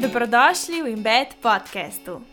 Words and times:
Dobrodošli 0.00 0.80
v 0.82 0.96
Embed 0.96 1.28
podkastu. 1.44 2.24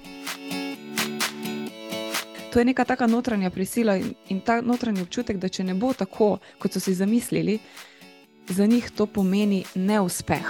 To 2.54 2.60
je 2.60 2.66
neka 2.66 2.86
taka 2.88 3.08
notranja 3.08 3.50
prisila 3.50 4.00
in, 4.00 4.16
in 4.32 4.40
ta 4.40 4.62
notranji 4.62 5.04
občutek, 5.04 5.36
da 5.36 5.52
če 5.52 5.68
ne 5.68 5.76
bo 5.76 5.92
tako, 5.92 6.40
kot 6.64 6.72
so 6.72 6.80
si 6.80 6.96
zamislili, 6.96 7.60
za 8.48 8.66
njih 8.66 8.88
to 8.96 9.04
pomeni 9.06 9.66
neuspeh. 9.76 10.48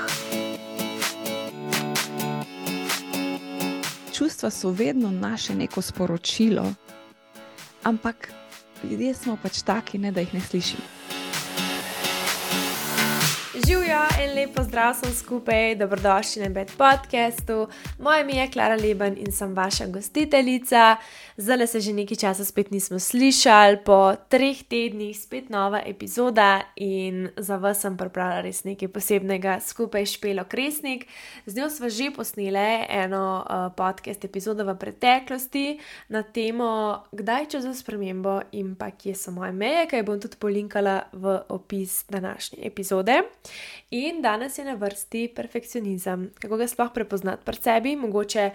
Čustva 4.13 4.53
so 4.53 4.69
vedno 4.69 5.09
naše 5.11 5.55
neko 5.55 5.81
sporočilo, 5.81 6.69
ampak 7.83 8.29
ljudje 8.83 9.13
smo 9.13 9.37
pač 9.41 9.65
taki, 9.65 9.97
ne, 9.97 10.11
da 10.11 10.21
jih 10.21 10.33
ne 10.33 10.41
slišimo. 10.41 10.85
Živijo 13.67 13.86
in 14.23 14.35
lepo 14.35 14.63
zdrav 14.63 14.95
sem 14.95 15.13
skupaj, 15.13 15.75
dobrodošli 15.75 16.41
na 16.41 16.49
Bed 16.49 16.71
podkastu. 16.77 17.67
Moje 17.99 18.21
ime 18.21 18.33
je 18.33 18.51
Klara 18.51 18.75
Leben 18.75 19.15
in 19.17 19.31
sem 19.31 19.53
vaša 19.53 19.85
gostiteljica. 19.87 20.95
Zdaj 21.37 21.67
se 21.67 21.79
že 21.81 21.93
nekaj 21.93 22.17
časa 22.17 22.45
spet 22.45 22.71
nismo 22.71 22.99
slišali, 22.99 23.77
po 23.85 24.15
treh 24.29 24.63
tednih 24.63 25.19
spet 25.19 25.49
nova 25.49 25.81
epizoda 25.85 26.61
in 26.75 27.29
za 27.37 27.57
vas 27.57 27.81
sem 27.81 27.97
pripravila 27.97 28.41
res 28.41 28.63
nekaj 28.63 28.87
posebnega 28.87 29.59
skupaj 29.59 30.05
Špelo 30.05 30.43
Kresnik. 30.43 31.05
Z 31.45 31.55
njo 31.55 31.69
smo 31.69 31.89
že 31.89 32.11
posneli 32.15 32.85
eno 32.89 33.45
uh, 33.45 33.73
podcast 33.77 34.25
epizodo 34.25 34.65
v 34.65 34.77
preteklosti 34.77 35.79
na 36.09 36.23
temo, 36.23 37.03
kdaj 37.11 37.45
če 37.45 37.61
za 37.61 37.73
spremembo 37.73 38.41
in 38.51 38.75
pa 38.75 38.91
kje 38.91 39.15
so 39.15 39.31
moje 39.31 39.51
meje, 39.51 39.87
kaj 39.87 40.03
bom 40.03 40.19
tudi 40.19 40.35
polinkala 40.39 41.03
v 41.13 41.39
opis 41.49 42.05
današnje 42.09 42.59
epizode. 42.61 43.21
In 43.89 44.21
danes 44.21 44.57
je 44.57 44.65
na 44.65 44.73
vrsti 44.73 45.29
perfekcionizem. 45.35 46.25
Kako 46.41 46.57
ga 46.57 46.65
sploh 46.67 46.89
prepoznati 46.93 47.45
pri 47.45 47.55
sebi, 47.55 47.95
mogoče 47.95 48.49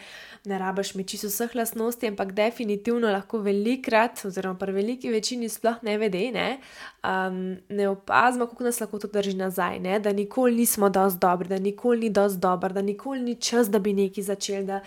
ne 0.44 0.58
rabiš 0.58 0.94
mi 0.94 1.06
čisto 1.08 1.30
vseh 1.30 1.54
lastnosti, 1.56 2.06
ampak 2.06 2.34
definitivno 2.36 3.08
lahko 3.08 3.38
velikrat, 3.40 4.20
oziroma 4.28 4.58
pri 4.60 4.72
veliki 4.72 5.08
večini 5.08 5.48
sploh 5.48 5.80
ne 5.82 5.96
vede, 5.98 6.26
ne, 6.34 6.58
um, 7.00 7.56
ne 7.68 7.88
opazimo, 7.88 8.46
kako 8.46 8.64
nas 8.64 8.80
lahko 8.80 8.98
to 8.98 9.08
drži 9.08 9.32
nazaj, 9.40 9.78
ne, 9.80 9.98
da 10.00 10.12
nikoli 10.12 10.56
nismo 10.56 10.92
dosti 10.92 11.18
dobri, 11.20 11.48
da 11.48 11.58
nikoli 11.58 12.00
ni 12.00 12.10
dosti 12.10 12.38
dober, 12.38 12.72
da 12.72 12.82
nikoli 12.82 13.20
ni 13.20 13.34
čas, 13.34 13.70
da 13.70 13.78
bi 13.78 13.96
nekaj 13.96 14.28
začeli, 14.28 14.66
da 14.68 14.82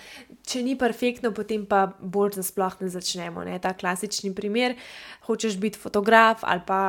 če 0.46 0.62
ni 0.62 0.78
perfektno, 0.78 1.34
potem 1.34 1.66
pa 1.66 1.88
bolj, 2.00 2.36
da 2.38 2.46
sploh 2.46 2.78
ne 2.86 2.94
začnemo. 2.94 3.44
Ne. 3.50 3.58
Ta 3.60 3.74
klasični 3.74 4.36
primer, 4.36 4.78
hočeš 5.26 5.58
biti 5.58 5.82
fotograf 5.82 6.46
ali 6.46 6.62
pa 6.68 6.82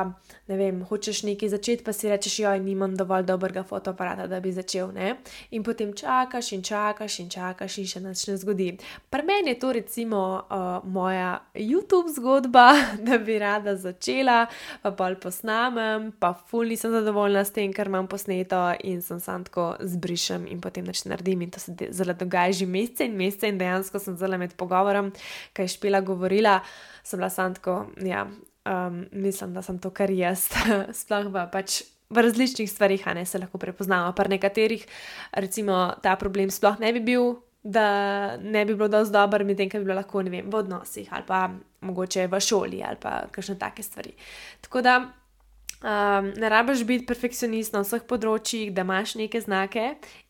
ne 0.47 0.57
vem, 0.57 0.79
hočeš 0.87 1.23
nekaj 1.27 1.49
začeti, 1.49 1.83
pa 1.83 1.93
si 1.93 2.09
rečeš, 2.09 2.39
joj, 2.39 2.59
nimam 2.63 2.95
dovolj 2.95 3.25
dobrega 3.27 3.63
fotoaparata, 3.67 4.27
da 4.27 4.39
bi 4.39 4.51
začel. 4.55 4.91
Ne? 4.95 5.17
In 5.51 5.63
potem 5.63 5.91
čakaš 5.93 6.51
in 6.55 6.63
čakaš 6.63 7.19
in 7.19 7.29
čakaš 7.29 7.77
in 7.81 7.87
še 7.89 8.01
nič 8.03 8.23
ne 8.29 8.37
zgodi. 8.39 8.69
Pri 9.11 9.25
meni 9.27 9.53
je 9.53 9.59
to 9.59 9.73
recimo 9.75 10.21
uh, 10.39 10.79
moja 10.87 11.41
YouTube 11.53 12.13
zgodba, 12.15 12.71
da 13.07 13.19
bi 13.19 13.37
rada 13.39 13.75
začela, 13.75 14.47
pa 14.81 14.91
bolj 14.91 15.19
posnamem, 15.23 16.11
pa 16.19 16.33
ful 16.47 16.71
nisem 16.71 16.95
zadovoljna 16.95 17.43
s 17.43 17.51
tem, 17.55 17.73
kar 17.75 17.91
imam 17.91 18.07
posneto 18.07 18.61
in 18.87 19.01
sem 19.03 19.19
sam 19.19 19.43
tako 19.47 19.75
zbrišem 19.83 20.47
in 20.47 20.63
potem 20.63 20.87
neč 20.87 21.03
naredim 21.05 21.43
in 21.43 21.51
to 21.51 21.59
se 21.59 21.75
zelo 21.91 22.15
dogaja 22.17 22.55
že 22.55 22.65
mesece 22.65 23.05
in 23.05 23.17
mesece 23.19 23.51
in 23.51 23.59
dejansko 23.59 23.99
sem 23.99 24.17
zelo 24.17 24.37
med 24.39 24.55
pogovorom, 24.55 25.11
kaj 25.53 25.67
je 25.67 25.75
špila 25.75 26.01
govorila, 26.01 26.61
sem 27.03 27.19
bila 27.19 27.29
sam 27.29 27.55
tako, 27.55 27.85
ja, 28.03 28.25
um, 28.67 29.05
mislim, 29.11 29.53
da 29.53 29.61
sem 29.61 29.79
to 29.79 29.89
kar 29.89 30.11
jaz, 30.11 30.49
sploh 30.99 31.31
v, 31.31 31.47
pač 31.51 31.81
v 32.09 32.23
različnih 32.23 32.69
stvarih, 32.71 33.07
a 33.07 33.13
ne 33.13 33.25
se 33.25 33.39
lahko 33.39 33.57
prepoznamo. 33.57 34.13
Pri 34.15 34.35
nekaterih, 34.35 34.85
recimo, 35.31 35.93
ta 36.03 36.15
problem 36.15 36.51
sploh 36.51 36.79
ne 36.79 36.93
bi 36.93 37.03
bil, 37.03 37.35
da 37.63 38.37
ne 38.37 38.65
bi 38.65 38.75
bilo 38.75 38.87
dovolj 38.87 39.11
dobro, 39.11 39.45
medtem 39.45 39.69
ko 39.69 39.81
bi 39.81 39.89
bilo 39.89 39.99
lahko, 39.99 40.21
ne 40.23 40.31
vem, 40.31 40.51
v 40.51 40.55
odnosih 40.55 41.07
ali 41.11 41.25
pa 41.27 41.47
mogoče 41.81 42.27
v 42.31 42.39
šoli 42.39 42.83
ali 42.83 42.99
pa 43.01 43.25
kakšne 43.31 43.57
take 43.59 43.83
stvari. 43.83 44.13
Tako 44.61 44.81
da 44.81 44.99
Um, 45.77 46.31
ne 46.37 46.49
rabiš 46.49 46.81
biti 46.83 47.05
perfekcionist 47.05 47.75
na 47.75 47.83
vseh 47.83 48.01
področjih, 48.09 48.71
da 48.73 48.81
imaš 48.81 49.11
neke 49.19 49.37
znake 49.43 49.83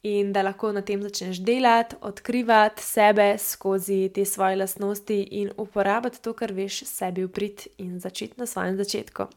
in 0.04 0.34
da 0.36 0.42
lahko 0.44 0.74
na 0.76 0.82
tem 0.84 1.00
začneš 1.00 1.40
delati, 1.40 1.96
odkrivati 2.04 2.84
sebe 2.84 3.30
skozi 3.40 4.10
te 4.12 4.26
svoje 4.28 4.60
lastnosti 4.60 5.22
in 5.40 5.54
uporabiti 5.56 6.20
to, 6.20 6.36
kar 6.36 6.52
veš, 6.52 6.82
sebi 6.92 7.24
uprit 7.24 7.64
in 7.80 7.96
začeti 8.04 8.36
na 8.36 8.44
svojem 8.44 8.76
začetku. 8.76 9.30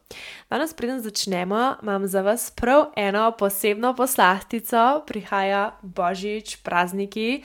Danes, 0.50 0.75
preden 0.75 0.98
začnemo, 0.98 1.62
imam 1.78 2.10
za 2.10 2.27
vas 2.27 2.50
prav 2.59 2.88
eno 2.98 3.31
posebno 3.38 3.94
poslastico, 3.94 5.04
prihaja 5.06 5.77
božič, 5.82 6.59
prazniki. 6.66 7.44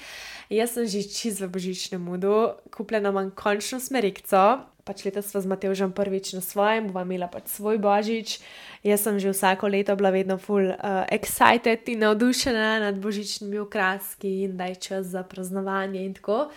Jaz 0.49 0.73
sem 0.73 0.89
že 0.89 1.05
čez 1.05 1.37
v 1.37 1.53
božičnem 1.53 2.01
mudu, 2.01 2.57
kupljena 2.73 3.13
imam 3.13 3.29
končno 3.29 3.77
smerikco, 3.77 4.65
pač 4.85 5.01
letos 5.05 5.25
smo 5.33 5.41
z 5.41 5.49
Mateožem 5.49 5.91
prvič 5.91 6.37
na 6.37 6.41
svojem, 6.45 6.93
bova 6.93 7.01
imela 7.01 7.25
pač 7.25 7.49
svoj 7.49 7.81
božič. 7.81 8.37
Jaz 8.85 9.01
sem 9.01 9.17
že 9.17 9.33
vsako 9.33 9.67
leto 9.67 9.97
bila 9.97 10.13
vedno 10.13 10.37
full 10.37 10.69
uh, 10.69 11.03
excited 11.09 11.81
in 11.89 12.05
navdušena 12.05 12.85
nad 12.85 12.95
božičnimi 13.01 13.57
okraski 13.65 14.45
in 14.45 14.57
da 14.57 14.69
je 14.69 14.77
čas 14.77 15.09
za 15.09 15.25
praznovanje 15.25 16.05
in 16.05 16.13
tako. 16.13 16.53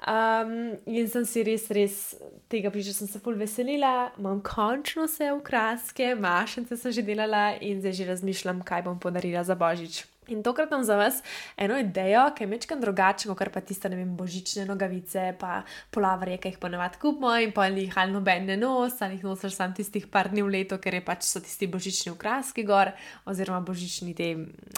Um, 0.00 0.76
in 0.88 1.08
sem 1.08 1.24
si 1.28 1.44
res, 1.44 1.68
res 1.72 2.14
tega 2.48 2.72
priča, 2.72 2.92
sem 2.96 3.08
se 3.08 3.20
full 3.20 3.36
veselila, 3.36 4.12
imam 4.20 4.40
končno 4.40 5.04
vse 5.04 5.32
okraske, 5.32 6.14
mašence 6.16 6.76
sem 6.76 6.92
že 6.92 7.04
delala 7.04 7.56
in 7.60 7.80
zdaj 7.80 7.92
že 7.92 8.08
razmišljam, 8.08 8.64
kaj 8.64 8.84
bom 8.88 9.00
podarila 9.00 9.44
za 9.44 9.56
božič. 9.56 10.04
In 10.30 10.42
tokrat 10.46 10.70
imam 10.70 10.84
za 10.84 10.96
vas 10.96 11.22
eno 11.56 11.78
idejo, 11.78 12.28
ki 12.36 12.44
je 12.44 12.48
mečkam 12.48 12.80
drugače, 12.80 13.28
kot 13.34 13.50
pa 13.52 13.60
tiste, 13.60 13.90
ne 13.90 13.98
vem, 13.98 14.12
božične 14.16 14.64
nogavice, 14.68 15.32
pa 15.40 15.62
polavarje, 15.90 16.38
ki 16.38 16.52
jih 16.52 16.60
ponavadi 16.62 17.00
kupimo 17.02 17.32
in 17.42 17.54
pa 17.56 17.66
jih 17.66 17.98
ali 17.98 18.14
noben 18.14 18.46
ne 18.46 18.56
nos, 18.60 19.00
ali 19.02 19.18
jih 19.18 19.26
nosiš 19.26 19.56
samo 19.58 19.74
tistih 19.76 20.06
par 20.06 20.30
dni 20.30 20.46
v 20.46 20.54
letu, 20.54 20.78
ker 20.78 20.94
je 20.94 21.02
pač 21.04 21.26
so 21.26 21.42
tisti 21.42 21.66
božični 21.70 22.12
ukraski 22.14 22.64
gor, 22.68 22.92
oziroma 23.26 23.60
božični 23.66 24.14
te, 24.14 24.30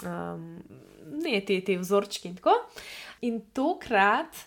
um, 0.09 0.49
ne 1.21 1.41
te, 1.45 1.61
te 1.61 1.77
vzorčki 1.77 2.31
in 2.31 2.41
tako. 2.41 2.57
In 3.23 3.39
tokrat 3.53 4.41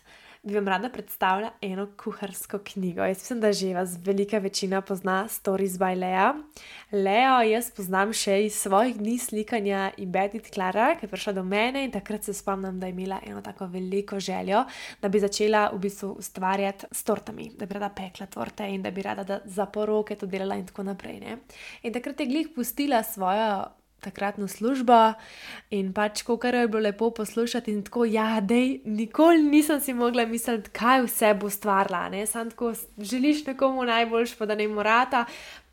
bi 0.47 0.55
vam 0.55 0.69
rada 0.69 0.89
predstavila 0.89 1.51
eno 1.61 1.89
kuharsko 2.03 2.59
knjigo. 2.65 3.05
Jaz 3.05 3.19
mislim, 3.19 3.41
da 3.41 3.53
že 3.53 3.75
vas 3.75 3.97
velika 4.05 4.39
večina 4.39 4.81
pozna 4.81 5.29
Stories 5.29 5.73
by 5.73 5.99
Lea. 5.99 6.35
Leo 6.93 7.41
jaz 7.43 7.71
poznam 7.71 8.13
še 8.13 8.45
iz 8.45 8.55
svojih 8.55 8.97
dni 8.97 9.19
slikanja 9.19 9.91
in 9.97 10.13
Bedit 10.13 10.51
Klara, 10.55 10.93
ki 10.95 11.07
je 11.07 11.11
prišla 11.11 11.33
do 11.33 11.43
mene 11.43 11.83
in 11.85 11.91
takrat 11.91 12.25
se 12.25 12.35
spomnim, 12.35 12.79
da 12.81 12.87
je 12.87 12.95
imela 12.95 13.19
eno 13.27 13.43
tako 13.43 13.67
veliko 13.67 14.21
željo, 14.21 14.63
da 15.03 15.09
bi 15.09 15.21
začela 15.21 15.71
v 15.73 15.81
bistvu 15.83 16.13
ustvarjati 16.23 16.87
s 16.93 17.03
tortami, 17.03 17.51
da 17.59 17.67
bi 17.67 17.75
rada 17.75 17.91
pekla 17.91 18.27
torte 18.27 18.69
in 18.71 18.83
da 18.83 18.91
bi 18.91 19.03
rada 19.03 19.25
da 19.25 19.41
za 19.45 19.67
poroke 19.67 20.15
to 20.17 20.27
delala 20.27 20.55
in 20.55 20.67
tako 20.67 20.87
naprej. 20.87 21.21
Ne? 21.21 21.39
In 21.83 21.93
takrat 21.93 22.21
je 22.21 22.27
glih 22.27 22.55
pustila 22.55 23.03
svojo 23.03 23.65
takratno 24.01 24.49
službo 24.49 25.15
in 25.71 25.93
pač, 25.93 26.23
kar 26.41 26.55
je 26.55 26.69
bilo 26.69 26.83
lepo 26.83 27.11
poslušati, 27.11 27.73
in 27.73 27.83
tako, 27.83 28.05
ja, 28.05 28.41
dej, 28.41 28.81
nikoli 28.85 29.43
nisem 29.43 29.81
si 29.81 29.95
mogla 29.95 30.27
misliti, 30.27 30.71
kaj 30.71 31.03
vse 31.07 31.35
bo 31.35 31.51
stvarila. 31.51 32.27
Sam 32.27 32.51
tako 32.51 32.75
želiš 32.99 33.47
nekomu 33.47 33.85
najboljš, 33.85 34.37
pa 34.39 34.47
da 34.47 34.55
ne 34.55 34.69
morata, 34.69 35.25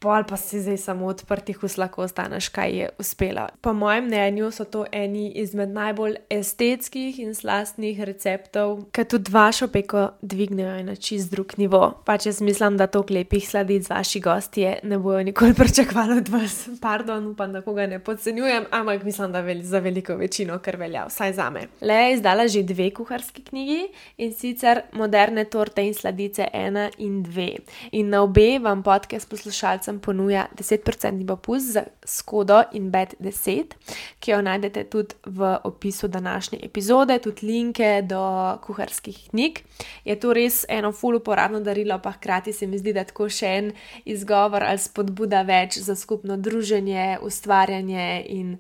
pol 0.04 0.26
pa 0.28 0.38
si 0.38 0.60
zdaj 0.60 0.78
samo 0.78 1.08
odprtih 1.08 1.64
ust, 1.64 1.80
lahko 1.80 2.04
ostaneš, 2.04 2.50
kaj 2.52 2.72
je 2.80 2.90
uspelo. 3.00 3.48
Po 3.62 3.74
mojem 3.74 4.10
mnenju 4.10 4.52
so 4.52 4.66
to 4.68 4.84
eni 4.92 5.30
izmed 5.40 5.72
najbolj 5.72 6.18
estetskih 6.30 7.20
in 7.24 7.32
slastnih 7.36 8.02
receptov, 8.04 8.90
ki 8.92 9.06
tudi 9.08 9.32
vašo 9.32 9.70
peko 9.72 10.10
dvignejo 10.22 10.82
na 10.84 10.96
čist 10.96 11.32
drug 11.32 11.56
nivo. 11.58 11.82
Pač 12.06 12.28
jaz 12.28 12.42
mislim, 12.44 12.78
da 12.78 12.88
to 12.88 13.04
klepih 13.08 13.48
sladic 13.48 13.88
vaši 13.90 14.20
gostje 14.20 14.76
ne 14.84 15.00
bojo 15.00 15.24
nikoli 15.24 15.56
pričakovali 15.62 16.18
od 16.18 16.30
vas. 16.34 16.58
Pardon, 16.82 17.28
upam, 17.32 17.54
da 17.54 17.62
koga 17.62 17.88
ne 17.88 18.00
podcenjujem, 18.00 18.68
ampak 18.72 19.04
mislim, 19.04 19.32
da 19.32 19.42
vel 19.42 19.62
za 19.64 19.80
veliko 19.80 20.16
večino, 20.20 20.60
kar 20.60 20.78
velja, 20.78 21.06
vsaj 21.08 21.34
za 21.34 21.50
me. 21.50 21.68
Le 21.82 21.94
je 21.94 22.14
izdala 22.18 22.48
že 22.48 22.64
dve 22.64 22.90
kuharski 22.92 23.44
knjigi 23.44 23.88
in 24.18 24.34
sicer 24.36 24.82
moderne 24.94 25.46
torte 25.46 25.86
in 25.88 25.94
sladice 25.94 26.48
ena 26.54 26.90
in 26.98 27.24
dve. 27.24 27.50
In 27.92 28.10
na 28.10 28.22
obe 28.24 28.60
vam 28.60 28.84
podcast 28.84 29.30
poslušalcem 29.30 29.93
sem 29.94 30.00
ponuja 30.00 30.48
10% 30.56 31.28
popust 31.28 31.74
za 31.74 31.84
Skodo 32.06 32.64
in 32.74 32.90
Bed 32.92 33.16
10, 33.20 33.76
ki 34.20 34.32
jo 34.32 34.42
najdete 34.42 34.84
tudi 34.90 35.16
v 35.26 35.58
opisu 35.64 36.08
današnje 36.08 36.60
epizode, 36.64 37.20
tudi 37.20 37.46
linke 37.46 38.02
do 38.02 38.58
kuharskih 38.66 39.30
knjig. 39.30 39.60
Je 40.06 40.20
to 40.20 40.34
res 40.34 40.66
eno 40.70 40.92
full 40.92 41.18
uporabno 41.18 41.60
darilo, 41.60 42.00
pa 42.00 42.12
hkrati 42.12 42.54
se 42.54 42.68
mi 42.68 42.78
zdi, 42.78 42.94
da 42.94 43.00
je 43.00 43.12
tako 43.12 43.30
še 43.30 43.48
en 43.48 43.72
izgovor 44.06 44.64
ali 44.64 44.80
spodbuda 44.80 45.42
več 45.42 45.78
za 45.78 45.96
skupno 45.96 46.38
druženje, 46.38 47.20
ustvarjanje 47.22 48.26
in. 48.30 48.58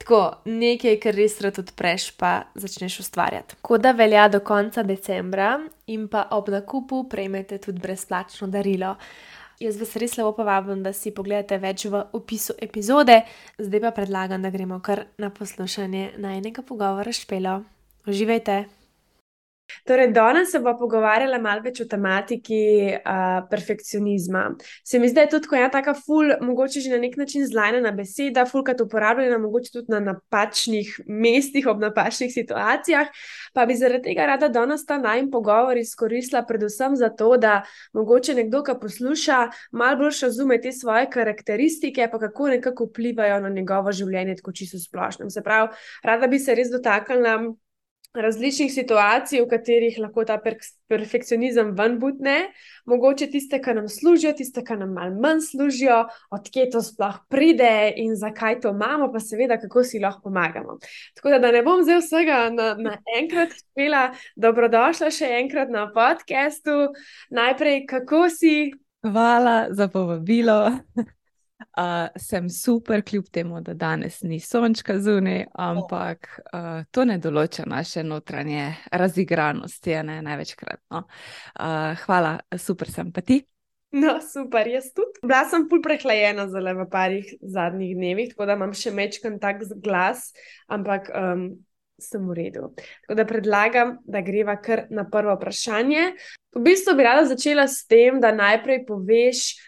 Tako 0.00 0.40
nekaj, 0.48 0.94
kar 0.96 1.12
res 1.12 1.34
rad 1.44 1.58
odpreš, 1.60 2.06
pa 2.16 2.46
začneš 2.56 3.02
ustvarjati. 3.02 3.58
Tako 3.58 3.76
da 3.78 3.90
velja 3.92 4.30
do 4.32 4.38
konca 4.40 4.80
decembra, 4.82 5.58
in 5.92 6.06
pa 6.08 6.22
ob 6.32 6.48
nakupu 6.48 7.02
prejmete 7.04 7.58
tudi 7.60 7.82
brezplačno 7.84 8.48
darilo. 8.48 8.94
Jaz 9.60 9.76
vas 9.76 9.90
res 10.00 10.14
lepo 10.16 10.32
povabim, 10.38 10.80
da 10.80 10.94
si 10.96 11.10
pogledate 11.12 11.58
več 11.60 11.84
v 11.92 12.00
opisu 12.16 12.54
epizode, 12.64 13.18
zdaj 13.60 13.82
pa 13.84 13.90
predlagam, 13.92 14.40
da 14.40 14.48
gremo 14.48 14.80
kar 14.80 15.04
na 15.20 15.28
poslušanje 15.28 16.14
najnega 16.16 16.64
pogovora 16.64 17.12
špelo. 17.12 17.58
Uživajte. 18.08 18.79
Torej, 19.86 20.12
danes 20.12 20.50
se 20.52 20.60
bo 20.60 20.74
pogovarjala 20.78 21.38
malo 21.42 21.64
več 21.64 21.80
o 21.80 21.86
tematiki 21.88 22.62
uh, 22.96 23.40
perfekcionizma. 23.50 24.44
Se 24.84 24.98
mi 24.98 25.08
zdi, 25.08 25.18
da 25.20 25.26
je 25.26 25.32
tudi 25.36 25.56
ena 25.58 25.70
taka 25.72 25.94
ful, 25.94 26.32
mogoče 26.40 26.80
že 26.80 26.94
na 26.94 27.00
nek 27.02 27.16
način 27.20 27.46
zlajna 27.46 27.92
beseda, 27.96 28.46
fulkat 28.46 28.80
uporabljena, 28.80 29.38
mogoče 29.38 29.72
tudi 29.72 29.92
na 29.92 30.00
napačnih 30.00 30.92
mestih, 31.06 31.66
ob 31.70 31.80
napačnih 31.82 32.32
situacijah. 32.32 33.08
Pa 33.54 33.66
bi 33.66 33.76
zaradi 33.76 34.10
tega 34.10 34.26
rada 34.30 34.48
danes 34.48 34.84
ta 34.86 34.98
najmen 34.98 35.30
pogovor 35.30 35.78
izkoristila, 35.78 36.44
predvsem 36.46 36.96
zato, 36.96 37.36
da 37.36 37.60
mogoče 37.96 38.34
nekdo, 38.34 38.62
ki 38.66 38.76
posluša, 38.80 39.40
malo 39.72 40.00
bolj 40.04 40.22
razume 40.22 40.60
te 40.60 40.72
svoje 40.72 41.08
karakteristike, 41.10 42.08
pa 42.12 42.18
kako 42.18 42.48
nekako 42.54 42.86
vplivajo 42.90 43.40
na 43.40 43.48
njegovo 43.48 43.92
življenje, 43.92 44.36
tako 44.40 44.52
čisto 44.52 44.78
splošno. 44.78 45.30
Se 45.30 45.42
pravi, 45.42 45.74
rada 46.04 46.26
bi 46.26 46.38
se 46.38 46.54
res 46.54 46.70
dotaknila 46.72 47.36
različnih 48.14 48.72
situacij, 48.74 49.40
v 49.44 49.48
katerih 49.50 49.98
lahko 50.02 50.24
ta 50.26 50.36
per 50.42 50.56
perfekcionizem 50.90 51.70
ven 51.78 51.98
butne, 52.02 52.50
mogoče 52.90 53.28
tiste, 53.30 53.60
ki 53.62 53.74
nam 53.78 53.86
služijo, 53.88 54.32
tiste, 54.34 54.64
ki 54.66 54.76
nam 54.80 54.96
malo 54.96 55.14
manj 55.22 55.44
služijo, 55.46 56.00
odkje 56.34 56.66
to 56.72 56.82
sploh 56.82 57.20
pride 57.30 57.92
in 58.02 58.16
zakaj 58.18 58.60
to 58.64 58.74
imamo, 58.74 59.12
pa 59.12 59.22
seveda, 59.22 59.60
kako 59.62 59.84
si 59.84 60.02
lahko 60.02 60.26
pomagamo. 60.26 60.78
Tako 61.14 61.36
da, 61.36 61.38
da 61.38 61.52
ne 61.54 61.62
bom 61.62 61.84
zdaj 61.86 62.02
vsega 62.02 62.40
naenkrat 62.50 63.54
na 63.54 63.62
spela, 63.62 64.02
dobrodošla 64.36 65.12
še 65.14 65.30
enkrat 65.44 65.70
na 65.70 65.86
podkastu. 65.94 66.90
Najprej, 67.30 67.84
kako 67.86 68.26
si? 68.34 68.72
Hvala 69.06 69.70
za 69.70 69.88
povabilo. 69.88 70.60
Uh, 71.60 72.08
sem 72.16 72.48
super, 72.48 73.02
kljub 73.04 73.26
temu, 73.28 73.60
da 73.60 73.74
danes 73.74 74.22
ni 74.22 74.40
sončka 74.40 74.96
zunaj, 74.98 75.44
ampak 75.52 76.28
uh, 76.54 76.86
to 76.90 77.04
ne 77.04 77.18
določa 77.20 77.66
naše 77.68 78.00
notranje 78.04 78.70
razigranosti, 78.92 79.98
ne 80.08 80.20
največkrat. 80.24 80.80
No. 80.90 81.04
Uh, 81.52 81.92
hvala, 82.06 82.38
super 82.56 82.88
sem 82.88 83.12
pa 83.12 83.20
ti. 83.20 83.42
No, 83.92 84.16
super, 84.22 84.68
jaz 84.70 84.92
tudi. 84.94 85.18
Bila 85.20 85.42
sem 85.50 85.66
pol 85.68 85.82
prehlajena 85.82 86.46
za 86.48 86.62
le 86.62 86.76
v 86.78 86.86
parih 86.90 87.32
zadnjih 87.42 87.96
dnevih, 87.98 88.30
tako 88.32 88.46
da 88.46 88.54
imam 88.56 88.72
še 88.72 88.92
mečkan 88.94 89.40
tak 89.42 89.64
glas, 89.82 90.30
ampak 90.70 91.10
um, 91.10 91.48
sem 92.00 92.22
v 92.24 92.36
redu. 92.38 92.70
Tako 93.04 93.16
da 93.18 93.26
predlagam, 93.26 93.96
da 94.06 94.22
greva 94.24 94.54
kar 94.62 94.86
na 94.94 95.04
prvo 95.10 95.34
vprašanje. 95.34 96.12
V 96.54 96.62
bistvu 96.64 96.94
bi 96.96 97.06
rada 97.06 97.26
začela 97.28 97.66
s 97.68 97.82
tem, 97.90 98.22
da 98.22 98.30
najprej 98.32 98.84
poveš, 98.86 99.58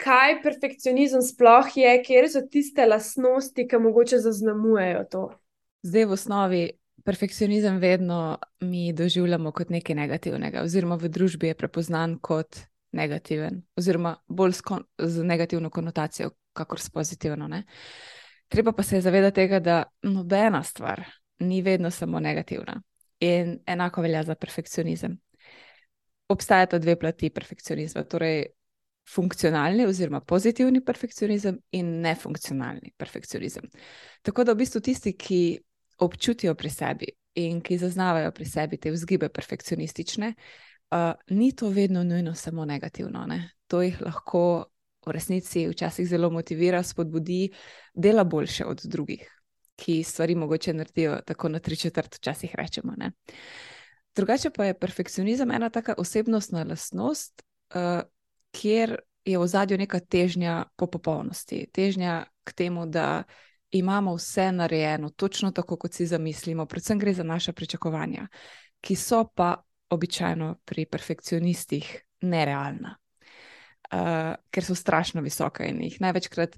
kaj 0.00 0.40
perfekcionizem 0.42 1.22
sploh 1.22 1.68
je, 1.76 1.92
kje 2.04 2.26
so 2.32 2.42
tiste 2.50 2.86
lastnosti, 2.86 3.66
ki 3.68 3.78
mogoče 3.78 4.18
zaznamujejo 4.18 5.04
to. 5.10 5.22
Zdaj, 5.82 6.04
v 6.04 6.16
osnovi, 6.16 6.62
perfekcionizem 7.04 7.78
vedno 7.78 8.38
mi 8.60 8.92
doživljamo 8.92 9.52
kot 9.52 9.70
nekaj 9.70 9.96
negativnega, 9.96 10.62
oziroma 10.62 10.98
v 11.00 11.08
družbi 11.08 11.52
je 11.52 11.56
prepoznan 11.56 12.18
kot 12.18 12.60
negativen, 12.92 13.62
oziroma 13.76 14.16
bolj 14.28 14.60
z 14.98 15.24
negativno 15.24 15.70
konotacijo, 15.70 16.30
kakor 16.52 16.80
s 16.80 16.90
pozitivno. 16.90 17.48
Ne? 17.48 17.64
Treba 18.48 18.72
pa 18.72 18.82
se 18.82 19.00
zavedati 19.00 19.34
tega, 19.34 19.60
da 19.60 19.82
nobena 20.02 20.62
stvar 20.62 21.04
ni 21.38 21.62
vedno 21.62 21.90
samo 21.90 22.20
negativna. 22.20 22.82
In 23.20 23.58
enako 23.66 24.02
velja 24.02 24.22
za 24.22 24.34
perfekcionizem. 24.34 25.18
Obstajata 26.28 26.78
dve 26.78 26.96
plati 26.98 27.30
perfekcionizma. 27.30 28.04
Torej, 28.04 28.46
funkcionalni 29.14 29.86
oziroma 29.86 30.20
pozitivni 30.20 30.84
perfekcionizem 30.84 31.58
in 31.70 32.00
nefunkcionalni 32.00 32.92
perfekcionizem. 32.96 33.66
Tako 34.22 34.44
da 34.44 34.52
v 34.52 34.62
bistvu 34.62 34.80
tisti, 34.80 35.12
ki 35.18 35.40
občutijo 36.00 36.54
pri 36.54 36.70
sebi 36.70 37.08
in 37.34 37.60
ki 37.60 37.78
zaznavajo 37.78 38.32
pri 38.32 38.44
sebi 38.44 38.78
te 38.80 38.90
vzgibe 38.90 39.28
perfekcionistične, 39.28 40.34
uh, 40.34 41.12
ni 41.30 41.52
to 41.56 41.68
vedno 41.68 42.04
nujno 42.04 42.34
samo 42.34 42.64
negativno. 42.64 43.24
Ne? 43.26 43.50
To 43.66 43.82
jih 43.82 44.00
lahko 44.00 44.44
v 45.06 45.12
resnici 45.16 45.66
včasih 45.68 46.08
zelo 46.08 46.30
motivira, 46.30 46.82
spodbudi, 46.82 47.50
dela 47.94 48.24
boljše 48.24 48.66
od 48.66 48.82
drugih, 48.84 49.24
ki 49.76 50.02
stvari 50.04 50.34
mogoče 50.34 50.74
naredijo 50.74 51.20
tako 51.26 51.48
na 51.48 51.58
tri 51.58 51.76
četrt, 51.76 52.16
včasih 52.16 52.54
rečemo. 52.54 52.92
Ne? 52.96 53.12
Drugače 54.16 54.50
pa 54.50 54.64
je 54.64 54.78
perfekcionizem 54.78 55.50
ena 55.50 55.70
taka 55.70 55.94
osebnostna 55.98 56.64
lastnost, 56.64 57.42
uh, 57.74 58.02
kjer 58.50 58.96
je 59.24 59.38
v 59.38 59.46
zadju 59.46 59.78
neka 59.78 60.00
težnja 60.00 60.64
po 60.76 60.86
popolnosti, 60.86 61.66
težnja 61.72 62.24
k 62.44 62.52
temu, 62.52 62.86
da 62.86 63.22
imamo 63.70 64.14
vse 64.14 64.52
narejeno, 64.52 65.10
točno 65.10 65.50
tako, 65.50 65.76
kot 65.76 65.94
si 65.94 66.06
zamislimo. 66.06 66.66
Predvsem 66.66 66.98
gre 66.98 67.14
za 67.14 67.22
naše 67.22 67.52
pričakovanja, 67.52 68.26
ki 68.80 68.96
so 68.96 69.24
pa 69.34 69.62
običajno 69.90 70.56
pri 70.64 70.86
perfekcionistih 70.86 71.90
nerealna, 72.20 72.96
uh, 73.92 74.34
ker 74.50 74.64
so 74.64 74.74
strašno 74.74 75.22
visoke 75.22 75.66
in 75.68 75.82
jih 75.82 76.00
največkrat 76.00 76.56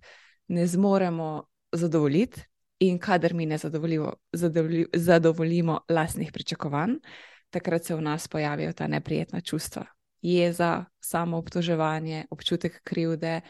ne 0.49 0.67
zmoremo 0.67 1.45
zadovoljiti. 1.73 2.49
In 2.83 2.99
kadar 2.99 3.35
mi 3.35 3.47
ne 3.47 3.59
zadovolji, 3.59 4.01
zadovoljimo 4.93 5.81
lastnih 5.89 6.33
pričakovanj, 6.33 6.97
takrat 7.51 7.85
se 7.85 7.95
v 7.95 8.03
nas 8.03 8.29
pojavijo 8.29 8.73
ta 8.73 8.87
neprijetna 8.87 9.41
čustva, 9.41 9.85
jeza, 10.23 10.85
samo 11.01 11.39
obtoževanje, 11.39 12.25
občutek 12.31 12.81
krivde, 12.85 13.41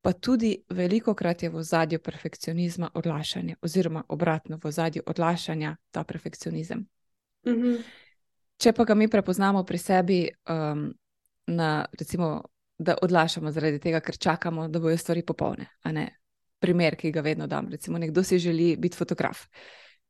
pa 0.00 0.12
tudi 0.12 0.64
veliko 0.68 1.14
krat 1.14 1.42
je 1.42 1.50
v 1.50 1.62
zadju 1.62 1.98
perfekcionizma 1.98 2.90
odlašanje, 2.94 3.56
oziroma 3.62 4.02
obratno 4.08 4.60
v 4.64 4.70
zadju 4.72 5.02
odlašanja 5.06 5.76
ta 5.90 6.04
perfekcionizem. 6.04 6.86
Mm 7.46 7.52
-hmm. 7.52 7.82
Če 8.56 8.72
pa 8.72 8.84
ga 8.84 8.94
mi 8.94 9.08
prepoznamo 9.08 9.64
pri 9.64 9.78
sebi, 9.78 10.28
um, 10.50 10.94
na, 11.46 11.86
recimo, 11.98 12.42
da 12.78 12.96
odlašamo 13.02 13.50
zaradi 13.50 13.78
tega, 13.78 14.00
ker 14.00 14.18
čakamo, 14.18 14.68
da 14.68 14.78
bodo 14.78 14.96
stvari 14.96 15.22
popolne. 15.26 15.66
Primer, 16.58 16.96
ki 16.96 17.12
ga 17.12 17.20
vedno 17.20 17.46
dam. 17.46 17.68
Recimo, 17.70 17.98
nekdo 17.98 18.22
si 18.22 18.38
želi 18.38 18.76
biti 18.76 18.96
fotograf. 18.96 19.46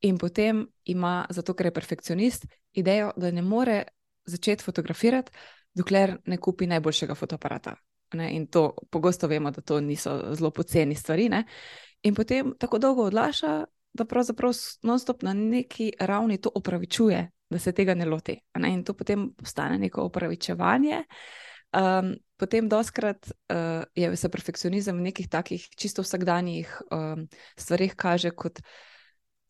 In 0.00 0.18
potem 0.18 0.66
ima, 0.84 1.26
zato 1.30 1.54
ker 1.54 1.66
je 1.66 1.74
perfekcionist, 1.74 2.46
idejo, 2.72 3.12
da 3.16 3.30
ne 3.30 3.42
more 3.42 3.82
začeti 4.24 4.64
fotografirati, 4.64 5.32
dokler 5.78 6.16
ne 6.26 6.38
kupi 6.42 6.66
najboljšega 6.66 7.14
fotoaparata. 7.14 7.76
Ne? 8.18 8.30
In 8.36 8.46
to 8.46 8.72
pogosto 8.90 9.28
vemo, 9.28 9.50
da 9.50 9.60
to 9.60 9.80
niso 9.80 10.18
zelo 10.34 10.50
poceni 10.50 10.94
stvari. 10.94 11.28
Ne? 11.28 11.44
In 12.02 12.14
potem 12.14 12.54
tako 12.58 12.78
dolgo 12.78 13.08
odlaša, 13.08 13.64
da 13.92 14.04
pravzaprav 14.04 14.52
non-stop 14.82 15.22
na 15.22 15.32
neki 15.32 15.92
ravni 16.00 16.38
to 16.40 16.50
opravičuje, 16.54 17.30
da 17.50 17.58
se 17.58 17.72
tega 17.72 17.94
ne 17.94 18.06
loti. 18.06 18.38
Ne? 18.58 18.72
In 18.72 18.84
to 18.84 18.94
potem 18.94 19.30
postane 19.36 19.78
neko 19.78 20.02
opravičevanje. 20.08 21.02
Um, 21.68 22.14
potem, 22.36 22.68
doskrat 22.68 23.28
uh, 23.28 23.84
je 23.94 24.16
se 24.16 24.28
perfekcionizem 24.28 24.96
v 24.96 25.10
nekih 25.10 25.28
takih 25.28 25.68
čisto 25.76 26.02
vsakdanjih 26.02 26.70
um, 26.90 27.26
stvarih 27.56 27.92
kaže 27.96 28.30
kot 28.30 28.62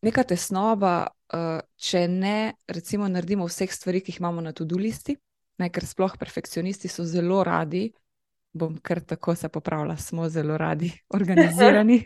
neka 0.03 0.23
tesnoba, 0.23 1.07
uh, 1.33 1.61
če 1.75 2.07
ne, 2.11 2.53
recimo, 2.67 3.07
naredimo 3.07 3.47
vseh 3.47 3.71
stvari, 3.71 4.01
ki 4.03 4.11
jih 4.11 4.19
imamo 4.19 4.43
na 4.43 4.51
tudi 4.51 4.75
listi, 4.75 5.15
ne, 5.59 5.69
ker 5.69 5.85
sploh 5.85 6.15
perfekcionisti 6.19 6.91
so 6.91 7.05
zelo 7.07 7.43
radi, 7.43 7.89
bom 8.53 8.77
kar 8.81 9.01
tako 9.05 9.35
se 9.35 9.49
popravila, 9.49 9.97
smo 9.97 10.29
zelo 10.29 10.57
radi 10.57 10.91
organizirani. 11.19 12.05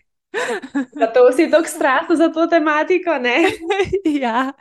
Zato 0.99 1.31
si 1.31 1.45
tako 1.51 1.67
strastno 1.67 2.15
za 2.15 2.31
to 2.33 2.47
tematiko. 2.47 3.09
ja, 4.23 4.53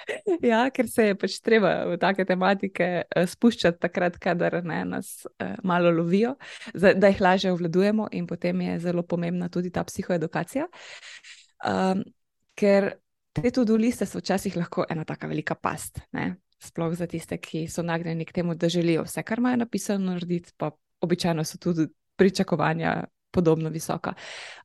ja, 0.42 0.70
ker 0.70 0.88
se 0.88 1.06
je 1.06 1.14
pač 1.16 1.38
treba 1.40 1.72
v 1.88 1.96
take 2.00 2.26
tematike 2.28 2.88
uh, 3.06 3.24
spuščati, 3.28 3.80
takrat, 3.80 4.18
kadar 4.20 4.60
ne, 4.64 4.82
nas 4.84 5.14
uh, 5.24 5.54
malo 5.64 5.90
lovijo, 5.90 6.34
da 6.74 7.08
jih 7.08 7.20
lažje 7.24 7.52
obvladujemo, 7.52 8.10
in 8.12 8.26
potem 8.28 8.60
je 8.60 8.78
zelo 8.84 9.02
pomembna 9.02 9.48
tudi 9.48 9.72
ta 9.72 9.84
psihoedukacija. 9.88 10.68
Um, 11.64 12.04
ker 12.58 12.92
te 13.32 13.50
tudi 13.50 13.78
liste 13.80 14.06
so 14.06 14.20
včasih 14.20 14.56
lahko 14.56 14.84
ena 14.90 15.04
tako 15.08 15.32
velika 15.32 15.54
past. 15.54 16.02
Ne? 16.12 16.34
Sploh 16.62 16.94
za 16.94 17.06
tiste, 17.06 17.38
ki 17.38 17.66
so 17.68 17.82
nagnjeni 17.82 18.24
k 18.24 18.32
temu, 18.32 18.54
da 18.54 18.68
želijo 18.68 19.02
vse, 19.02 19.22
kar 19.22 19.38
imajo 19.38 19.56
napisano, 19.56 20.12
narediti, 20.12 20.52
pa 20.56 20.70
običajno 21.00 21.44
so 21.44 21.58
tudi 21.58 21.88
pričakovanja 22.16 23.04
podobno 23.30 23.70
visoka. 23.70 24.14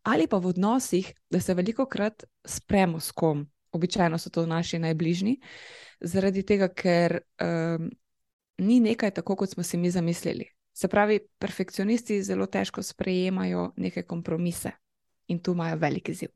Ali 0.04 0.27
pa 0.27 0.38
v 0.38 0.48
odnosih, 0.48 1.13
da 1.30 1.39
se 1.39 1.54
veliko 1.54 1.86
krat 1.86 2.24
spremo 2.46 3.00
s 3.00 3.12
kom, 3.12 3.48
običajno 3.72 4.18
so 4.18 4.30
to 4.30 4.46
naši 4.46 4.80
najbližji, 4.80 5.38
zaradi 6.01 6.44
tega, 6.44 6.68
ker 6.68 7.20
um, 7.42 7.89
ni 8.58 8.80
nekaj 8.80 9.12
tako, 9.12 9.36
kot 9.36 9.50
smo 9.50 9.63
si 9.63 9.77
mi 9.77 9.92
zamislili. 9.92 10.46
Se 10.74 10.88
pravi, 10.88 11.20
perfekcionisti 11.39 12.22
zelo 12.24 12.46
težko 12.46 12.84
sprejemajo 12.84 13.72
neke 13.77 14.04
kompromise 14.04 14.72
in 15.27 15.39
tu 15.39 15.51
imajo 15.51 15.77
velik 15.77 16.10
izziv. 16.10 16.30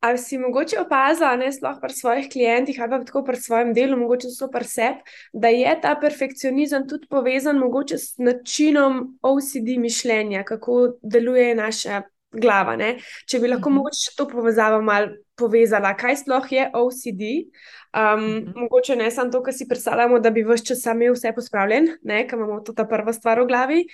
Ali 0.00 0.18
si 0.18 0.38
mogoče 0.38 0.76
opazila, 0.80 1.36
ne 1.36 1.48
sploh 1.52 1.80
pri 1.82 1.92
svojih 1.92 2.28
klientih, 2.30 2.76
ali 2.80 2.90
pa 2.90 2.98
tako 3.04 3.24
pri 3.26 3.36
svojem 3.36 3.72
delu, 3.74 3.96
mogoče 3.98 4.30
so 4.30 4.46
pri 4.50 4.64
sebi, 4.64 5.16
da 5.32 5.50
je 5.50 5.72
ta 5.82 5.96
perfekcionizem 6.00 6.86
tudi 6.88 7.08
povezan 7.10 7.58
mogoče 7.58 7.98
s 7.98 8.14
načinom 8.22 9.18
OCD 9.22 9.74
mišljenja, 9.82 10.44
kako 10.46 10.94
deluje 11.02 11.54
naša 11.54 12.02
glava. 12.32 12.76
Ne? 12.76 12.96
Če 13.28 13.40
bi 13.40 13.48
lahko 13.48 13.68
uh 13.68 13.72
-huh. 13.72 13.76
mogoče 13.78 14.14
to 14.16 14.28
povezavo 14.28 14.82
malo 14.82 15.08
povezala, 15.36 15.94
kaj 15.96 16.16
sploh 16.16 16.52
je 16.52 16.70
OCD. 16.74 17.22
Um, 17.22 18.02
uh 18.02 18.20
-huh. 18.20 18.52
Mogoče 18.56 18.96
ne 18.96 19.10
samo 19.10 19.30
to, 19.30 19.42
kar 19.42 19.54
si 19.54 19.68
predstavljamo, 19.68 20.18
da 20.18 20.30
bi 20.30 20.42
vse 20.42 20.64
čas 20.64 20.80
sami 20.82 21.10
vse 21.10 21.32
pospravljen, 21.34 21.86
ker 22.28 22.34
imamo 22.38 22.60
to 22.60 22.72
ta 22.72 22.84
prva 22.84 23.12
stvar 23.12 23.40
v 23.40 23.46
glavi. 23.46 23.86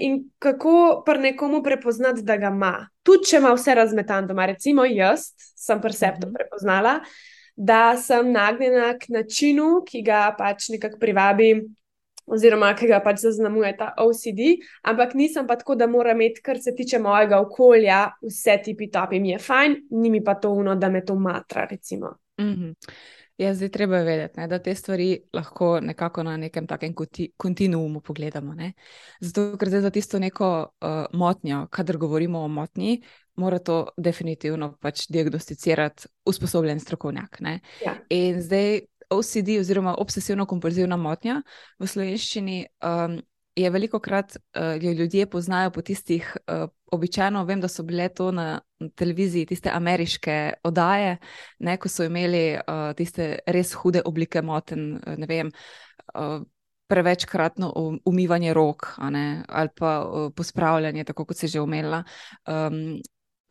In 0.00 0.30
kako 0.38 1.02
pri 1.06 1.18
nekomu 1.18 1.62
prepoznati, 1.62 2.22
da 2.22 2.36
ga 2.36 2.46
ima. 2.46 2.88
Tudi 3.02 3.24
če 3.24 3.36
ima 3.36 3.52
vse 3.52 3.74
razmetan 3.74 4.26
doma, 4.26 4.46
recimo 4.46 4.84
jaz 4.84 5.20
sem 5.56 5.80
pri 5.80 5.92
sebi 5.92 6.20
to 6.20 6.26
uh 6.26 6.32
-huh. 6.32 6.36
prepoznala. 6.36 7.00
Da 7.56 7.96
sem 7.96 8.32
nagnjena 8.32 8.98
k 8.98 9.08
načinu, 9.08 9.82
ki 9.86 10.02
ga 10.02 10.34
pač 10.38 10.68
nekako 10.68 10.98
privabi 10.98 11.68
oziroma 12.30 12.72
ki 12.76 12.86
ga 12.90 13.00
pač 13.04 13.22
zaznamuje 13.24 13.72
ta 13.78 13.92
OCD, 13.98 14.56
ampak 14.82 15.14
nisem 15.18 15.46
pa 15.46 15.56
tako, 15.56 15.74
da 15.74 15.86
mora 15.86 16.12
imeti, 16.16 16.42
kar 16.44 16.60
se 16.62 16.74
tiče 16.76 16.98
mojega 16.98 17.40
okolja, 17.40 18.00
vse 18.22 18.58
ti 18.64 18.76
pitopi, 18.76 19.20
mi 19.20 19.30
je 19.34 19.38
fajn, 19.38 19.76
ni 19.90 20.10
mi 20.10 20.24
pa 20.24 20.34
to 20.34 20.50
uno, 20.50 20.74
da 20.74 20.88
me 20.88 21.04
to 21.04 21.14
matra. 21.14 21.66
Mm 22.40 22.54
-hmm. 22.54 22.74
Ja, 23.38 23.52
zdaj 23.54 23.68
treba 23.68 24.00
vedeti, 24.02 24.40
ne, 24.40 24.46
da 24.50 24.58
te 24.58 24.74
stvari 24.74 25.20
lahko 25.32 25.80
nekako 25.80 26.22
na 26.22 26.36
nekem 26.36 26.66
takem 26.66 26.94
kontinuumu 27.36 28.00
pogledamo. 28.00 28.54
Ne. 28.54 28.72
Zato, 29.20 29.56
ker 29.58 29.68
zdaj 29.68 29.80
za 29.80 29.90
tisto 29.90 30.18
neko 30.18 30.48
uh, 30.80 31.04
motnjo, 31.12 31.66
kadar 31.70 31.96
govorimo 31.96 32.40
o 32.40 32.48
motnji, 32.48 33.02
mora 33.34 33.58
to 33.58 33.88
definitivno 33.96 34.72
pač 34.80 35.06
diagnosticirati 35.08 36.08
usposobljen 36.26 36.80
strokovnjak. 36.80 37.38
Ja. 37.84 37.94
In 38.10 38.42
zdaj 38.42 38.80
OCD 39.10 39.58
oziroma 39.60 39.94
obsesivno-kompulzivna 39.98 40.96
motnja 40.96 41.42
v 41.78 41.86
slovenščini 41.86 42.58
um, 42.84 43.18
je 43.58 43.70
veliko 43.70 43.98
krat, 44.00 44.36
uh, 44.36 44.76
ljudje 44.82 45.26
poznajo 45.30 45.70
po 45.70 45.82
tistih, 45.82 46.36
uh, 46.46 46.68
običajno 46.92 47.44
vem, 47.44 47.60
da 47.60 47.68
so 47.68 47.82
bile 47.82 48.08
to 48.08 48.30
na 48.32 48.60
televiziji, 48.94 49.46
tiste 49.46 49.70
ameriške 49.74 50.52
oddaje, 50.64 51.16
ne, 51.58 51.76
ko 51.76 51.88
so 51.88 52.06
imeli 52.06 52.54
uh, 52.58 52.92
tiste 52.96 53.38
res 53.46 53.74
hude 53.74 54.02
oblike 54.04 54.42
moten, 54.42 55.00
ne 55.16 55.26
vem. 55.26 55.52
Uh, 56.14 56.40
Prevečkratno 56.88 57.68
um, 57.76 57.98
umivanje 58.08 58.54
rok, 58.56 58.94
ne, 59.12 59.42
ali 59.48 59.68
pa 59.76 59.90
uh, 60.00 60.30
pospravljanje, 60.32 61.04
tako 61.04 61.26
kot 61.28 61.36
se 61.36 61.46
že 61.46 61.60
umela. 61.60 62.00
Um, 62.48 62.96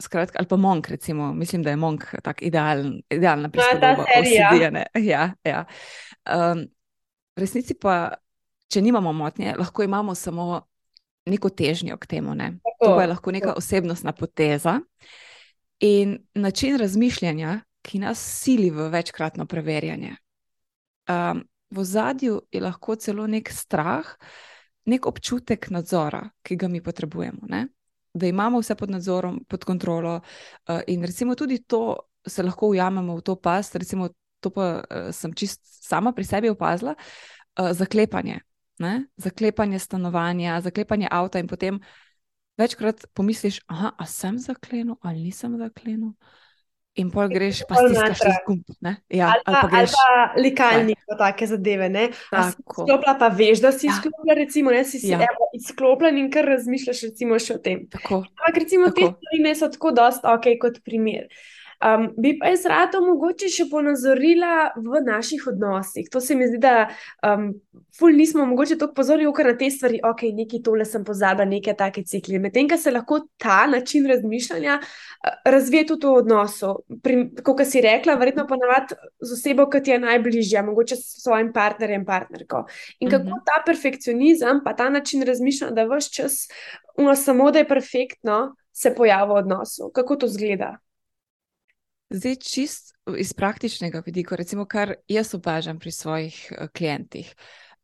Skratka, 0.01 0.37
ali 0.39 0.47
pa 0.47 0.57
monk, 0.61 0.87
recimo, 0.87 1.33
mislim, 1.33 1.63
da 1.63 1.69
je 1.69 1.75
monk 1.75 2.03
tako 2.23 2.45
idealen, 2.45 3.01
idealna 3.09 3.49
prispodoba. 3.49 4.05
Ja, 4.93 5.33
ja. 5.43 5.65
Um, 6.29 6.67
v 7.35 7.41
resnici 7.41 7.73
pa, 7.73 8.13
če 8.69 8.81
nimamo 8.81 9.13
motnje, 9.13 9.55
lahko 9.57 9.83
imamo 9.83 10.15
samo 10.15 10.61
neko 11.25 11.49
težnjo 11.49 11.97
k 11.97 12.05
temu. 12.05 12.35
Ne? 12.35 12.59
To 12.83 12.99
je 13.01 13.07
lahko 13.07 13.31
neka 13.31 13.53
osebnostna 13.57 14.13
poteza 14.13 14.79
in 15.79 16.17
način 16.35 16.77
razmišljanja, 16.77 17.59
ki 17.81 17.99
nas 17.99 18.21
sili 18.41 18.69
v 18.69 18.89
večkratno 18.91 19.45
preverjanje. 19.45 20.15
Um, 21.09 21.43
v 21.69 21.83
zadju 21.83 22.41
je 22.51 22.61
lahko 22.61 22.95
celo 22.95 23.27
nek 23.27 23.49
strah, 23.51 24.05
nek 24.85 25.05
občutek 25.07 25.69
nadzora, 25.69 26.29
ki 26.43 26.55
ga 26.55 26.67
mi 26.67 26.81
potrebujemo. 26.83 27.47
Ne? 27.47 27.67
Da 28.17 28.27
imamo 28.27 28.59
vse 28.59 28.75
pod 28.75 28.91
nadzorom, 28.91 29.43
pod 29.47 29.63
kontrolo. 29.65 30.21
Uh, 30.67 30.81
in 30.88 31.03
recimo 31.03 31.36
tudi 31.36 31.63
to 31.63 31.95
se 32.27 32.43
lahko 32.43 32.67
ujamemo 32.67 33.15
v 33.15 33.21
to 33.21 33.36
past, 33.36 33.75
recimo 33.75 34.09
to 34.39 34.50
pa 34.50 34.83
uh, 34.83 35.12
sem 35.12 35.33
čist 35.33 35.62
sama 35.63 36.12
pri 36.12 36.24
sebi 36.24 36.50
opazila, 36.50 36.95
uh, 37.59 37.71
zaklepanje. 37.71 38.39
Ne? 38.79 39.07
Zaklepanje 39.17 39.79
stanovanja, 39.79 40.62
zaklepanje 40.62 41.07
avta, 41.12 41.39
in 41.39 41.47
potem 41.47 41.79
večkrat 42.57 43.05
pomisliš, 43.13 43.62
da 43.69 44.05
sem 44.05 44.38
zaklenil 44.39 44.95
ali 45.01 45.24
nisem 45.24 45.57
zaklenil. 45.57 46.13
In 46.97 47.11
pol 47.13 47.29
greš, 47.29 47.61
pa 47.69 47.77
si 47.77 47.93
ti 47.93 48.15
še 48.17 48.31
zgumb. 48.39 48.63
Ja, 49.13 49.29
ali, 49.35 49.43
ali 49.45 49.57
pa 49.57 49.67
greš. 49.69 49.93
Ali 49.93 49.97
pa 49.97 50.41
likalnik, 50.41 51.01
pa 51.05 51.17
take 51.19 51.47
zadeve. 51.49 51.89
Sklopla 52.55 53.13
pa 53.21 53.29
veš, 53.29 53.61
da 53.61 53.71
si 53.75 53.85
ja. 53.85 53.93
izklopljen, 53.93 54.39
recimo, 54.41 54.73
ne 54.73 54.81
si 54.87 55.01
ja. 55.05 55.21
izklopljen 55.57 56.17
in 56.23 56.31
kar 56.33 56.49
razmišljaš 56.49 57.03
recimo 57.11 57.37
še 57.41 57.59
o 57.59 57.61
tem. 57.61 57.85
Ampak 58.01 58.57
recimo 58.63 58.89
tako. 58.89 58.97
te 58.97 59.11
stvari 59.13 59.43
ne 59.45 59.53
so 59.59 59.69
tako 59.73 59.93
dost 59.99 60.25
ok 60.25 60.49
kot 60.61 60.81
primer. 60.85 61.29
Um, 61.86 62.07
bi 62.17 62.31
pa 62.39 62.50
jaz 62.50 62.63
rada 62.65 62.98
mogoče 63.05 63.51
še 63.53 63.67
ponazorila 63.69 64.72
v 64.81 65.01
naših 65.05 65.43
odnosih. 65.51 66.07
To 66.10 66.17
se 66.22 66.34
mi 66.36 66.48
zdi, 66.50 66.57
da 66.57 66.88
um, 67.22 67.51
ful 67.93 68.15
nismo 68.17 68.48
mogoče 68.50 68.79
tako 68.81 68.96
pozorni 68.98 69.27
na 69.29 69.53
te 69.57 69.69
stvari, 69.69 70.00
ok, 70.01 70.24
nekaj 70.34 70.63
tole 70.65 70.86
sem 70.86 71.03
pozabila, 71.05 71.46
neke 71.46 71.75
take 71.77 72.01
cikle. 72.03 72.39
Medtem, 72.41 72.65
ko 72.69 72.77
se 72.81 72.91
lahko 72.91 73.19
ta 73.38 73.67
način 73.67 74.07
razmišljanja 74.10 74.79
uh, 74.81 75.36
razvije 75.46 75.86
tudi 75.93 76.07
v 76.07 76.13
odnosu. 76.24 76.74
Kot 77.43 77.62
si 77.69 77.81
rekla, 77.86 78.17
verjetno 78.17 78.48
ponavadi 78.50 78.98
z 79.22 79.38
osebo, 79.38 79.69
ki 79.69 79.84
ti 79.86 79.93
je 79.93 80.00
najbližja, 80.01 80.65
mogoče 80.65 80.98
s 80.98 81.22
svojim 81.27 81.53
partnerjem, 81.53 82.05
partnerko. 82.05 82.65
In 83.00 83.10
kako 83.10 83.22
uh 83.22 83.29
mhm. 83.29 83.38
-huh. 83.38 83.46
ta 83.46 83.62
perfekcionizem, 83.65 84.62
pa 84.65 84.74
ta 84.74 84.89
način 84.89 85.22
razmišljanja, 85.22 85.75
da 85.75 85.86
vse 85.86 86.10
čas, 86.10 86.48
no, 86.98 87.15
samo 87.15 87.51
da 87.51 87.60
je 87.60 87.67
perfektno, 87.67 88.55
se 88.74 88.96
pojavlja 88.96 89.34
v 89.34 89.38
odnosu. 89.38 89.91
Kako 89.93 90.15
to 90.15 90.27
zgleda? 90.27 90.77
Zdaj, 92.09 92.35
čist 92.35 92.93
iz 93.17 93.33
praktičnega 93.33 94.01
vidika, 94.05 94.35
recimo, 94.35 94.65
kar 94.65 94.93
jaz 95.11 95.33
opažam 95.35 95.79
pri 95.79 95.91
svojih 95.91 96.37
uh, 96.51 96.67
klientih. 96.71 97.33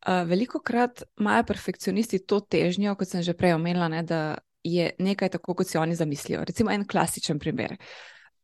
Uh, 0.06 0.24
veliko 0.28 0.60
krat 0.64 1.02
imajo 1.20 1.44
perfekcionisti 1.44 2.22
to 2.24 2.40
težnjo, 2.40 2.94
kot 2.96 3.08
sem 3.08 3.22
že 3.22 3.36
prej 3.36 3.54
omenila, 3.58 3.88
ne, 3.88 4.02
da 4.02 4.38
je 4.64 4.90
nekaj 4.98 5.28
tako, 5.36 5.54
kot 5.54 5.68
si 5.68 5.78
oni 5.78 5.96
zamislijo. 5.96 6.44
Recimo 6.44 6.72
en 6.72 6.86
klasičen 6.88 7.38
primer. 7.38 7.76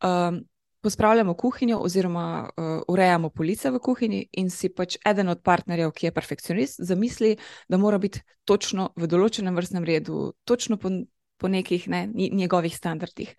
Um, 0.05 0.43
pospravljamo 0.85 1.35
kuhinjo, 1.35 1.81
oziroma 1.81 2.27
uh, 2.45 2.83
urejamo 2.89 3.31
police 3.31 3.71
v 3.71 3.81
kuhinji, 3.81 4.27
in 4.37 4.51
si 4.51 4.69
pač 4.69 4.99
eden 5.07 5.33
od 5.33 5.41
partnerjev, 5.43 5.97
ki 5.97 6.07
je 6.07 6.13
perfekcionist, 6.13 6.85
zamisli, 6.85 7.37
da 7.69 7.81
mora 7.81 7.99
biti 7.99 8.21
točno 8.45 8.93
v 8.97 9.09
določenem 9.09 9.57
vrstnem 9.57 9.85
redu, 9.85 10.33
točno 10.45 10.77
po, 10.77 10.93
po 11.41 11.49
nekih 11.49 11.89
ne, 11.89 12.07
njegovih 12.13 12.77
standardih. 12.77 13.33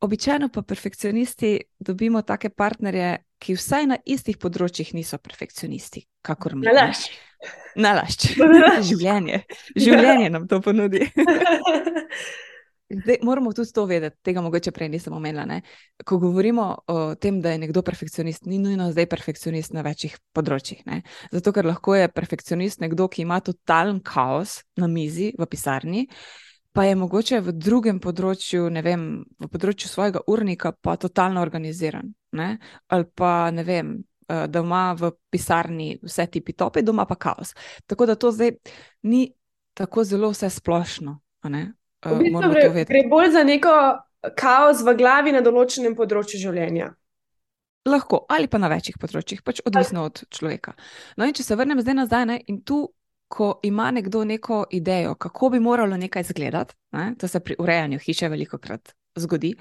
Običajno 0.00 0.48
pa 0.48 0.62
perfekcionisti 0.62 1.60
dobimo 1.78 2.22
take 2.22 2.50
partnerje, 2.50 3.16
ki 3.38 3.54
vsaj 3.56 3.86
na 3.88 3.96
istih 4.04 4.36
področjih 4.40 4.92
niso 4.96 5.18
perfekcionisti, 5.18 6.04
kakor 6.24 6.56
mi. 6.56 6.66
Nalašč. 6.68 7.06
Nalašč. 7.80 8.26
Življenje. 8.90 9.44
Življenje 9.76 10.28
nam 10.32 10.44
to 10.50 10.60
ponudi. 10.64 11.06
Zdaj, 12.86 13.16
moramo 13.26 13.50
tudi 13.50 13.72
to 13.74 13.82
vedeti, 13.90 14.20
tega 14.22 14.42
mogoče 14.44 14.70
prej 14.70 14.92
nisem 14.92 15.14
omenila. 15.16 15.42
Ne? 15.48 15.62
Ko 16.06 16.20
govorimo 16.22 16.68
o 16.86 16.98
tem, 17.18 17.40
da 17.42 17.50
je 17.50 17.64
nekdo 17.64 17.82
perfekcionist, 17.82 18.44
ni 18.46 18.60
nujno 18.62 18.92
zdaj 18.92 19.08
perfekcionist 19.10 19.74
na 19.74 19.82
večjih 19.82 20.14
področjih. 20.36 20.84
Ne? 20.86 21.00
Zato, 21.32 21.50
ker 21.56 21.66
lahko 21.66 21.96
je 21.98 22.12
perfekcionist 22.14 22.84
nekdo, 22.84 23.08
ki 23.10 23.24
ima 23.24 23.40
totalen 23.42 23.98
kaos 24.06 24.60
na 24.78 24.86
mizi 24.86 25.32
v 25.34 25.48
pisarni, 25.50 26.06
uh, 26.06 26.45
pa 26.76 26.84
je 26.84 26.96
mogoče 27.00 27.40
v 27.40 27.52
drugem 27.56 27.98
področju, 28.04 28.66
ne 28.68 28.82
vem, 28.84 29.06
v 29.40 29.48
področju 29.48 29.88
svojega 29.88 30.20
urnika, 30.28 30.74
pa 30.76 30.98
totalno 31.00 31.40
organiziran. 31.40 32.10
Ne? 32.36 32.48
Ali 32.92 33.08
pa 33.16 33.48
ne 33.50 33.64
vem, 33.64 33.94
eh, 34.28 34.44
da 34.46 34.60
ima 34.60 34.92
v 34.92 35.14
pisarni 35.32 35.94
vse 36.02 36.26
ti 36.28 36.42
pitope, 36.44 36.82
doma 36.84 37.06
pa 37.08 37.16
kaos. 37.16 37.54
Tako 37.88 38.06
da 38.06 38.14
to 38.14 38.30
zdaj 38.30 38.58
ni 39.08 39.30
tako 39.74 40.04
zelo 40.04 40.28
vse 40.34 40.50
splošno. 40.52 41.16
Eh, 41.46 41.72
v 42.04 42.18
bistvu 42.26 42.52
gre, 42.52 42.84
gre 42.84 43.02
bolj 43.08 43.32
za 43.32 43.42
neko 43.44 43.72
kaos 44.36 44.84
v 44.84 44.96
glavi 44.98 45.32
na 45.32 45.40
določenem 45.40 45.96
področju 45.96 46.42
življenja. 46.44 46.92
Lahko, 47.86 48.26
ali 48.28 48.50
pa 48.50 48.58
na 48.58 48.68
večjih 48.68 48.98
področjih, 48.98 49.40
pač 49.46 49.62
odvisno 49.64 50.04
od 50.10 50.24
človeka. 50.28 50.74
No, 51.16 51.24
in 51.24 51.32
če 51.32 51.46
se 51.46 51.56
vrnem 51.56 51.80
zdaj 51.80 51.94
nazaj, 51.94 52.24
ne, 52.26 52.40
in 52.50 52.60
tu 52.66 52.82
ko 53.28 53.60
ima 53.62 53.90
nekdo 53.90 54.24
neko 54.24 54.64
idejo, 54.70 55.14
kako 55.14 55.50
bi 55.50 55.60
moralo 55.60 55.96
nekaj 55.96 56.20
izgledati, 56.20 56.74
ne? 56.92 57.14
to 57.18 57.28
se 57.28 57.40
pri 57.40 57.56
urejanju 57.58 57.98
hiše 57.98 58.28
veliko 58.28 58.58
krat 58.58 58.92
zgodi, 59.16 59.54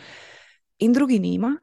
in 0.79 0.93
drugi 0.93 1.19
nima. 1.19 1.57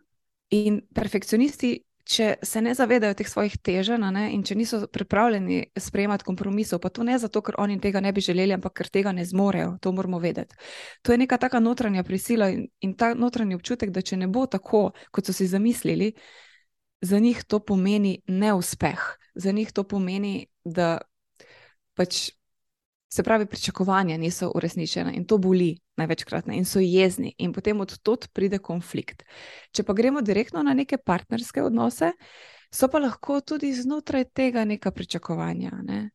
In 0.52 0.82
perfekcionisti, 0.94 1.78
če 2.04 2.35
se 2.42 2.61
ne 2.61 2.75
zavedajo 2.75 3.14
teh 3.16 3.28
svojih 3.28 3.54
teženj 3.64 4.04
in 4.35 4.42
če 4.44 4.54
niso 4.59 4.80
pripravljeni 4.92 5.62
sprejemati 5.78 6.26
kompromisov, 6.26 6.80
pa 6.82 6.90
to 6.90 7.06
ne 7.06 7.18
zato, 7.18 7.40
ker 7.42 7.56
oni 7.59 7.78
tega 7.80 8.00
ne 8.00 8.12
bi 8.12 8.21
želeli, 8.21 8.52
ampak 8.52 8.75
ker 8.80 8.90
tega 8.92 9.12
ne 9.12 9.25
zmorejo, 9.25 9.78
to 9.80 9.92
moramo 9.92 10.18
vedeti. 10.18 10.56
To 11.02 11.12
je 11.12 11.18
neka 11.18 11.38
taka 11.38 11.61
notranja 11.61 12.02
prisila 12.02 12.50
in, 12.50 12.66
in 12.80 12.97
ta 12.97 13.14
notranji 13.14 13.54
občutek, 13.54 13.90
da 13.90 14.02
če 14.02 14.16
ne 14.16 14.28
bo 14.28 14.47
tako, 14.47 14.90
kot 15.11 15.26
so 15.26 15.32
si 15.32 15.47
zamislili, 15.47 16.12
za 17.00 17.18
njih 17.18 17.44
to 17.44 17.59
pomeni 17.59 18.21
neuspeh. 18.26 19.00
Za 19.35 19.52
njih 19.52 19.73
to 19.73 19.85
pomeni, 19.88 20.47
da 20.64 20.99
pač, 21.94 22.30
se 23.12 23.22
pravi, 23.22 23.46
pričakovanja 23.46 24.16
niso 24.16 24.52
uresničena 24.54 25.12
in 25.12 25.26
to 25.28 25.38
boli 25.38 25.75
največkrat 26.00 26.49
in 26.52 26.64
so 26.64 26.80
jezni, 26.80 27.34
in 27.38 27.52
potem 27.52 27.80
od 27.80 27.99
tod 28.02 28.28
pride 28.32 28.58
konflikt. 28.58 29.22
Če 29.72 29.84
pa 29.84 29.92
gremo 29.92 30.22
direktno 30.22 30.62
na 30.62 30.75
neke 30.75 30.96
partnerske 30.96 31.62
odnose, 31.62 32.12
so 32.72 32.88
pa 32.88 32.99
lahko 32.99 33.40
tudi 33.40 33.75
znotraj 33.76 34.25
tega 34.32 34.64
neka 34.64 34.90
pričakovanja. 34.90 35.70
Ne? 35.82 36.11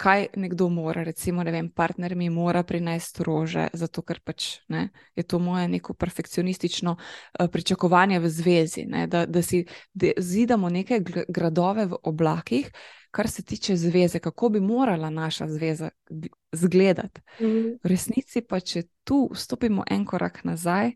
Kaj 0.00 0.26
nekdo 0.36 0.68
mora. 0.68 1.02
Recimo, 1.04 1.42
ne 1.44 1.52
vem, 1.52 1.68
partner 1.68 2.14
mi 2.16 2.30
mora 2.30 2.62
prinesti 2.62 3.24
rože, 3.26 3.66
zato 3.72 4.02
ker 4.02 4.22
pač 4.24 4.46
ne, 4.72 4.88
je 5.16 5.24
to 5.28 5.38
moje 5.38 5.66
neko 5.68 5.94
perfekcionistično 5.94 6.94
uh, 6.96 7.48
pričakovanje 7.52 8.20
v 8.20 8.30
zvezi, 8.32 8.86
ne, 8.88 9.06
da, 9.06 9.26
da 9.26 9.42
si 9.42 9.64
da 9.92 10.14
zidamo 10.16 10.70
neke 10.72 11.02
gradove 11.28 11.86
v 11.86 11.98
oblakih, 12.02 12.70
kar 13.10 13.28
se 13.28 13.42
tiče 13.42 13.76
zveze, 13.76 14.18
kako 14.18 14.48
bi 14.48 14.60
morala 14.60 15.10
naša 15.10 15.48
zveza 15.48 15.90
izgledati. 16.52 17.20
Mhm. 17.40 17.76
V 17.84 17.92
resnici 17.92 18.40
pa, 18.40 18.60
če 18.60 18.86
tu 19.04 19.28
stopimo 19.34 19.84
en 19.90 20.04
korak 20.04 20.44
nazaj, 20.44 20.94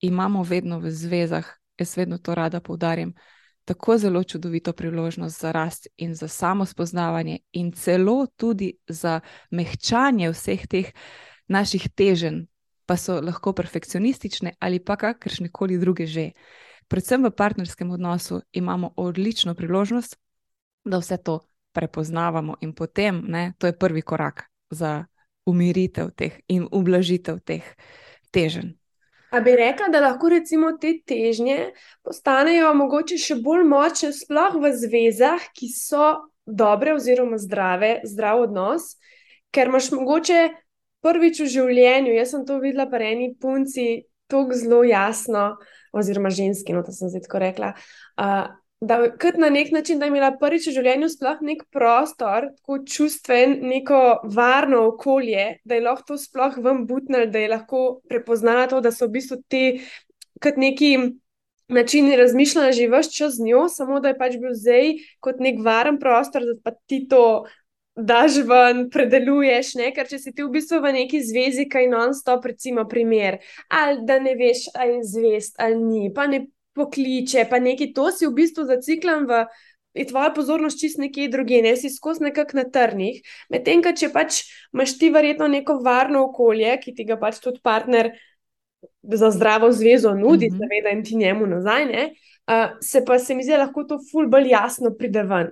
imamo 0.00 0.42
vedno 0.42 0.78
v 0.78 0.90
zvezah, 0.90 1.50
jaz 1.78 1.96
vedno 1.96 2.18
to 2.18 2.34
rada 2.34 2.60
poudarjam 2.60 3.14
tako 3.70 3.98
zelo 3.98 4.24
čudovito 4.24 4.72
priložnost 4.72 5.40
za 5.40 5.52
rast 5.52 5.86
in 5.96 6.14
za 6.14 6.28
samo 6.28 6.66
spoznavanje, 6.66 7.38
in 7.52 7.72
celo 7.72 8.26
tudi 8.26 8.72
za 8.88 9.20
mehčanje 9.50 10.30
vseh 10.30 10.66
teh 10.66 10.90
naših 11.46 11.86
teženj, 11.94 12.40
pa 12.86 12.96
so 12.96 13.20
lahko 13.20 13.52
perfekcionistične 13.52 14.56
ali 14.58 14.80
pa 14.82 14.96
kakršne 14.96 15.52
koli 15.52 15.78
druge 15.78 16.06
že. 16.06 16.32
Predvsem 16.88 17.22
v 17.24 17.30
partnerskem 17.30 17.90
odnosu 17.90 18.40
imamo 18.52 18.90
odlično 18.96 19.54
priložnost, 19.54 20.18
da 20.84 20.98
vse 20.98 21.16
to 21.22 21.38
prepoznavamo, 21.72 22.56
in 22.60 22.74
potem 22.74 23.22
ne, 23.28 23.52
to 23.58 23.66
je 23.66 23.78
prvi 23.78 24.02
korak 24.02 24.50
za 24.70 25.04
umiritev 25.46 26.10
teh 26.10 26.40
in 26.48 26.66
ublažitev 26.72 27.38
teh 27.38 27.62
teženj. 28.30 28.79
A 29.30 29.40
bi 29.40 29.54
rekla, 29.56 29.88
da 29.88 30.00
lahko 30.02 30.28
recimo 30.32 30.72
te 30.82 30.96
težnje 31.06 31.70
postanejo 32.06 32.72
mogoče 32.74 33.18
še 33.20 33.36
bolj 33.44 33.62
močne, 33.70 34.10
sploh 34.16 34.56
v 34.58 34.72
zvezah, 34.74 35.44
ki 35.54 35.70
so 35.70 36.08
dobre 36.46 36.96
oziroma 36.96 37.38
zdrave, 37.38 38.00
zdrav 38.10 38.42
odnos, 38.48 38.96
ker 39.54 39.70
imaš 39.70 39.92
mogoče 39.94 40.48
prvič 41.04 41.44
v 41.44 41.50
življenju, 41.54 42.14
jaz 42.16 42.34
sem 42.34 42.46
to 42.46 42.58
videla 42.62 42.88
pri 42.90 43.12
eni 43.14 43.28
punci, 43.40 43.86
tako 44.30 44.58
zelo 44.58 44.82
jasno, 44.86 45.44
oziroma 45.94 46.30
ženski, 46.34 46.74
no, 46.74 46.82
to 46.86 46.94
sem 46.94 47.10
zdaj 47.10 47.24
tako 47.26 47.42
rekla. 47.42 47.70
Uh, 48.18 48.50
da 48.80 49.10
kot 49.20 49.36
na 49.36 49.50
nek 49.50 49.72
način, 49.72 49.98
da 49.98 50.04
je 50.04 50.08
imela 50.08 50.30
prvič 50.40 50.70
v 50.70 50.72
življenju 50.78 51.08
sploh 51.12 51.40
nek 51.44 51.66
prostor, 51.72 52.48
tako 52.56 52.78
čustven, 52.88 53.58
neko 53.68 54.20
varno 54.32 54.86
okolje, 54.88 55.60
da 55.64 55.76
je 55.76 55.84
lahko 55.84 56.14
to 56.14 56.20
sploh 56.20 56.56
vam 56.64 56.86
butnil, 56.88 57.26
da 57.30 57.42
je 57.44 57.50
lahko 57.52 57.82
prepoznala 58.08 58.70
to, 58.70 58.80
da 58.80 58.92
so 58.92 59.08
v 59.08 59.18
bistvu 59.18 59.42
te 59.48 59.64
kot 60.42 60.60
neki. 60.60 60.94
Načini 61.70 62.16
razmišljanja 62.18 62.72
že 62.74 62.86
vse 62.90 63.12
čas 63.14 63.36
z 63.36 63.44
njo, 63.46 63.68
samo 63.70 64.00
da 64.02 64.10
je 64.10 64.16
pač 64.18 64.32
bil 64.42 64.56
zdaj 64.58 64.88
kot 65.22 65.38
nek 65.38 65.60
varen 65.62 66.00
prostor, 66.02 66.42
da 66.42 66.56
pa 66.64 66.72
ti 66.90 67.04
to 67.06 67.44
daš 67.94 68.40
ven, 68.48 68.88
predeluješ. 68.90 69.76
Ne? 69.78 69.92
Ker 69.94 70.08
če 70.10 70.18
si 70.18 70.32
ti 70.34 70.42
v 70.42 70.50
bistvu 70.56 70.80
v 70.82 70.92
neki 70.96 71.20
zvezi, 71.22 71.68
kaj 71.70 71.86
non-stop, 71.92 72.48
recimo, 72.50 72.88
primer, 72.90 73.38
ali 73.68 74.02
da 74.02 74.18
ne 74.18 74.34
veš, 74.34 74.66
ali 74.74 74.98
je 74.98 75.04
zvest 75.12 75.62
ali 75.62 75.78
ni, 75.78 76.10
pa 76.10 76.26
ne 76.26 76.48
pokliče, 76.74 77.46
pa 77.50 77.58
nekaj 77.58 77.92
to 77.96 78.10
si 78.14 78.28
v 78.28 78.36
bistvu 78.38 78.66
zaciklam 78.68 79.26
v. 79.28 79.44
Je 79.90 80.04
tvoja 80.06 80.30
pozornost 80.30 80.78
čist 80.78 81.00
nekje 81.02 81.26
druge, 81.32 81.58
ne 81.64 81.72
si 81.74 81.88
skozi 81.90 82.28
nekak 82.28 82.52
na 82.54 82.62
trnih. 82.62 83.16
Medtem, 83.50 83.82
če 83.82 84.12
pač 84.14 84.44
imaš 84.70 84.94
ti 85.00 85.08
verjetno 85.10 85.48
neko 85.50 85.80
varno 85.82 86.28
okolje, 86.28 86.76
ki 86.84 86.94
ti 86.94 87.06
ga 87.08 87.16
pač 87.18 87.40
tudi 87.42 87.58
partner 87.58 88.12
za 89.02 89.32
zdravo 89.34 89.72
zvezo 89.72 90.14
nudi, 90.14 90.46
mm 90.46 90.54
-hmm. 90.54 90.58
seveda, 90.58 90.90
in 90.94 91.04
ti 91.04 91.16
njemu 91.16 91.46
nazaj, 91.46 91.86
ne, 91.86 92.04
uh, 92.46 92.78
se 92.80 93.04
pa 93.04 93.18
se 93.18 93.34
mi 93.34 93.42
zdi, 93.42 93.56
lahko 93.56 93.84
to 93.84 93.98
ful 94.12 94.28
bolj 94.28 94.48
jasno 94.50 94.94
pride 94.94 95.22
ven. 95.22 95.50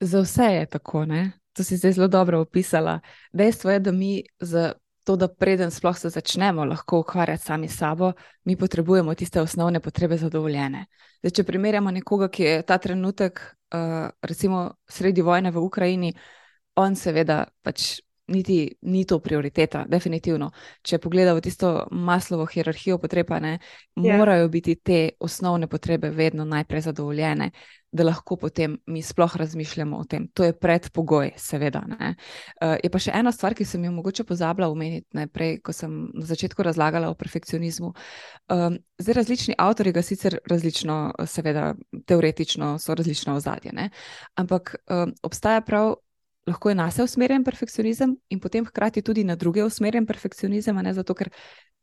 Za 0.00 0.20
vse 0.20 0.44
je 0.44 0.66
tako, 0.66 1.04
ne? 1.04 1.32
To 1.52 1.64
si 1.64 1.76
zdaj 1.76 1.92
zelo 1.92 2.08
dobro 2.08 2.40
opisala. 2.40 3.00
Dejstvo 3.32 3.70
je, 3.70 3.78
da 3.78 3.92
mi 3.92 4.22
z 4.40 4.72
to, 5.08 5.16
da 5.16 5.28
preden 5.28 5.70
sploh 5.70 5.96
se 5.96 6.10
začnemo 6.12 6.64
lahko 6.68 6.98
ukvarjati 7.00 7.44
sami 7.44 7.68
s 7.68 7.78
sabo, 7.78 8.12
mi 8.44 8.56
potrebujemo 8.56 9.14
tiste 9.14 9.40
osnovne 9.40 9.80
potrebe 9.80 10.16
zadovoljene. 10.20 10.84
Zdaj, 11.22 11.32
če 11.32 11.44
primerjamo 11.48 11.90
nekoga, 11.90 12.28
ki 12.28 12.42
je 12.44 12.58
ta 12.68 12.76
trenutek, 12.78 13.40
uh, 13.72 14.10
recimo, 14.20 14.66
sredi 14.84 15.24
vojne 15.24 15.50
v 15.50 15.62
Ukrajini, 15.64 16.12
on 16.76 16.96
seveda 16.96 17.46
pač 17.64 18.02
niti 18.28 18.76
ni 18.82 19.04
to 19.04 19.18
prioriteta, 19.18 19.84
definitivno. 19.88 20.50
Če 20.82 20.98
pogledamo 20.98 21.40
tisto 21.40 21.86
maslovo 21.90 22.46
hierarhijo 22.46 22.98
potreb, 22.98 23.30
ne, 23.40 23.58
yeah. 23.96 24.06
Ja. 24.08 24.16
morajo 24.18 24.48
biti 24.48 24.74
te 24.74 25.08
osnovne 25.20 25.66
potrebe 25.66 26.10
vedno 26.10 26.44
najprej 26.44 26.80
zadovoljene, 26.80 27.50
da 27.92 28.04
lahko 28.04 28.36
potem 28.36 28.76
mi 28.86 29.02
sploh 29.02 29.36
razmišljamo 29.36 29.96
o 29.96 30.04
tem. 30.04 30.28
To 30.36 30.44
je 30.44 30.52
predpogoj, 30.52 31.32
seveda. 31.36 31.82
Uh, 31.88 32.76
je 32.82 32.90
pa 32.92 33.00
še 33.00 33.14
ena 33.16 33.32
stvar, 33.32 33.56
ki 33.56 33.64
sem 33.64 33.84
jo 33.84 33.92
mogoče 33.96 34.26
pozabila 34.28 34.68
omeniti 34.68 35.06
najprej, 35.16 35.60
ko 35.64 35.72
sem 35.72 35.94
na 36.12 36.26
začetku 36.28 36.62
razlagala 36.62 37.08
o 37.08 37.16
perfekcionizmu. 37.16 37.94
Um, 38.52 38.76
zdaj, 39.00 39.20
različni 39.22 39.56
avtori 39.58 39.94
ga 39.96 40.02
sicer 40.04 40.38
različno, 40.50 40.98
seveda, 41.26 41.72
teoretično 42.06 42.76
so 42.78 42.94
različno 42.94 43.38
ozadje, 43.40 43.72
ampak 44.36 44.76
um, 44.90 45.14
obstaja 45.22 45.64
prav 45.64 45.96
lahko 46.48 46.72
je 46.72 46.78
na 46.78 46.90
sebe 46.90 47.04
usmerjen 47.04 47.44
perfekcionizem 47.44 48.16
in 48.28 48.40
potem 48.40 48.66
hkrati 48.66 49.02
tudi 49.02 49.24
na 49.24 49.36
druge 49.36 49.64
usmerjen 49.64 50.06
perfekcionizem, 50.06 50.76
ne 50.82 50.94
zato, 50.94 51.14
ker 51.14 51.30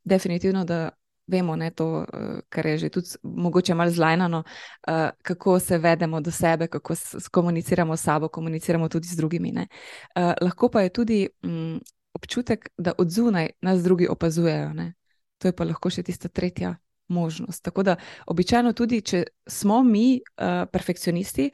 definitivno, 0.03 0.65
da 0.65 0.89
vemo, 1.27 1.55
ne, 1.55 1.71
to, 1.71 2.05
uh, 2.05 2.39
kar 2.49 2.65
je 2.65 2.77
že 2.77 2.89
tudi 2.89 3.17
mogoče 3.23 3.73
malo 3.73 3.91
zlajnano, 3.91 4.43
uh, 4.87 5.09
kako 5.21 5.59
se 5.59 5.77
vedemo 5.77 6.21
do 6.21 6.31
sebe, 6.31 6.67
kako 6.67 6.93
komuniciramo 7.31 7.97
s 7.97 8.03
sabo, 8.03 8.27
komuniciramo 8.27 8.89
tudi 8.89 9.07
z 9.07 9.17
drugimi. 9.17 9.53
Uh, 9.57 10.33
lahko 10.41 10.69
pa 10.69 10.81
je 10.81 10.89
tudi 10.89 11.27
um, 11.43 11.81
občutek, 12.13 12.69
da 12.77 12.93
od 12.97 13.09
zunaj 13.09 13.49
nas 13.61 13.83
drugi 13.83 14.07
opazujejo. 14.07 14.73
Ne. 14.73 14.93
To 15.37 15.47
je 15.47 15.51
pa 15.51 15.63
lahko 15.63 15.89
še 15.89 16.03
tista 16.03 16.29
tretja. 16.29 16.75
Možnost. 17.07 17.61
Tako 17.63 17.83
da, 17.83 17.95
običajno, 18.25 18.71
tudi 18.73 18.97
če 19.05 19.19
smo 19.45 19.83
mi 19.83 20.17
uh, 20.17 20.65
perfekcionisti, 20.71 21.51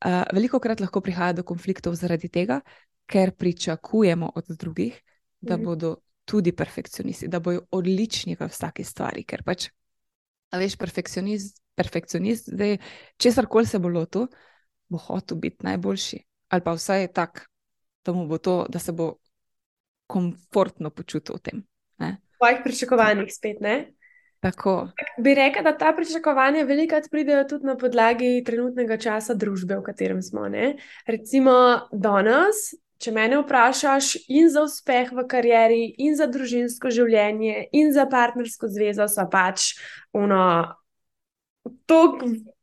uh, 0.00 0.04
Uh, 0.04 0.22
veliko 0.32 0.56
krat 0.64 0.80
lahko 0.80 1.02
prihaja 1.04 1.34
do 1.36 1.42
konfliktov 1.44 1.92
zaradi 1.92 2.30
tega, 2.32 2.62
ker 3.04 3.34
pričakujemo 3.36 4.30
od 4.34 4.46
drugih, 4.48 4.94
da 5.40 5.58
mm. 5.58 5.64
bodo 5.64 5.96
tudi 6.24 6.54
perfekcionisti, 6.56 7.28
da 7.28 7.40
bodo 7.40 7.66
odlični 7.76 8.36
v 8.40 8.48
vsaki 8.48 8.84
stvari. 8.84 9.26
Ker 9.28 9.42
pač, 9.44 9.66
veš, 10.56 10.78
perfekcionist, 10.80 11.60
perfekcionist 11.76 12.48
zdaj, 12.48 12.78
česar 13.20 13.44
koli 13.46 13.68
se 13.68 13.78
bo 13.78 13.92
lotil, 13.92 14.30
bo 14.88 14.96
hotel 14.98 15.36
biti 15.36 15.68
najboljši. 15.68 16.22
Ali 16.48 16.64
pa 16.64 16.72
vsaj 16.78 17.10
tak, 17.12 17.44
da, 18.04 18.16
bo 18.16 18.38
to, 18.38 18.64
da 18.72 18.80
se 18.80 18.96
bo 18.96 19.18
komfortno 20.08 20.90
počutil 20.90 21.36
v 21.36 21.44
tem. 21.44 21.62
Po 22.00 22.46
svojih 22.46 22.64
pričakovanjih 22.64 23.28
spet, 23.28 23.60
ne? 23.60 23.92
Tako. 24.40 24.88
Bi 25.18 25.34
rekla, 25.34 25.62
da 25.62 25.78
ta 25.78 25.92
pričakovanja 25.92 26.64
velikokrat 26.64 27.10
pridejo 27.10 27.44
tudi 27.44 27.66
na 27.66 27.76
podlagi 27.76 28.42
trenutnega 28.46 28.96
časa 28.96 29.34
družbe, 29.34 29.76
v 29.76 29.84
katerem 29.84 30.22
smo. 30.24 30.48
Ne? 30.48 30.78
Recimo 31.06 31.52
danes, 31.92 32.70
če 33.00 33.12
me 33.12 33.28
vprašaš 33.34 34.14
in 34.32 34.48
za 34.52 34.64
uspeh 34.64 35.12
v 35.12 35.26
karieri, 35.28 35.84
in 36.00 36.16
za 36.16 36.28
družinsko 36.28 36.92
življenje, 36.92 37.68
in 37.76 37.92
za 37.92 38.06
partnersko 38.08 38.68
zvezo, 38.72 39.08
so 39.08 39.28
pač 39.28 39.74
uno. 40.16 40.42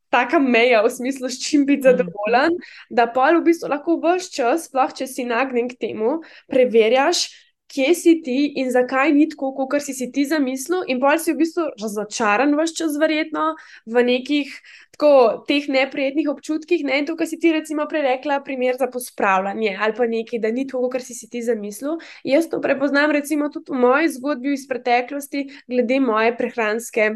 Taka 0.07 0.39
meja, 0.39 0.79
v 0.85 0.89
smislu, 0.89 1.27
s 1.29 1.41
čim 1.43 1.65
biti 1.67 1.83
mhm. 1.83 1.89
zadovoljen, 1.89 2.53
da 2.89 3.05
pa 3.11 3.27
v 3.35 3.43
bistvu 3.43 3.69
lahko 3.69 3.99
vse 4.01 4.31
čas, 4.33 4.69
sploh 4.69 4.93
če 4.95 5.05
si 5.05 5.27
nagnjen 5.27 5.67
k 5.69 5.77
temu, 5.77 6.21
preverjaš, 6.49 7.27
kje 7.67 7.93
si 7.95 8.13
ti 8.23 8.37
in 8.61 8.71
zakaj 8.71 9.11
ni 9.13 9.27
tako, 9.29 9.51
kot 9.55 9.83
si, 9.83 9.93
si 9.93 10.09
ti 10.11 10.25
zamislil, 10.25 10.85
in 10.87 11.01
pa 11.03 11.17
si 11.19 11.33
v 11.33 11.41
bistvu 11.41 11.67
razočaran 11.81 12.55
vse 12.55 12.75
čas, 12.79 12.97
verjetno 12.99 13.53
v 13.85 14.03
nekih 14.07 14.53
tako 14.95 15.43
teh 15.47 15.67
neprijetnih 15.69 16.29
občutkih. 16.31 16.85
Ne? 16.87 17.01
In 17.01 17.09
to, 17.09 17.17
kar 17.19 17.29
si 17.29 17.39
ti 17.39 17.51
recimo 17.53 17.85
prerekla, 17.89 18.41
primer 18.45 18.79
za 18.79 18.89
pospravljanje 18.91 19.77
ali 19.79 19.97
pa 19.97 20.07
nekaj, 20.07 20.41
da 20.43 20.51
ni 20.51 20.67
tako, 20.67 20.89
kot 20.93 21.05
si, 21.05 21.15
si 21.17 21.29
ti 21.29 21.43
zamislil. 21.43 21.99
Jaz 22.23 22.49
to 22.49 22.61
prepoznam 22.63 23.11
recimo 23.11 23.49
tudi 23.53 23.73
v 23.73 23.81
moji 23.83 24.13
zgodbi 24.15 24.55
iz 24.55 24.67
preteklosti, 24.67 25.47
glede 25.67 25.99
moje 26.03 26.37
prehranske. 26.37 27.11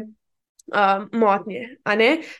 Uh, 0.72 1.08
motnje. 1.18 1.76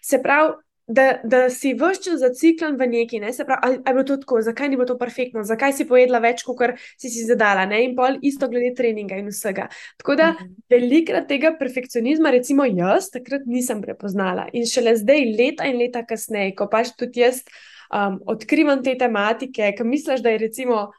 Se 0.00 0.20
pravi, 0.22 0.54
da, 0.92 1.20
da 1.24 1.50
si 1.50 1.72
vse 1.74 2.02
čas 2.04 2.20
zaciklen 2.20 2.76
v 2.76 2.86
neki, 2.90 3.20
ne? 3.20 3.32
se 3.32 3.44
pravi, 3.48 3.60
ali, 3.62 3.78
ali 3.84 3.90
je 3.90 3.94
bilo 3.94 4.04
to 4.04 4.16
tako, 4.22 4.40
zakaj 4.42 4.68
ni 4.68 4.76
bilo 4.76 4.86
to 4.86 4.98
perfektno, 4.98 5.44
zakaj 5.48 5.72
si 5.78 5.86
pojedla 5.88 6.20
več, 6.20 6.44
kot 6.44 6.76
si 7.00 7.10
si 7.10 7.24
zadala, 7.26 7.64
ne? 7.66 7.82
in 7.86 7.96
pol 7.96 8.18
isto 8.22 8.48
glede 8.52 8.74
treninga 8.76 9.16
in 9.20 9.30
vsega. 9.32 9.68
Tako 10.00 10.16
da 10.20 10.30
mhm. 10.32 10.54
velikrat 10.72 11.28
tega 11.30 11.54
perfekcionizma, 11.58 12.34
recimo 12.34 12.66
jaz, 12.68 13.08
takrat 13.14 13.46
nisem 13.48 13.82
prepoznala 13.84 14.48
in 14.52 14.68
šele 14.68 14.96
zdaj, 15.00 15.28
leta 15.38 15.68
in 15.70 15.80
leta 15.80 16.04
kasneje, 16.08 16.54
ko 16.58 16.68
pač 16.72 16.92
tudi 16.98 17.24
jaz 17.24 17.42
um, 17.88 18.20
odkrivam 18.34 18.82
te 18.84 18.96
tematike, 18.98 19.72
ki 19.78 19.88
misliš, 19.88 20.24
da 20.24 20.34
je 20.34 20.44
recimo 20.44 20.90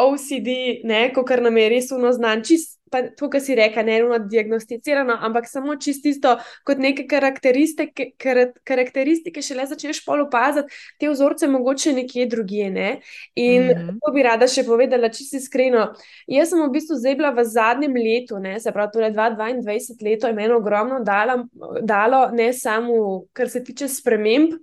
OCD, 0.00 0.48
ko 1.14 1.24
kar 1.28 1.42
nam 1.44 1.56
je 1.60 1.68
res 1.68 1.92
uno 1.92 2.12
znan, 2.16 2.40
čist 2.46 2.71
pa 2.92 3.02
to, 3.16 3.28
kar 3.32 3.40
si 3.40 3.56
reka, 3.56 3.82
ne 3.82 3.96
eno 3.98 4.18
diagnosticirano, 4.18 5.16
ampak 5.26 5.48
samo 5.48 5.76
čisto 5.80 6.36
kot 6.68 6.78
neke 6.82 7.06
karakteristike, 7.08 8.12
karakteristike 8.64 9.42
še 9.42 9.56
le 9.58 9.66
začneš 9.70 10.02
pol 10.04 10.26
opaziti, 10.26 10.80
te 11.00 11.10
vzorce 11.10 11.48
mogoče 11.50 11.94
nekje 11.96 12.26
drugje. 12.30 12.70
Ne? 12.70 12.90
In 13.34 13.62
mm 13.62 13.68
-hmm. 13.70 13.98
to 14.04 14.12
bi 14.12 14.22
rada 14.22 14.48
še 14.48 14.64
povedala, 14.68 15.12
si 15.12 15.36
iskreno. 15.36 15.92
Jaz 16.26 16.50
sem 16.50 16.62
v 16.62 16.70
bistvu 16.72 16.96
zdaj 16.96 17.16
bila 17.16 17.30
v 17.30 17.44
zadnjem 17.44 17.94
letu, 17.94 18.38
ne, 18.38 18.60
se 18.60 18.72
pravi, 18.72 18.92
torej 18.92 19.10
2022 19.10 20.04
leto 20.04 20.26
je 20.26 20.32
meni 20.32 20.54
ogromno 20.54 21.00
dalo, 21.00 21.44
dalo, 21.82 22.30
ne 22.32 22.52
samo 22.52 23.24
kar 23.32 23.48
se 23.48 23.64
tiče 23.64 23.88
sprememb, 23.88 24.54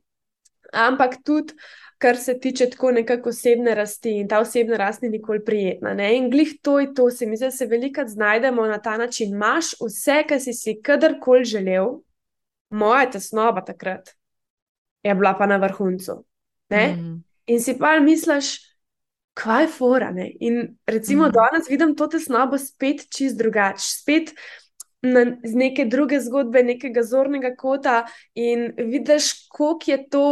ampak 0.74 1.20
tudi 1.26 1.54
kar 2.00 2.18
se 2.18 2.40
tiče 2.40 2.70
tako 2.70 2.92
nekako 2.92 3.30
osebne 3.30 3.76
rasti 3.76 4.12
in 4.20 4.28
ta 4.28 4.40
osebna 4.40 4.78
rast 4.78 5.02
ni 5.02 5.10
nikoli 5.10 5.44
prijetna. 5.46 5.94
Ne? 5.94 6.14
In 6.18 6.30
glih 6.32 6.54
to 6.62 6.80
je 6.80 6.94
to, 6.94 7.10
se 7.12 7.26
mi 7.26 7.38
zdi, 7.38 7.46
da 7.46 7.52
se 7.52 7.66
velikokrat 7.66 8.08
znajdemo 8.08 8.66
na 8.66 8.78
ta 8.82 8.98
način. 8.98 9.34
Imáš 9.36 9.74
vse, 9.82 10.24
kar 10.28 10.40
si 10.40 10.54
si 10.54 10.80
kadarkoli 10.82 11.44
želel, 11.46 12.00
moja 12.70 13.10
tesnoba 13.12 13.66
takrat 13.66 14.10
je 15.04 15.16
bila 15.16 15.34
pa 15.38 15.46
na 15.46 15.58
vrhuncu. 15.58 16.24
Mm. 16.72 17.24
In 17.46 17.62
si 17.62 17.78
pa 17.80 18.00
misliš, 18.00 18.56
kaj 19.34 19.64
je 19.64 19.68
fora. 19.68 20.12
Ne? 20.12 20.32
In 20.40 20.78
recimo 20.88 21.28
mm. 21.28 21.32
danes 21.32 21.70
vidim 21.70 21.96
to 21.96 22.08
tesnobo 22.08 22.58
spet 22.58 23.10
čist 23.18 23.38
drugače. 23.38 23.84
Spet 23.84 24.34
Na, 25.02 25.22
z 25.44 25.56
neke 25.56 25.86
druge 25.86 26.18
zgodbe, 26.20 26.60
nekega 26.64 27.06
zornega 27.08 27.54
kota, 27.56 28.02
in 28.36 28.74
vidiš, 28.78 29.30
kako 29.48 29.78
je 29.88 29.98
to 30.10 30.26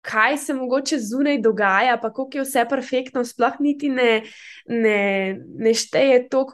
kaj 0.00 0.38
se 0.38 0.54
mogoče 0.54 0.98
zunaj 0.98 1.38
dogaja, 1.42 1.98
pa 2.02 2.12
kako 2.12 2.30
je 2.32 2.44
vse 2.46 2.64
perfektno, 2.70 3.24
sploh 3.24 3.60
niti 3.60 3.88
ne, 3.88 4.22
ne, 4.66 5.36
ne 5.58 5.74
šteje 5.74 6.28
to, 6.28 6.46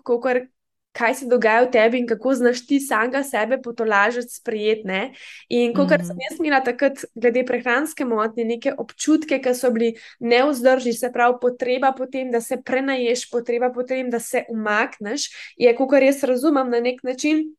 kaj 0.95 1.15
se 1.15 1.27
dogaja 1.27 1.65
v 1.65 1.71
tebi 1.75 1.99
in 1.99 2.07
kako 2.07 2.35
znaš 2.39 2.63
ti 2.67 2.79
samega 2.81 3.23
sebe 3.27 3.59
potolažiti, 3.63 4.35
sprijetne. 4.35 5.13
In 5.49 5.75
kot 5.75 5.91
mm 5.91 5.95
-hmm. 5.95 6.07
sem 6.07 6.17
jaz 6.31 6.39
imela 6.39 6.61
takrat, 6.61 7.05
glede 7.15 7.45
prehranske 7.47 8.05
motnje, 8.05 8.45
neke 8.45 8.75
občutke, 8.79 9.41
ki 9.43 9.55
so 9.55 9.71
bili 9.71 9.95
neuzdržni, 10.21 10.93
se 10.93 11.13
pravi, 11.13 11.35
potreba 11.41 11.93
potem, 11.93 12.31
da 12.31 12.41
se 12.41 12.63
prenaješ, 12.65 13.31
potreba 13.31 13.73
potem, 13.75 14.11
da 14.11 14.19
se 14.21 14.45
umakneš, 14.49 15.55
je, 15.57 15.75
kot 15.77 16.03
jaz 16.03 16.25
razumem, 16.25 16.71
na 16.71 16.81
nek 16.81 17.03
način 17.03 17.57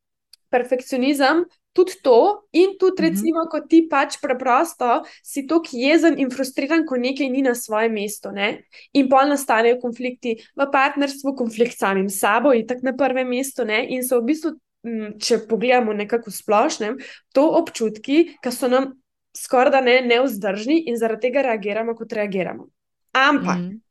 perfekcionizem, 0.50 1.44
tudi 1.76 1.98
to, 2.02 2.48
in 2.56 2.74
tudi, 2.80 3.02
mhm. 3.02 3.06
recimo, 3.06 3.44
ko 3.52 3.60
ti 3.68 3.82
pač 3.90 4.16
preprosto 4.22 5.02
si 5.20 5.44
tako 5.46 5.76
jezen 5.76 6.16
in 6.18 6.32
frustriran, 6.32 6.86
ko 6.88 6.96
nekaj 7.00 7.28
ni 7.30 7.44
na 7.44 7.52
svojem 7.54 7.92
mestu. 8.00 8.32
Ne? 8.32 8.64
In 8.96 9.10
pol 9.12 9.28
nastanejo 9.28 9.78
konflikti 9.84 10.38
v 10.56 10.68
partnerstvu, 10.72 11.36
konflikt 11.36 11.76
samim 11.76 12.08
sabo, 12.08 12.54
in 12.56 12.66
tako 12.66 12.88
na 12.88 12.96
prvem 12.96 13.28
mestu. 13.28 13.68
Ne? 13.68 13.84
In 13.92 14.06
so 14.06 14.22
v 14.22 14.32
bistvu, 14.32 14.56
če 15.20 15.42
pogledamo 15.50 15.92
nekako 15.92 16.32
splošnem, 16.32 16.96
to 17.36 17.44
občutki, 17.60 18.38
ki 18.40 18.52
so 18.54 18.70
nam 18.72 18.94
skoraj 19.36 19.74
da 19.74 19.80
ne 19.84 20.00
neuzdržni 20.06 20.86
in 20.88 20.96
zaradi 20.96 21.28
tega 21.28 21.44
reagiramo, 21.50 21.94
kot 21.98 22.12
reagiramo. 22.12 22.70
Ampak. 23.12 23.58
Mm 23.58 23.68
-hmm. 23.70 23.82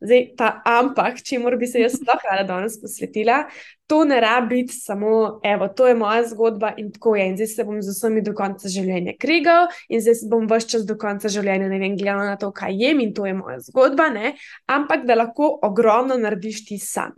Zdaj, 0.00 0.24
ta 0.38 0.62
ampak, 0.66 1.20
če 1.22 1.38
mora 1.38 1.56
bi 1.56 1.66
se 1.66 1.82
jaz 1.82 1.98
sploh 1.98 2.22
rada 2.30 2.42
danes 2.48 2.80
posvetila, 2.80 3.44
to 3.88 4.04
ne 4.04 4.20
rabi 4.20 4.48
biti 4.48 4.74
samo, 4.74 5.40
evo, 5.42 5.68
to 5.68 5.86
je 5.88 5.94
moja 5.94 6.28
zgodba 6.28 6.72
in 6.76 6.90
tako 6.92 7.16
je. 7.16 7.28
In 7.28 7.36
zdaj 7.36 7.46
se 7.46 7.64
bom 7.64 7.82
z 7.82 7.92
vsemi 7.94 8.22
do 8.22 8.34
konca 8.36 8.68
življenja 8.68 9.14
krigal 9.20 9.70
in 9.88 10.02
zdaj 10.04 10.26
bom 10.28 10.44
vse 10.50 10.68
čas 10.68 10.84
do 10.88 10.96
konca 11.00 11.30
življenja 11.32 11.70
ne 11.72 11.78
vem, 11.80 11.94
gledal 11.96 12.26
na 12.28 12.36
to, 12.36 12.50
kaj 12.52 12.76
jem 12.76 13.00
in 13.00 13.14
to 13.16 13.24
je 13.26 13.32
moja 13.38 13.56
zgodba, 13.64 14.10
ne? 14.12 14.34
ampak 14.68 15.06
da 15.08 15.16
lahko 15.16 15.48
ogromno 15.64 16.18
narediš 16.20 16.64
ti 16.68 16.78
sam. 16.82 17.14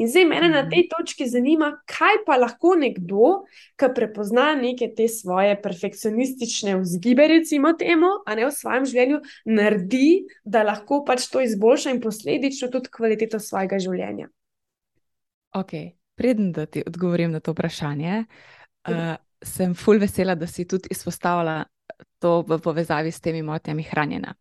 In 0.00 0.08
zdaj 0.08 0.24
mene 0.30 0.48
na 0.54 0.62
tej 0.70 0.86
točki 0.88 1.26
zanima, 1.28 1.72
kaj 1.90 2.22
pa 2.24 2.38
lahko 2.40 2.72
nekdo, 2.80 3.42
ki 3.76 3.90
prepozna 3.98 4.54
neke 4.56 4.88
te 4.96 5.10
svoje 5.12 5.58
perfekcionistične 5.60 6.78
vzgibe, 6.80 7.28
recimo 7.34 7.74
temu, 7.76 8.14
a 8.24 8.38
ne 8.38 8.48
v 8.48 8.54
svojem 8.56 8.88
življenju, 8.88 9.20
naredi, 9.52 10.08
da 10.44 10.64
lahko 10.64 11.02
pač 11.04 11.28
to 11.28 11.44
izboljša 11.44 11.92
in 11.92 12.00
posledično 12.00 12.72
tudi 12.72 12.94
kvaliteto 12.94 13.42
svojega 13.42 13.82
življenja. 13.82 14.30
Okay. 15.56 15.96
Preden 16.16 16.52
da 16.52 16.66
ti 16.66 16.82
odgovorim 16.86 17.32
na 17.32 17.40
to 17.40 17.52
vprašanje, 17.52 18.24
uh, 18.88 19.14
sem 19.44 19.74
fulj 19.74 20.00
vesela, 20.02 20.34
da 20.34 20.46
si 20.46 20.64
tudi 20.68 20.88
izpostavila 20.90 21.64
to 22.18 22.40
v 22.48 22.58
povezavi 22.62 23.12
s 23.12 23.20
temi 23.20 23.42
motnjami 23.42 23.82
hranjenja. 23.82 24.34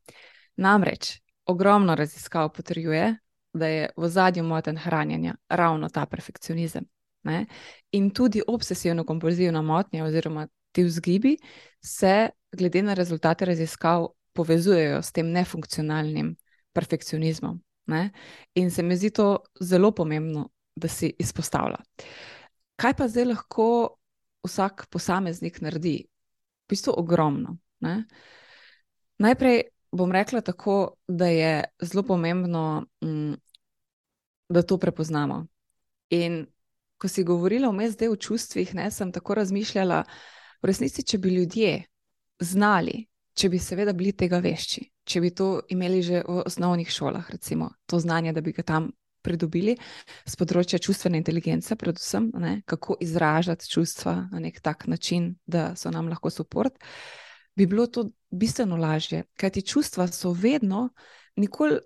Namreč 0.57 1.19
ogromno 1.45 1.95
raziskav 1.95 2.49
potrjuje, 2.53 3.15
da 3.53 3.67
je 3.67 3.89
v 3.97 4.07
zadnjem 4.09 4.45
motenju 4.45 4.79
hranjenja 4.79 5.35
ravno 5.49 5.89
ta 5.89 6.05
perfekcionizem. 6.05 6.85
Ne? 7.23 7.45
In 7.91 8.09
tudi 8.11 8.41
obsesivno-kompulzivna 8.47 9.61
motnja, 9.61 10.05
oziroma 10.05 10.47
ti 10.71 10.83
vzgibi, 10.83 11.37
se 11.83 12.29
glede 12.51 12.81
na 12.81 12.93
rezultate 12.93 13.45
raziskav 13.45 14.07
povezujejo 14.33 15.01
s 15.01 15.11
tem 15.11 15.31
nefunkcionalnim 15.31 16.35
perfekcionizmom. 16.73 17.61
Ne? 17.87 18.09
In 18.53 18.71
se 18.71 18.83
mi 18.83 18.97
zdi 18.97 19.09
to 19.09 19.37
zelo 19.61 19.91
pomembno 19.91 20.49
da 20.75 20.87
si 20.87 21.13
izpostavlja. 21.19 21.77
Kaj 22.75 22.93
pa 22.97 23.07
zdaj 23.07 23.25
lahko 23.25 23.67
vsak 24.45 24.87
posameznik 24.91 25.61
naredi? 25.61 25.97
V 26.65 26.73
bistvu 26.73 26.93
ogromno. 26.97 27.57
Ne? 27.79 28.03
Najprej 29.21 29.61
bom 29.91 30.11
rekla 30.11 30.41
tako, 30.41 30.95
da 31.07 31.27
je 31.27 31.63
zelo 31.81 32.03
pomembno, 32.03 32.85
mm, 33.03 33.33
da 34.49 34.61
to 34.61 34.77
prepoznamo. 34.77 35.45
In 36.09 36.45
ko 36.97 37.07
si 37.07 37.23
govorila 37.23 37.69
vmes 37.69 37.93
zdaj 37.93 38.09
o 38.09 38.15
čustvih, 38.15 38.75
ne, 38.75 38.91
sem 38.91 39.11
tako 39.11 39.35
razmišljala, 39.35 40.03
v 40.61 40.67
resnici, 40.67 41.03
če 41.03 41.17
bi 41.17 41.35
ljudje 41.35 41.83
znali, 42.39 43.05
če 43.35 43.49
bi 43.49 43.59
seveda 43.59 43.93
bili 43.93 44.13
tega 44.17 44.39
vešči, 44.39 44.85
če 45.05 45.21
bi 45.21 45.31
to 45.35 45.49
imeli 45.69 46.01
že 46.01 46.23
v 46.27 46.43
osnovnih 46.45 46.89
šolah, 46.91 47.29
recimo 47.31 47.69
to 47.85 47.99
znanje, 47.99 48.33
da 48.33 48.41
bi 48.41 48.51
ga 48.55 48.63
tam 48.63 48.91
pridobili 49.25 49.75
z 50.25 50.37
področja 50.39 50.79
čustvene 50.79 51.19
inteligence, 51.19 51.75
predvsem 51.75 52.29
ne, 52.41 52.59
kako 52.69 52.99
izražati 53.01 53.69
čustva 53.69 54.15
na 54.31 54.41
nek 54.43 54.61
tak 54.61 54.87
način, 54.91 55.33
da 55.45 55.73
so 55.75 55.91
nam 55.93 56.09
lahko 56.11 56.29
podpor, 56.29 56.69
bi 57.55 57.65
bilo 57.65 57.87
to 57.87 58.09
bistveno 58.29 58.77
lažje. 58.77 59.25
Ker 59.39 59.51
ti 59.51 59.65
čustva 59.65 60.07
so 60.07 60.31
vedno, 60.31 60.89
nikoli, 61.35 61.79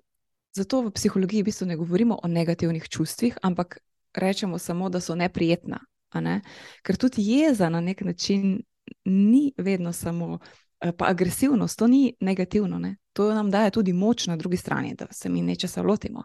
zato 0.56 0.82
v 0.82 0.94
psihologiji 0.96 1.44
v 1.44 1.50
bistvu 1.52 1.68
ne 1.70 1.78
govorimo 1.78 2.20
o 2.24 2.28
negativnih 2.28 2.90
čustvih, 2.90 3.38
ampak 3.42 3.80
rečemo 4.14 4.60
samo, 4.60 4.90
da 4.90 5.00
so 5.00 5.16
neprijetna. 5.16 5.80
Ne? 6.20 6.42
Ker 6.82 6.98
tudi 6.98 7.22
jeza 7.22 7.70
na 7.70 7.82
nek 7.82 8.02
način 8.02 8.62
ni 9.06 9.54
vedno 9.58 9.94
samo. 9.94 10.40
Eh, 10.80 10.92
pa 10.92 11.10
agresivnost, 11.12 11.80
to 11.80 11.88
ni 11.88 12.14
negativno, 12.20 12.80
ne? 12.80 12.96
to 13.14 13.34
nam 13.34 13.50
daje 13.52 13.72
tudi 13.72 13.94
moč 13.94 14.28
na 14.28 14.36
drugi 14.36 14.58
strani, 14.58 14.96
da 14.96 15.08
se 15.12 15.30
mi 15.30 15.42
nečesa 15.42 15.82
lotimo. 15.82 16.24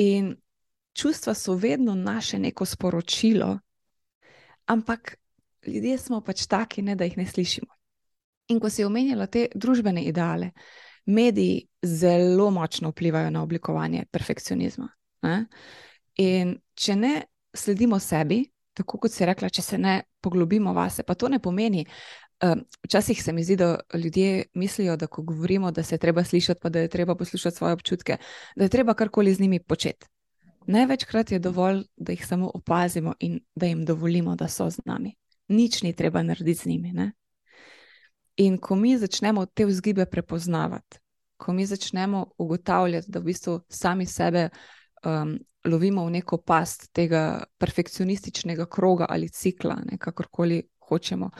In 0.00 0.34
čustva 0.96 1.34
so 1.34 1.54
vedno 1.54 1.94
naše 1.94 2.38
neko 2.38 2.64
sporočilo, 2.64 3.58
ampak 4.66 5.16
ljudje 5.66 5.98
smo 5.98 6.20
pač 6.20 6.46
taki, 6.46 6.82
ne, 6.82 6.96
da 6.96 7.04
jih 7.04 7.16
ne 7.16 7.26
slišimo. 7.26 7.68
In 8.48 8.60
ko 8.60 8.70
si 8.70 8.84
omenjala 8.84 9.26
te 9.26 9.46
družbene 9.54 10.02
ideale, 10.08 10.50
mediji 11.06 11.68
zelo 11.82 12.50
močno 12.50 12.90
vplivajo 12.90 13.30
na 13.30 13.42
oblikovanje 13.42 14.06
perfekcionizma. 14.10 14.88
Ne? 15.22 15.36
In 16.16 16.56
če 16.74 16.96
ne 16.96 17.12
sledimo 17.54 17.98
sebi, 17.98 18.42
tako 18.74 18.98
kot 19.04 19.12
si 19.12 19.26
rekla, 19.26 19.50
če 19.52 19.62
se 19.62 19.78
ne 19.78 20.00
poglobimo 20.20 20.72
vase, 20.72 21.04
pa 21.04 21.14
to 21.14 21.28
ne 21.28 21.38
pomeni. 21.38 21.84
Um, 22.42 22.64
včasih 22.84 23.22
se 23.22 23.32
mi 23.32 23.44
zdi, 23.44 23.56
da 23.56 23.80
ljudje 23.94 24.44
mislijo, 24.54 24.96
da 24.96 25.06
ko 25.06 25.22
govorimo, 25.22 25.70
da 25.70 25.82
se 25.82 25.94
je 25.94 25.98
treba 25.98 26.24
slišati, 26.24 26.60
pa 26.62 26.68
da 26.68 26.80
je 26.80 26.88
treba 26.88 27.14
poslušati 27.14 27.56
svoje 27.56 27.72
občutke, 27.72 28.16
da 28.56 28.64
je 28.64 28.68
treba 28.68 28.94
karkoli 28.94 29.34
z 29.34 29.40
njimi 29.40 29.60
početi. 29.60 30.06
Največkrat 30.66 31.32
je 31.32 31.38
dovolj, 31.38 31.84
da 31.96 32.12
jih 32.12 32.26
samo 32.26 32.50
opazimo 32.54 33.14
in 33.18 33.40
da 33.54 33.66
jim 33.66 33.84
dovolimo, 33.84 34.36
da 34.36 34.48
so 34.48 34.70
z 34.70 34.78
nami. 34.84 35.14
Nič 35.48 35.82
ni 35.82 35.92
treba 35.92 36.22
narediti 36.22 36.60
z 36.60 36.66
njimi. 36.66 36.92
Ne? 36.92 37.12
In 38.36 38.58
ko 38.58 38.74
mi 38.76 38.98
začnemo 38.98 39.46
te 39.46 39.66
vzgibe 39.66 40.06
prepoznavati, 40.06 40.98
ko 41.36 41.52
mi 41.52 41.66
začnemo 41.66 42.26
ugotavljati, 42.38 43.10
da 43.10 43.18
v 43.18 43.24
bistvu 43.24 43.60
sami 43.68 44.06
sebe 44.06 44.48
um, 45.04 45.38
lovimo 45.64 46.04
v 46.06 46.10
neko 46.10 46.36
past 46.36 46.92
tega 46.92 47.44
perfekcionističnega 47.58 48.66
kroga 48.66 49.06
ali 49.08 49.28
cikla, 49.28 49.76
kakorkoli 49.98 50.62
hočemo. 50.90 51.30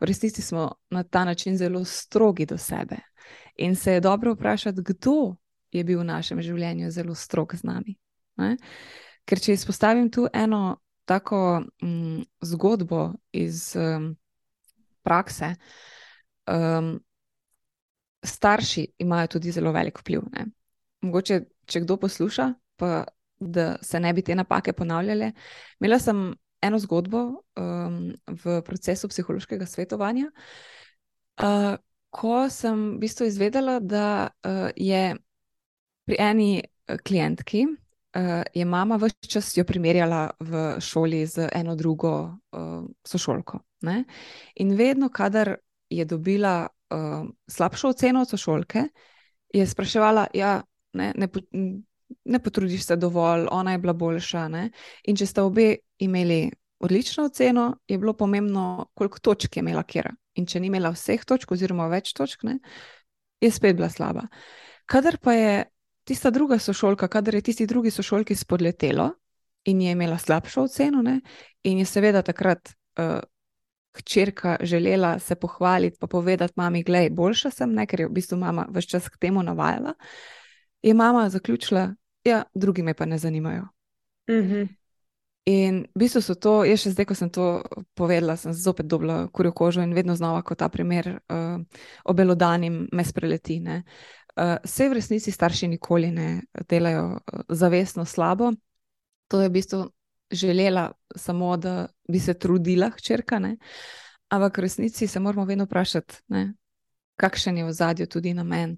V 0.00 0.08
resnici 0.08 0.42
smo 0.42 0.68
na 0.90 1.02
ta 1.02 1.24
način 1.24 1.56
zelo 1.56 1.84
strogi 1.84 2.46
do 2.46 2.58
sebe. 2.58 2.96
In 3.56 3.76
se 3.76 3.92
je 3.92 4.00
dobro 4.00 4.34
vprašati, 4.34 4.82
kdo 4.84 5.36
je 5.72 5.84
bil 5.84 6.00
v 6.00 6.04
našem 6.04 6.42
življenju 6.42 6.90
zelo 6.90 7.14
strog 7.14 7.54
z 7.56 7.66
nami. 7.66 7.96
Ne? 8.38 8.54
Ker 9.28 9.40
če 9.40 9.56
izpostavim 9.56 10.10
tu 10.10 10.28
eno 10.32 10.78
tako 11.08 11.62
mm, 11.82 12.22
zgodbo 12.44 13.12
iz 13.32 13.72
um, 13.76 14.12
prakse, 15.02 15.54
um, 16.46 16.98
starši 18.22 18.86
imajo 19.04 19.34
tudi 19.36 19.52
zelo 19.52 19.72
velik 19.72 20.00
vpliv. 20.00 20.26
Ne? 20.32 20.48
Mogoče, 21.04 21.40
če 21.66 21.84
kdo 21.84 21.96
posluša, 22.00 22.52
pa 22.76 23.04
da 23.38 23.76
se 23.82 24.00
ne 24.00 24.12
bi 24.12 24.22
te 24.22 24.34
napake 24.34 24.72
ponavljale. 24.72 25.32
Imela 25.80 25.98
sem 26.02 26.32
eno 26.62 26.78
zgodbo 26.78 27.42
um, 27.56 27.98
v 28.26 28.60
procesu 28.66 29.08
psihološkega 29.08 29.66
svetovanja, 29.66 30.30
uh, 31.42 31.76
ko 32.10 32.48
sem 32.50 32.94
v 32.96 33.02
bistvu 33.04 33.28
izvedela, 33.28 33.78
da 33.80 34.28
uh, 34.28 34.68
je 34.76 35.16
pri 36.08 36.16
eni 36.18 36.50
klientki. 37.04 37.66
Uh, 38.16 38.42
je 38.54 38.64
mama 38.64 38.96
vse 38.96 39.28
čas 39.28 39.52
jo 39.56 39.64
primerjala 39.68 40.30
v 40.40 40.80
šoli 40.80 41.26
z 41.26 41.50
eno 41.52 41.76
drugo 41.76 42.12
uh, 42.52 42.86
sošolko. 43.04 43.60
Ne? 43.84 44.04
In 44.56 44.74
vedno, 44.76 45.10
kadar 45.12 45.56
je 45.90 46.04
dobila 46.04 46.66
uh, 46.66 47.28
slabšo 47.46 47.88
oceno 47.88 48.24
od 48.24 48.28
sošolke, 48.28 48.88
je 49.54 49.66
spraševala, 49.66 50.26
ja, 50.34 50.62
ne, 50.92 51.12
ne, 51.16 51.28
ne 52.24 52.38
potrudiš 52.42 52.86
se 52.86 52.96
dovolj, 52.96 53.46
ona 53.50 53.72
je 53.72 53.78
bila 53.78 53.92
boljša. 53.92 54.48
Ne? 54.48 54.70
In 55.04 55.16
če 55.16 55.26
sta 55.26 55.44
obe 55.44 55.76
imeli 55.98 56.48
odlično 56.78 57.24
oceno, 57.24 57.76
je 57.88 57.98
bilo 57.98 58.12
pomembno, 58.12 58.88
koliko 58.94 59.18
točk 59.18 59.56
je 59.56 59.60
imela 59.60 59.82
kera. 59.82 60.12
In 60.34 60.46
če 60.46 60.60
ni 60.60 60.70
imela 60.70 60.92
vseh 60.94 61.24
točk, 61.26 61.50
oziroma 61.52 61.88
več 61.90 62.12
točk, 62.14 62.44
ne, 62.46 62.58
je 63.42 63.50
spet 63.50 63.76
bila 63.76 63.88
slaba. 63.90 64.28
Kadar 64.86 65.18
pa 65.22 65.34
je 65.34 65.64
tista 66.06 66.30
druga 66.30 66.58
sošolka, 66.58 67.08
kadar 67.08 67.34
je 67.34 67.42
tisti 67.50 67.66
drugi 67.66 67.90
sošolki 67.90 68.36
spodletelo 68.38 69.10
in 69.68 69.82
je 69.82 69.92
imela 69.92 70.18
slabšo 70.18 70.68
oceno, 70.68 71.02
ne, 71.02 71.18
in 71.66 71.82
je 71.82 71.88
seveda 71.88 72.22
takrat 72.22 72.70
uh, 72.70 73.18
hčerka 73.98 74.56
želela 74.62 75.18
se 75.18 75.34
pohvaliti, 75.34 75.98
pa 76.00 76.06
povedati 76.06 76.54
mami, 76.56 76.82
gledaj, 76.82 77.10
boljša 77.10 77.50
sem, 77.50 77.74
ne, 77.74 77.86
ker 77.86 78.00
je 78.00 78.08
v 78.08 78.14
bistvu 78.20 78.38
mama 78.38 78.68
vse 78.70 78.94
čas 78.94 79.08
k 79.10 79.18
temu 79.26 79.42
navajala, 79.42 79.94
je 80.82 80.94
mama 80.94 81.28
zaključila, 81.28 81.94
ja, 82.24 82.42
drugi 82.54 82.82
me 82.82 82.94
pa 82.94 83.04
ne 83.04 83.18
zanimajo. 83.18 83.68
Mm 84.30 84.34
-hmm. 84.34 84.68
In 85.48 85.86
v 85.94 85.98
bistvu 85.98 86.20
so 86.20 86.34
to, 86.34 86.64
jaz 86.68 86.82
še 86.82 86.90
zdaj, 86.92 87.06
ko 87.08 87.14
sem 87.16 87.30
to 87.32 87.44
povedala, 87.96 88.36
sem 88.36 88.52
zopet 88.52 88.86
dobila 88.86 89.28
kurjo 89.32 89.52
kožo 89.52 89.80
in 89.80 89.94
vedno 89.96 90.12
znova, 90.12 90.42
ko 90.42 90.52
ta 90.54 90.68
primer 90.68 91.08
uh, 91.08 91.62
obelodanim 92.04 92.88
me 92.92 93.04
spreleti. 93.04 93.56
Uh, 93.64 94.58
vse 94.64 94.88
v 94.88 94.92
resnici 94.92 95.32
starši 95.32 95.70
nikoli 95.72 96.10
ne 96.12 96.42
delajo 96.68 97.16
uh, 97.16 97.40
zavestno 97.48 98.04
slabo. 98.04 98.52
To 99.28 99.40
je 99.40 99.48
v 99.48 99.52
bistvu 99.52 99.80
želela 100.30 100.92
samo, 101.16 101.56
da 101.56 101.88
bi 102.08 102.20
se 102.20 102.34
trudila, 102.34 102.90
hčerka. 102.90 103.38
Ne? 103.38 103.56
Ampak 104.28 104.58
v 104.58 104.60
resnici 104.60 105.06
se 105.06 105.20
moramo 105.20 105.48
vedno 105.48 105.64
vprašati, 105.64 106.28
ne? 106.28 106.52
kakšen 107.16 107.56
je 107.56 107.64
v 107.64 107.72
zadju 107.72 108.06
tudi 108.06 108.34
namen. 108.34 108.76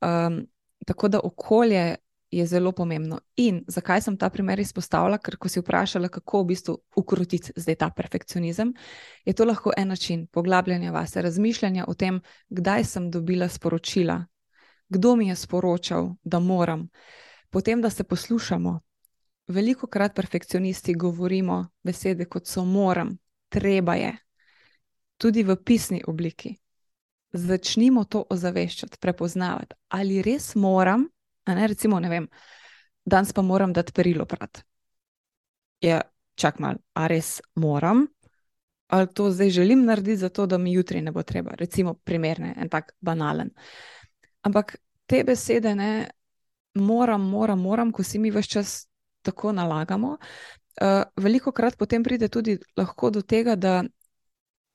Um, 0.00 0.46
tako 0.86 1.08
da 1.08 1.20
okolje 1.24 1.96
je 2.30 2.46
zelo 2.46 2.72
pomembno. 2.72 3.20
In 3.36 3.64
zakaj 3.68 4.00
sem 4.00 4.16
ta 4.18 4.30
primer 4.30 4.60
izpostavila? 4.60 5.18
Ker 5.18 5.36
ko 5.36 5.48
si 5.48 5.60
vprašala, 5.60 6.08
kako 6.08 6.42
v 6.42 6.46
bistvu 6.52 6.78
ukrotiti 6.96 7.52
zdaj 7.56 7.76
ta 7.82 7.90
perfekcionizem, 7.90 8.72
je 9.24 9.34
to 9.34 9.44
lahko 9.44 9.72
en 9.76 9.88
način 9.88 10.26
poglabljanja 10.26 10.92
vase, 10.92 11.22
razmišljanja 11.22 11.84
o 11.88 11.94
tem, 11.94 12.20
kdaj 12.48 12.84
sem 12.84 13.10
dobila 13.10 13.48
sporočila, 13.48 14.24
kdo 14.88 15.16
mi 15.16 15.28
je 15.28 15.36
sporočal, 15.36 16.14
da 16.24 16.38
moram. 16.38 16.88
Potem, 17.50 17.82
da 17.82 17.90
se 17.90 18.04
poslušamo, 18.04 18.80
Veliko 19.48 19.86
krat 19.86 20.14
perfekcionisti 20.14 20.94
govorimo 20.94 21.68
besede 21.82 22.24
kot 22.24 22.46
so 22.46 22.64
moram, 22.64 23.18
treba 23.48 23.94
je, 23.94 24.16
tudi 25.18 25.42
v 25.42 25.56
pisni 25.56 26.02
obliki. 26.06 26.56
Začnimo 27.32 28.04
to 28.04 28.24
ozaveščati, 28.30 28.98
prepoznavati, 29.00 29.74
ali 29.88 30.22
res 30.22 30.54
moram, 30.54 31.08
ne, 31.46 31.66
recimo, 31.66 31.98
ne 32.00 32.08
vem, 32.08 32.28
danes 33.04 33.32
pa 33.32 33.42
moram 33.42 33.72
dati 33.72 33.92
perilo 33.92 34.26
prat. 34.26 34.62
Ja, 35.84 36.00
čak 36.34 36.60
mal, 36.62 36.78
a 36.94 37.06
res 37.10 37.40
moram, 37.54 38.06
ali 38.88 39.08
to 39.14 39.30
zdaj 39.30 39.50
želim 39.50 39.84
narediti, 39.84 40.16
zato 40.16 40.46
da 40.46 40.58
mi 40.58 40.72
jutri 40.72 41.02
ne 41.02 41.12
bo 41.12 41.22
treba, 41.22 41.54
recimo, 41.58 41.94
primerne, 41.94 42.54
en 42.56 42.68
tak 42.68 42.94
banalen. 43.00 43.50
Ampak 44.42 44.76
te 45.06 45.24
besede, 45.24 45.74
ne, 45.74 46.08
moram, 46.74 47.20
moram, 47.20 47.60
moram, 47.60 47.92
ko 47.92 48.02
si 48.02 48.18
mi 48.18 48.30
vse 48.30 48.48
čas 48.48 48.76
tako 49.22 49.52
nalagamo. 49.52 50.16
Uh, 50.76 51.02
veliko 51.16 51.52
krat 51.52 51.76
potem 51.76 52.02
pride 52.04 52.28
tudi 52.28 52.58
lahko 52.76 53.10
do 53.10 53.22
tega, 53.22 53.56
da 53.56 53.82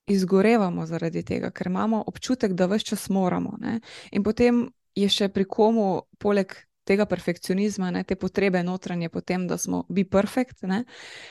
izgorevamo 0.08 0.86
zaradi 0.86 1.24
tega, 1.24 1.52
ker 1.52 1.68
imamo 1.68 2.04
občutek, 2.08 2.54
da 2.54 2.66
vse 2.66 2.86
čas 2.86 3.10
moramo. 3.10 3.56
Ne? 3.60 3.80
In 4.12 4.24
potem 4.24 4.66
je 4.96 5.10
še 5.10 5.30
pri 5.30 5.46
komu, 5.46 6.04
poleg 6.20 6.56
tega 6.88 7.06
perfekcionizma, 7.06 7.92
ne, 7.92 8.04
te 8.04 8.18
potrebe 8.20 8.64
notranje, 8.64 9.10
potem, 9.10 9.46
da 9.48 9.58
smo 9.58 9.86
bi 9.90 10.04
perfekt, 10.04 10.64
ne? 10.68 10.84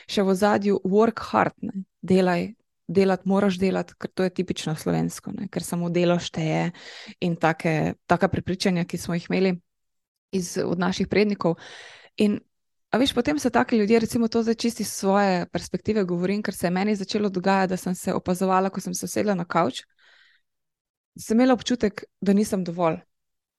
še 0.09 0.23
v 0.25 0.35
zadju 0.35 0.81
work 0.87 1.23
hard, 1.31 1.57
ne? 1.61 1.85
delaj. 2.01 2.51
Delati 2.91 3.29
moraš 3.29 3.55
delati, 3.55 3.95
ker 3.95 4.09
to 4.11 4.25
je 4.25 4.31
tipično 4.35 4.73
slovensko, 4.75 5.31
ne? 5.31 5.45
ker 5.47 5.63
samo 5.63 5.87
delo 5.93 6.17
šteje 6.19 6.73
in 7.23 7.37
take, 7.39 7.93
taka 8.03 8.27
prepričanja, 8.27 8.83
ki 8.83 8.99
smo 8.99 9.15
jih 9.15 9.29
imeli 9.29 9.53
iz, 10.35 10.57
od 10.59 10.79
naših 10.81 11.07
prednikov. 11.07 11.55
In 12.19 12.41
A 12.91 12.99
veš, 12.99 13.13
potem 13.15 13.39
se 13.39 13.49
taki 13.49 13.77
ljudje, 13.77 13.99
recimo, 13.99 14.27
to 14.27 14.43
zdaj 14.43 14.55
čisti 14.55 14.83
svoje 14.83 15.45
perspektive, 15.45 16.03
govorim, 16.03 16.41
ker 16.43 16.55
se 16.55 16.67
je 16.67 16.71
meni 16.71 16.95
začelo 16.95 17.29
dogajati, 17.29 17.69
da 17.69 17.77
sem 17.77 17.95
se 17.95 18.13
opazovala, 18.13 18.69
ko 18.69 18.81
sem 18.81 18.93
se 18.93 19.07
sedela 19.07 19.35
na 19.35 19.45
kavč. 19.45 19.85
Sem 21.15 21.37
imela 21.39 21.53
občutek, 21.53 22.03
da 22.21 22.33
nisem 22.33 22.63
dovolj, 22.67 22.99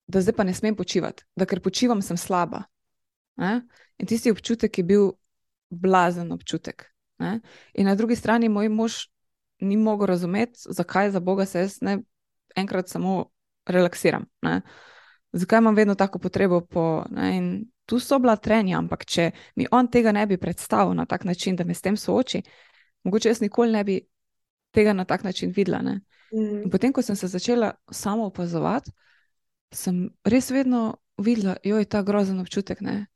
da 0.07 0.21
zdaj 0.21 0.37
pa 0.37 0.45
ne 0.45 0.55
smem 0.55 0.77
počivati, 0.77 1.25
da 1.37 1.49
ker 1.49 1.63
počivam, 1.65 2.03
sem 2.03 2.17
slaba. 2.17 2.67
Ne? 3.41 3.63
In 3.99 4.07
tisti 4.07 4.31
občutek 4.31 4.79
je 4.79 4.85
bil 4.85 5.11
blazen 5.71 6.33
občutek. 6.33 6.91
Ne? 7.19 7.41
In 7.75 7.89
na 7.89 7.95
drugi 7.95 8.17
strani 8.17 8.53
moj 8.53 8.69
mož 8.69 9.07
ni 9.61 9.77
mogel 9.77 10.07
razumeti, 10.07 10.61
zakaj 10.69 11.11
za 11.11 11.21
Boga 11.21 11.47
se 11.47 11.65
jaz 11.65 11.79
ne 11.81 12.03
enkrat 12.57 12.89
samo 12.89 13.31
relaksiram. 13.67 14.27
Ne? 14.43 14.61
Zakaj 15.33 15.59
imam 15.59 15.75
vedno 15.75 15.95
tako 15.95 16.19
potrebo 16.19 16.61
po. 16.61 17.05
Ne? 17.11 17.63
tu 17.87 17.99
so 18.01 18.19
bila 18.19 18.37
trenja, 18.37 18.79
ampak 18.79 19.05
če 19.05 19.31
mi 19.57 19.67
on 19.71 19.89
tega 19.91 20.13
ne 20.13 20.27
bi 20.27 20.39
predstavil 20.41 20.95
na 20.97 21.07
tak 21.07 21.25
način, 21.25 21.57
da 21.57 21.65
me 21.65 21.75
s 21.75 21.83
tem 21.83 21.97
sooči, 21.97 22.43
mogoče 23.05 23.29
jaz 23.29 23.41
nikoli 23.43 23.73
ne 23.73 23.85
bi 23.85 24.01
tega 24.73 24.93
na 24.93 25.05
tak 25.05 25.25
način 25.25 25.53
videla. 25.57 25.83
Mm. 25.83 26.71
Potem, 26.71 26.93
ko 26.93 27.03
sem 27.03 27.17
se 27.17 27.29
začela 27.29 27.73
samo 27.91 28.27
opazovati, 28.31 28.91
sem 29.73 30.09
res 30.25 30.51
vedno 30.51 30.97
videla, 31.19 31.57
da 31.65 31.79
je 31.79 31.85
ta 31.85 32.03
grozen 32.03 32.41
občutek 32.41 32.81
ne? 32.81 33.07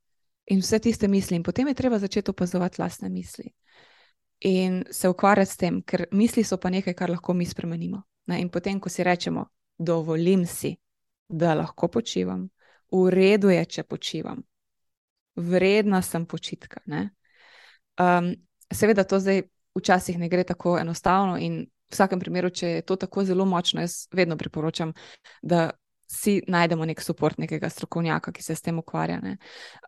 in 0.47 0.61
vse 0.61 0.79
tiste 0.79 1.09
misli. 1.09 1.37
In 1.37 1.43
potem 1.43 1.69
je 1.69 1.75
treba 1.75 1.99
začeti 1.99 2.31
opazovati 2.31 2.81
lastne 2.81 3.09
misli. 3.09 3.49
In 4.45 4.85
se 4.91 5.09
ukvarjati 5.09 5.51
s 5.51 5.57
tem, 5.57 5.81
ker 5.83 6.05
misli 6.13 6.45
so 6.45 6.57
pa 6.57 6.71
nekaj, 6.71 6.95
kar 6.95 7.11
lahko 7.11 7.35
mi 7.35 7.47
spremenimo. 7.47 8.03
Ne? 8.27 8.41
In 8.41 8.51
potem, 8.51 8.81
ko 8.81 8.89
si 8.89 9.03
rečemo, 9.03 9.47
dovolim 9.79 10.45
si, 10.47 10.77
da 11.29 11.55
lahko 11.55 11.89
počivam, 11.89 12.49
v 12.93 13.11
redu 13.11 13.51
je, 13.51 13.65
če 13.65 13.83
počivam, 13.83 14.43
vredna 15.37 16.03
sem 16.03 16.27
počitka. 16.27 16.81
Um, 17.99 18.35
seveda, 18.73 19.05
to 19.05 19.21
zdaj 19.21 19.43
včasih 19.77 20.19
ne 20.19 20.29
gre 20.29 20.45
tako 20.45 20.79
enostavno, 20.79 21.37
in 21.39 21.65
v 21.67 21.95
vsakem 21.95 22.21
primeru, 22.21 22.51
če 22.51 22.69
je 22.69 22.87
to 22.87 22.97
tako 22.97 23.25
zelo 23.25 23.45
močno, 23.45 23.83
jaz 23.85 24.07
vedno 24.15 24.37
priporočam, 24.37 24.95
da 25.43 25.71
si 26.07 26.41
najdemo 26.49 26.87
nek 26.87 27.03
podpor, 27.07 27.35
nekega 27.39 27.71
strokovnjaka, 27.71 28.33
ki 28.33 28.43
se 28.43 28.55
s 28.55 28.63
tem 28.63 28.79
ukvarja. 28.79 29.21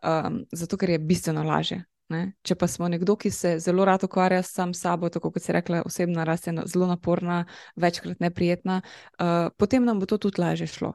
Um, 0.03 0.43
zato, 0.51 0.77
ker 0.77 0.89
je 0.89 0.99
bistveno 0.99 1.43
lažje. 1.43 1.83
Ne? 2.09 2.33
Če 2.41 2.55
pa 2.57 2.67
smo 2.67 2.87
nekdo, 2.89 3.13
ki 3.15 3.29
se 3.31 3.55
zelo 3.61 3.85
rad 3.85 4.03
ukvarja 4.03 4.41
sam 4.43 4.73
s 4.73 4.81
sabo, 4.81 5.09
tako 5.13 5.31
kot 5.31 5.43
se 5.45 5.53
reče, 5.53 5.83
osebna 5.85 6.23
rast 6.25 6.47
je 6.47 6.55
zelo 6.65 6.87
naporna, 6.89 7.43
večkrat 7.75 8.19
neprijetna, 8.19 8.81
uh, 8.81 9.49
potem 9.57 9.85
nam 9.85 9.99
bo 9.99 10.09
to 10.09 10.17
tudi 10.17 10.41
lažje 10.41 10.67
šlo. 10.67 10.93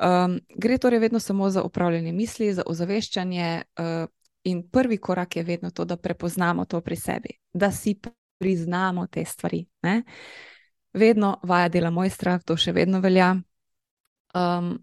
Um, 0.00 0.38
gre 0.56 0.78
torej 0.78 1.00
vedno 1.00 1.20
samo 1.20 1.50
za 1.50 1.62
upravljanje 1.62 2.12
misli, 2.12 2.52
za 2.54 2.62
ozaveščanje, 2.66 3.62
uh, 3.80 4.10
in 4.44 4.62
prvi 4.68 4.98
korak 4.98 5.36
je 5.36 5.42
vedno 5.42 5.70
to, 5.70 5.84
da 5.84 5.96
prepoznamo 5.96 6.64
to 6.64 6.80
pri 6.80 6.96
sebi, 6.96 7.28
da 7.52 7.70
si 7.70 8.00
priznamo 8.38 9.06
te 9.06 9.24
stvari. 9.24 9.66
Ne? 9.82 10.02
Vedno 10.92 11.40
vaja 11.42 11.68
dela 11.68 11.90
mojstra, 11.90 12.38
to 12.44 12.56
še 12.56 12.72
vedno 12.72 13.00
velja. 13.00 13.36
Um, 14.34 14.74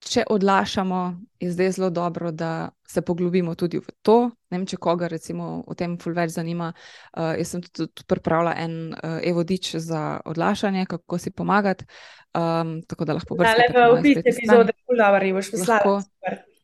če 0.00 0.24
odlašamo, 0.32 1.00
je 1.40 1.50
zdaj 1.52 1.70
zelo 1.76 1.90
dobro, 1.90 2.30
da 2.32 2.70
se 2.88 3.02
poglobimo 3.02 3.54
tudi 3.54 3.78
v 3.78 3.92
to. 4.02 4.30
Ne 4.50 4.58
vem, 4.58 4.66
če 4.66 4.78
koga 4.80 5.08
recimo 5.12 5.60
v 5.68 5.76
tem 5.78 5.96
ful 6.00 6.14
več 6.16 6.32
zanima. 6.34 6.72
Uh, 7.12 7.34
jaz 7.38 7.52
sem 7.54 7.62
tudi, 7.64 7.90
tudi 7.92 8.08
pripravila 8.08 8.54
en 8.58 8.94
uh, 8.94 9.18
e-vodič 9.22 9.74
za 9.84 10.20
odlašanje, 10.24 10.86
kako 10.90 11.20
si 11.20 11.30
pomagati. 11.30 11.86
Um, 12.34 12.78
tako 12.88 13.04
da 13.04 13.18
lahko 13.18 13.36
brskate. 13.38 13.74
Ja, 13.74 13.90
v 13.92 14.02
bistvu 14.04 14.32
epizode 14.32 14.76
Pulavari 14.86 15.34
boš 15.36 15.52
poslala. 15.54 16.00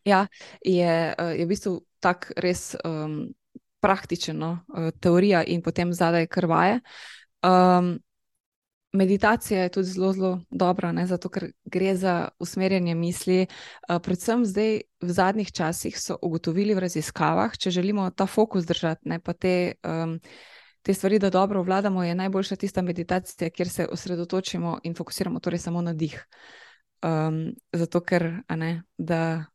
Ja, 0.06 0.26
je, 0.62 0.96
uh, 1.12 1.34
je 1.34 1.44
v 1.44 1.50
bistvu 1.50 1.80
tak 2.00 2.30
res 2.38 2.72
um, 2.86 3.26
praktičen, 3.82 4.38
no, 4.40 4.50
teorija 5.02 5.44
in 5.44 5.62
potem 5.62 5.92
zadaj 5.94 6.26
krvaje. 6.32 6.80
Um, 7.44 7.98
meditacija 8.96 9.62
je 9.62 9.68
tudi 9.68 9.88
zelo, 9.88 10.12
zelo 10.12 10.32
dobra, 10.50 10.92
ne? 10.92 11.06
zato 11.06 11.28
ker 11.28 11.50
gre 11.64 11.94
za 11.96 12.28
usmerjanje 12.38 12.94
misli. 12.94 13.46
Uh, 13.88 14.00
predvsem 14.02 14.44
zdaj, 14.44 14.80
v 15.00 15.12
zadnjih 15.12 15.52
časih, 15.52 15.98
so 16.00 16.18
ugotovili 16.22 16.74
v 16.74 16.84
raziskavah, 16.86 17.56
če 17.58 17.70
želimo 17.70 18.10
ta 18.10 18.26
fokus 18.26 18.66
držati, 18.66 19.08
ne 19.08 19.20
pa 19.20 19.32
te. 19.32 19.74
Um, 19.84 20.20
Te 20.86 20.94
stvari, 20.94 21.18
da 21.18 21.32
dobro 21.34 21.64
vladamo, 21.66 22.04
je 22.06 22.14
najboljša 22.14 22.56
tista 22.62 22.82
meditacija, 22.82 23.48
kjer 23.50 23.68
se 23.68 23.86
osredotočimo 23.90 24.76
in 24.86 24.94
fokusiramo 24.94 25.40
torej 25.42 25.58
samo 25.58 25.80
na 25.82 25.90
dih. 25.92 26.14
Um, 27.02 27.56
zato, 27.74 28.00
ker, 28.06 28.28
ne, 28.54 28.84
da, 28.94 29.48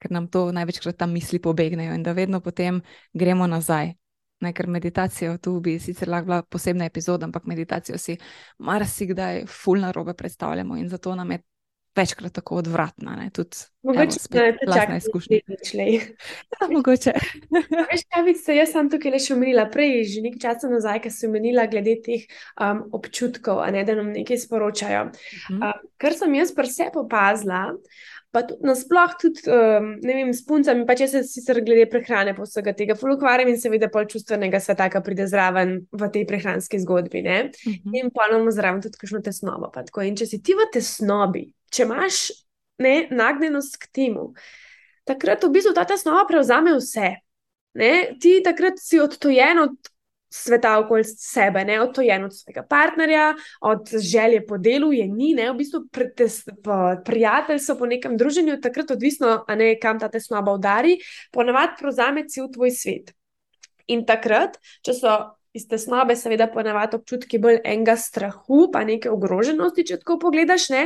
ker 0.00 0.14
nam 0.16 0.30
to 0.32 0.46
največkrat 0.52 0.96
tam 0.96 1.12
misli 1.12 1.42
pobegnejo 1.44 1.92
in 1.92 2.02
da 2.02 2.16
vedno 2.16 2.40
potem 2.40 2.80
gremo 3.12 3.46
nazaj 3.46 3.92
Ne, 4.40 4.52
ker 4.54 4.68
meditacijo 4.70 5.38
tu 5.42 5.56
bi 5.60 5.78
sicer 5.82 6.08
lahko 6.08 6.26
bila 6.26 6.42
posebna 6.42 6.86
epizoda, 6.86 7.26
ampak 7.26 7.46
meditacijo 7.50 7.98
si 7.98 8.16
marsikdaj 8.58 9.46
fulno 9.46 9.92
robe 9.92 10.14
predstavljamo 10.14 10.76
in 10.76 10.88
zato 10.88 11.14
nam 11.14 11.32
je 11.32 11.42
večkrat 11.98 12.32
tako 12.32 12.56
odvratna. 12.56 13.16
Ne, 13.16 13.30
tudi, 13.34 13.56
mogoče 13.82 14.18
evo, 14.32 14.46
ne 14.46 14.74
čakaj 14.74 14.96
izkušnje. 14.96 15.40
Ja, 16.60 16.68
mogoče. 16.70 17.12
Veš, 17.90 18.04
kavice, 18.14 18.56
jaz 18.56 18.72
sem 18.74 18.90
tukaj 18.90 19.14
le 19.14 19.20
še 19.22 19.34
omenila 19.34 19.66
prej, 19.72 20.02
že 20.12 20.22
nekaj 20.24 20.42
časa 20.44 20.70
nazaj, 20.70 21.02
ker 21.04 21.14
sem 21.14 21.30
omenila 21.30 21.66
glede 21.70 21.96
teh 22.04 22.26
um, 22.60 22.84
občutkov, 22.98 23.62
ne, 23.74 23.84
da 23.86 23.96
nam 23.98 24.12
nekaj 24.14 24.42
sporočajo. 24.44 25.04
Uh 25.08 25.34
-huh. 25.48 25.58
um, 25.58 25.90
kar 25.96 26.14
sem 26.14 26.34
jaz 26.34 26.54
pri 26.54 26.72
sebi 26.72 27.02
opazila, 27.02 27.64
Pa 28.30 28.42
tudi 28.44 28.66
nasploh, 28.68 29.14
tudi, 29.16 29.40
um, 29.48 29.86
ne 30.04 30.14
vem, 30.18 30.32
s 30.36 30.42
puncami, 30.44 30.84
pa 30.88 30.92
če 30.98 31.06
se 31.08 31.22
sicer 31.24 31.62
glede 31.64 31.86
prehrane, 31.88 32.34
pa 32.36 32.44
vsega 32.44 32.74
tega 32.76 32.96
fulukvarjam 32.98 33.48
in 33.48 33.56
seveda 33.60 33.88
pol 33.92 34.04
čustvenega 34.10 34.60
sveta, 34.60 34.90
ki 34.92 35.00
pride 35.06 35.24
zraven 35.30 35.78
v 35.88 36.10
tej 36.12 36.26
prehranski 36.28 36.80
zgodbi. 36.84 37.22
Uh 37.24 37.48
mhm. 37.48 37.72
-huh. 37.86 37.96
In 38.02 38.10
pa 38.12 38.28
imamo 38.28 38.52
zraven 38.52 38.82
tudi 38.84 39.00
kakšno 39.00 39.22
tesnobo. 39.24 39.72
In 40.04 40.16
če 40.16 40.26
si 40.26 40.42
ti 40.42 40.52
v 40.52 40.68
tesnobi, 40.72 41.46
če 41.72 41.82
imaš 41.88 42.30
ne, 42.78 43.08
nagnjenost 43.10 43.76
k 43.76 43.86
temu, 43.92 44.34
takrat 45.04 45.44
v 45.44 45.50
bistvu 45.50 45.74
ta 45.74 45.84
tesnoba 45.84 46.26
prevzame 46.28 46.76
vse. 46.76 47.14
Ne? 47.74 48.18
Ti 48.20 48.42
takrat 48.44 48.78
si 48.78 49.00
odtojen 49.00 49.58
od 49.58 49.72
sveta 50.30 50.78
okoli 50.78 51.04
sebe, 51.04 51.64
ne 51.64 51.80
odtojen 51.80 52.24
od 52.24 52.36
svojega 52.36 52.62
partnerja, 52.62 53.34
od 53.60 53.88
želje 54.12 54.46
po 54.46 54.58
delu, 54.58 54.92
je 54.92 55.06
ni, 55.08 55.32
ne 55.34 55.50
v 55.52 55.56
bistvu 55.56 55.80
prijateljstvo 57.04 57.78
po 57.78 57.86
nekem 57.86 58.16
druženju, 58.16 58.60
takrat 58.60 58.90
odvisno, 58.90 59.44
ne, 59.48 59.74
kam 59.80 60.00
ta 60.00 60.08
tesnoba 60.08 60.52
udari, 60.52 60.98
ponavadi 61.32 61.80
prevzame 61.80 62.28
cel 62.28 62.52
tvoj 62.52 62.70
svet. 62.70 63.14
In 63.88 64.04
takrat, 64.06 64.58
če 64.84 64.94
so 64.94 65.16
iz 65.56 65.64
tesnobe, 65.68 66.16
seveda, 66.16 66.48
ponavadi 66.52 66.98
občutki 66.98 67.40
bolj 67.40 67.62
enega 67.64 67.96
strahu, 67.96 68.68
pa 68.72 68.84
neke 68.84 69.10
ogroženosti, 69.10 69.86
če 69.90 70.02
tako 70.02 70.18
pogledaš, 70.28 70.68
ne. 70.74 70.84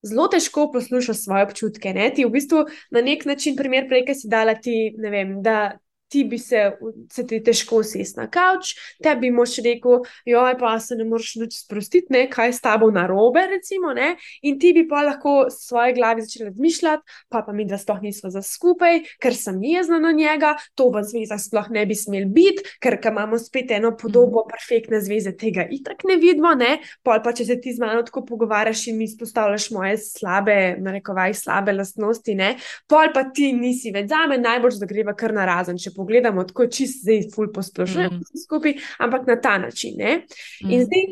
Zelo 0.00 0.30
težko 0.32 0.70
poslušaš 0.72 1.26
svoje 1.26 1.44
občutke. 1.44 1.92
Ne? 1.92 2.06
Ti 2.16 2.24
v 2.24 2.32
bistvu 2.32 2.62
na 2.96 3.02
nek 3.04 3.26
način, 3.28 3.56
primer 3.58 3.84
prej, 3.90 4.06
ki 4.08 4.14
si 4.16 4.30
dala 4.32 4.54
ti, 4.56 4.94
vem, 4.96 5.42
da 5.44 5.76
ti 6.10 6.24
bi 6.24 6.38
se, 6.38 6.72
se 7.12 7.26
ti 7.26 7.38
težko 7.44 7.80
usesti 7.84 8.18
na 8.18 8.26
kavč, 8.30 8.74
tebi 9.02 9.30
moš 9.30 9.60
rekel, 9.64 10.02
joj, 10.26 10.56
pa 10.58 10.74
se 10.82 10.96
ne 10.98 11.06
moreš 11.06 11.36
več 11.44 11.58
sprostiti, 11.62 12.10
ne, 12.10 12.24
kaj 12.30 12.54
s 12.56 12.64
tabo 12.64 12.90
narobe, 12.94 13.44
recimo, 13.52 13.94
ne, 13.96 14.16
in 14.42 14.58
ti 14.60 14.72
bi 14.76 14.86
pa 14.90 15.04
lahko 15.06 15.36
v 15.46 15.54
svoji 15.54 15.94
glavi 15.94 16.24
začel 16.26 16.48
razmišljati, 16.48 17.18
pa 17.30 17.44
pa 17.46 17.54
mi, 17.54 17.66
da 17.70 17.78
sploh 17.78 18.02
nismo 18.02 18.32
za 18.34 18.42
skupaj, 18.42 19.04
ker 19.22 19.36
sem 19.38 19.60
jezna 19.62 20.00
na 20.02 20.10
njega, 20.16 20.56
to 20.74 20.88
v 20.90 21.04
zvezah 21.06 21.40
sploh 21.40 21.70
ne 21.70 21.86
bi 21.86 21.94
smel 21.98 22.26
biti, 22.34 22.66
ker 22.82 22.98
imamo 23.10 23.38
spet 23.38 23.70
eno 23.78 23.94
podobo 23.96 24.44
mhm. 24.44 24.50
perfektne 24.50 25.00
zveze, 25.04 25.34
tega 25.38 25.66
itak 25.70 26.02
ne 26.08 26.18
vidimo, 26.20 26.54
ne, 26.58 26.80
pol 27.06 27.22
pa 27.22 27.34
če 27.36 27.46
se 27.46 27.58
ti 27.62 27.74
z 27.76 27.82
mano 27.82 28.02
tako 28.06 28.24
pogovarjaš 28.26 28.88
in 28.90 28.98
mi 28.98 29.06
izpostavljaš 29.06 29.70
moje 29.76 29.96
slabe, 30.02 30.58
narekovaj, 30.82 31.38
slabe 31.38 31.74
lastnosti, 31.76 32.34
ne, 32.34 32.54
pol 32.90 33.14
pa 33.14 33.28
ti 33.30 33.52
nisi 33.54 33.94
več 33.94 34.10
za 34.10 34.26
me, 34.26 34.40
najbolj, 34.40 34.80
da 34.80 34.88
greva 34.90 35.14
kar 35.14 35.34
narazen, 35.36 35.78
če 35.78 35.94
pogledamo 36.00 36.44
tako 36.48 36.66
čist, 36.72 37.02
zdaj 37.04 37.26
ful 37.34 37.52
posplošujemo 37.52 38.16
mm 38.16 38.44
skupaj, 38.44 38.78
ampak 38.98 39.26
na 39.26 39.40
ta 39.40 39.58
način. 39.58 39.94
Mm 39.96 40.06
-hmm. 40.06 40.72
In 40.74 40.84
zdaj, 40.84 41.04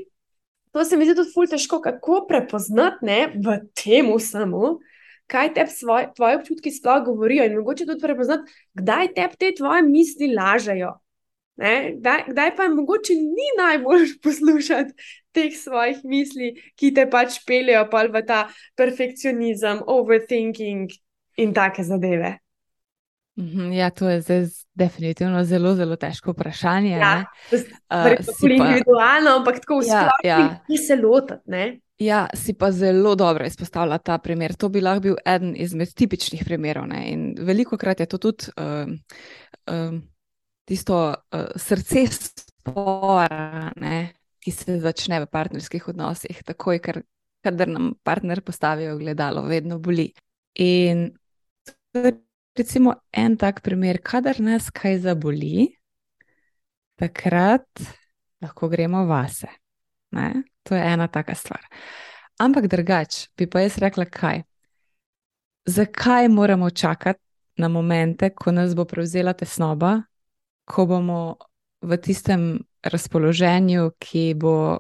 to 0.72 0.84
se 0.84 0.96
mi 0.96 1.04
zdi 1.04 1.14
tudi 1.14 1.32
ful 1.34 1.46
težko, 1.46 1.80
kako 1.80 2.24
prepoznati 2.28 3.06
ne, 3.06 3.32
v 3.34 3.58
tem 3.74 4.08
samo. 4.20 4.78
Kaj 5.28 5.54
te 5.54 5.64
tvoje 6.16 6.36
občutki 6.38 6.70
sploh 6.70 7.04
govorijo, 7.04 7.44
in 7.44 7.56
mogoče 7.56 7.86
tudi 7.86 8.00
prepoznati, 8.00 8.52
kdaj 8.74 9.12
te 9.14 9.28
te 9.38 9.54
tvoje 9.58 9.82
misli 9.82 10.34
lažejo. 10.34 10.94
Kdaj, 11.98 12.22
kdaj 12.28 12.56
pa 12.56 12.68
mogoče 12.68 13.14
ni 13.14 13.48
najbolj 13.58 14.06
poslušati 14.24 14.92
teh 15.32 15.56
svojih 15.56 15.98
misli, 16.04 16.54
ki 16.78 16.92
te 16.94 17.06
pač 17.10 17.40
peljejo 17.46 17.88
pa 17.90 18.04
v 18.06 18.22
ta 18.26 18.48
perfekcionizem, 18.76 19.82
overthinking 19.86 20.94
in 21.36 21.54
take 21.54 21.84
zadeve. 21.84 22.38
Mhm, 23.38 23.72
ja, 23.72 23.90
to 23.90 24.08
je 24.08 24.20
zdaj 24.20 24.46
definitivno 24.74 25.44
zelo, 25.44 25.74
zelo 25.74 25.96
težko 25.96 26.32
vprašanje. 26.34 26.96
Ja, 26.98 27.24
uh, 27.52 28.06
individualno, 28.42 29.36
ampak 29.38 29.60
tako 29.60 29.82
ja, 29.86 30.08
ja. 30.24 30.58
se 30.86 30.96
lotiti. 30.96 31.80
Ja, 31.98 32.26
si 32.34 32.54
pa 32.54 32.70
zelo 32.70 33.14
dobro 33.14 33.46
izpostavila 33.46 33.98
ta 33.98 34.18
primer. 34.18 34.54
To 34.54 34.68
bi 34.68 34.80
lahko 34.80 35.00
bil 35.00 35.16
eden 35.26 35.54
izmed 35.56 35.94
tipičnih 35.94 36.42
primerov. 36.44 36.86
Ne? 36.90 37.04
In 37.12 37.22
veliko 37.38 37.78
krat 37.78 38.00
je 38.00 38.06
to 38.06 38.18
tudi 38.18 38.50
uh, 38.58 38.90
uh, 39.70 39.98
tisto 40.66 40.98
uh, 41.08 41.46
srce 41.56 42.06
spora, 42.10 43.70
ne? 43.76 44.12
ki 44.42 44.50
se 44.54 44.78
začne 44.82 45.20
v 45.20 45.26
partnerskih 45.30 45.88
odnosih, 45.90 46.42
takoj, 46.46 46.78
ker 46.82 47.02
kadar 47.42 47.70
nam 47.70 47.92
partner 48.02 48.40
postavijo 48.42 48.96
gledalo, 48.98 49.42
vedno 49.46 49.78
boli. 49.78 50.12
In 50.54 51.10
recimo 52.58 52.94
en 53.12 53.36
tak 53.36 53.62
primer, 53.62 54.00
kadar 54.02 54.40
nas 54.40 54.70
kaj 54.70 54.98
zaboli, 55.06 55.68
takrat 56.98 57.66
lahko 58.42 58.68
gremo 58.68 59.04
vase. 59.06 59.48
Ne? 60.10 60.42
To 60.62 60.74
je 60.74 60.82
ena 60.82 61.08
taka 61.08 61.34
stvar. 61.34 61.64
Ampak 62.38 62.66
drugače 62.66 63.28
bi 63.36 63.46
pa 63.50 63.60
jaz 63.60 63.78
rekla, 63.78 64.04
kaj. 64.04 64.42
Zakaj 65.66 66.28
moramo 66.28 66.70
čakati 66.70 67.20
na 67.56 67.68
momente, 67.68 68.30
ko 68.30 68.52
nas 68.52 68.74
bo 68.74 68.84
prevzela 68.84 69.32
tesnoba, 69.32 70.02
ko 70.64 70.86
bomo 70.86 71.36
v 71.82 71.96
tistem 71.96 72.58
razpoloženju, 72.82 73.90
ki 73.98 74.34
bo 74.34 74.78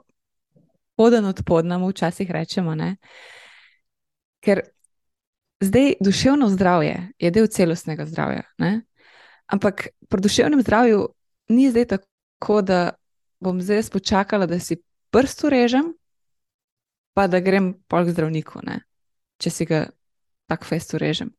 podan 0.96 1.26
od 1.26 1.42
podnam, 1.46 1.86
včasih 1.88 2.30
rečemo, 2.30 2.74
ne? 2.74 2.96
ker 4.40 4.62
Zdaj, 5.60 5.92
duševno 6.00 6.48
zdravje 6.48 7.08
je 7.18 7.30
del 7.30 7.46
celostnega 7.46 8.06
zdravja. 8.06 8.42
Ne? 8.58 8.82
Ampak 9.46 9.88
pri 10.08 10.20
duševnem 10.20 10.62
zdravju 10.62 11.08
ni 11.48 11.70
zdaj 11.70 11.84
tako, 11.84 12.62
da 12.62 12.90
bom 13.40 13.62
zdaj 13.62 13.82
počakala, 13.92 14.46
da 14.46 14.60
si 14.60 14.76
prst 15.10 15.44
urežem, 15.44 15.94
pa 17.14 17.26
da 17.26 17.40
grem 17.40 17.74
pol 17.88 18.04
k 18.04 18.14
zdravniku, 18.14 18.60
ne? 18.62 18.80
če 19.38 19.50
si 19.50 19.66
ga 19.66 19.88
tako 20.46 20.64
fest 20.64 20.94
urežem. 20.94 21.32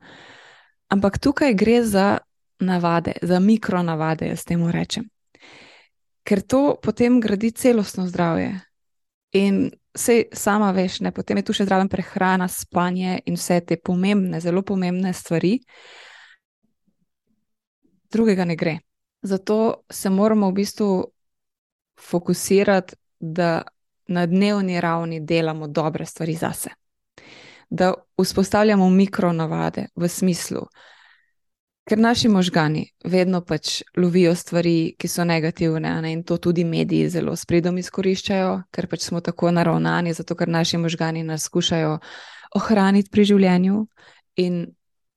Ampak 0.90 1.20
tukaj 1.20 1.54
gre 1.54 1.84
za 1.84 2.18
navade, 2.60 3.14
za 3.22 3.40
mikronavade, 3.40 4.28
jaz 4.28 4.44
temu 4.44 4.72
rečem. 4.72 5.08
Ker 6.24 6.42
to 6.42 6.76
potem 6.82 7.22
gradi 7.22 7.52
celostno 7.52 8.08
zdravje. 8.08 8.60
In 9.32 9.70
vse 9.94 10.24
sama 10.34 10.72
veš, 10.72 11.00
ne? 11.00 11.12
potem 11.12 11.38
je 11.38 11.44
tu 11.44 11.54
še 11.54 11.66
zraven 11.66 11.90
prehrana, 11.90 12.48
spanje 12.48 13.20
in 13.26 13.38
vse 13.38 13.62
te 13.66 13.78
pomembne, 13.78 14.42
zelo 14.42 14.62
pomembne 14.62 15.14
stvari. 15.14 15.58
Drugega 18.10 18.46
ne 18.46 18.56
gre. 18.56 18.80
Zato 19.22 19.84
se 19.90 20.10
moramo 20.10 20.50
v 20.50 20.54
bistvu 20.62 20.90
fokusirati, 22.00 22.96
da 23.20 23.64
na 24.08 24.26
dnevni 24.26 24.80
ravni 24.80 25.20
delamo 25.26 25.68
dobre 25.68 26.06
stvari 26.06 26.36
zase. 26.36 26.70
Da 27.70 27.94
vzpostavljamo 28.18 28.90
mikronavade 28.90 29.88
v 29.96 30.08
smislu, 30.08 30.62
da 30.62 30.68
Ker 31.90 31.98
naši 31.98 32.30
možgani 32.30 32.84
vedno 33.04 33.42
pač 33.42 33.82
lovijo 33.98 34.36
stvari, 34.36 34.94
ki 34.94 35.08
so 35.10 35.24
negativne, 35.26 35.90
ne? 36.02 36.12
in 36.14 36.24
to 36.24 36.38
tudi 36.38 36.62
mediji 36.64 37.08
zelo 37.10 37.34
spredom 37.36 37.78
izkoriščajo, 37.82 38.52
ker 38.70 38.86
pač 38.88 39.08
smo 39.08 39.22
tako 39.26 39.50
naravnani, 39.52 40.14
zato 40.14 40.36
ker 40.38 40.52
naši 40.54 40.78
možgani 40.78 41.24
nas 41.26 41.48
skušajo 41.50 41.96
ohraniti 42.60 43.10
pri 43.10 43.26
življenju 43.26 43.80
in 44.38 44.68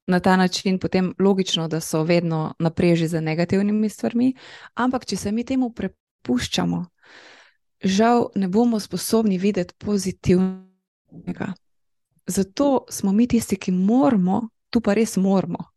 na 0.08 0.20
ta 0.20 0.36
način 0.36 0.78
potem 0.78 1.10
logično, 1.18 1.66
da 1.68 1.80
so 1.80 2.02
vedno 2.08 2.54
na 2.58 2.70
preži 2.70 3.06
z 3.08 3.20
negativnimi 3.20 3.88
stvarmi. 3.88 4.32
Ampak, 4.74 5.04
če 5.04 5.16
se 5.16 5.32
mi 5.32 5.44
temu 5.44 5.74
prepuščamo, 5.76 6.86
žal 7.84 8.30
ne 8.34 8.48
bomo 8.48 8.80
sposobni 8.80 9.36
videti 9.38 9.76
pozitivnega. 9.78 11.52
Zato 12.26 12.86
smo 12.88 13.12
mi 13.12 13.28
tisti, 13.28 13.60
ki 13.60 13.76
moramo, 13.76 14.40
tu 14.70 14.80
pa 14.80 14.96
res 14.96 15.18
moramo 15.20 15.71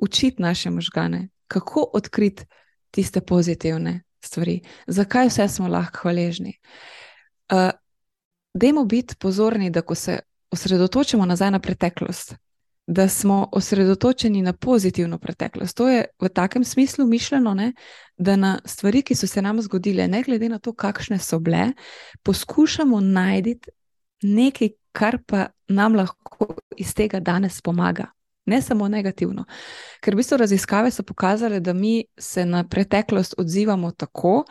učiti 0.00 0.42
naše 0.42 0.70
možgane, 0.70 1.28
kako 1.48 1.90
odkriti 1.94 2.44
tiste 2.90 3.20
pozitivne 3.20 4.02
stvari, 4.24 4.60
zakaj 4.86 5.28
vse 5.28 5.48
smo 5.48 5.68
lahko 5.68 5.98
hvaležni. 6.02 6.58
Uh, 7.52 7.70
dajmo 8.54 8.84
biti 8.84 9.16
pozorni, 9.16 9.70
da 9.70 9.82
ko 9.82 9.94
se 9.94 10.18
osredotočimo 10.50 11.26
nazaj 11.26 11.50
na 11.50 11.58
preteklost, 11.58 12.34
da 12.86 13.08
smo 13.08 13.48
osredotočeni 13.52 14.42
na 14.42 14.52
pozitivno 14.52 15.18
preteklost. 15.18 15.76
To 15.76 15.88
je 15.88 16.04
v 16.20 16.28
takem 16.28 16.64
smislu 16.64 17.06
mišljeno, 17.06 17.54
ne, 17.54 17.72
da 18.16 18.36
na 18.36 18.58
stvari, 18.64 19.02
ki 19.02 19.14
so 19.14 19.26
se 19.26 19.42
nam 19.42 19.62
zgodile, 19.62 20.08
ne 20.08 20.22
glede 20.22 20.48
na 20.48 20.58
to, 20.58 20.72
kakšne 20.72 21.18
so 21.18 21.38
bile, 21.38 21.72
poskušamo 22.22 23.00
najti 23.00 23.70
nekaj, 24.22 24.68
kar 24.92 25.18
pa 25.26 25.46
nam 25.68 25.94
lahko 25.94 26.54
iz 26.76 26.94
tega 26.94 27.20
danes 27.20 27.60
pomaga. 27.62 28.10
Ne 28.46 28.62
samo 28.62 28.88
negativno. 28.88 29.44
Ker 30.00 30.14
v 30.14 30.22
bistvu 30.22 30.40
raziskave 30.40 30.90
so 30.90 31.02
pokazale, 31.02 31.60
da 31.60 31.72
mi 31.72 32.04
se 32.18 32.44
na 32.46 32.64
preteklost 32.64 33.34
odzivamo 33.38 33.90
tako, 33.90 34.44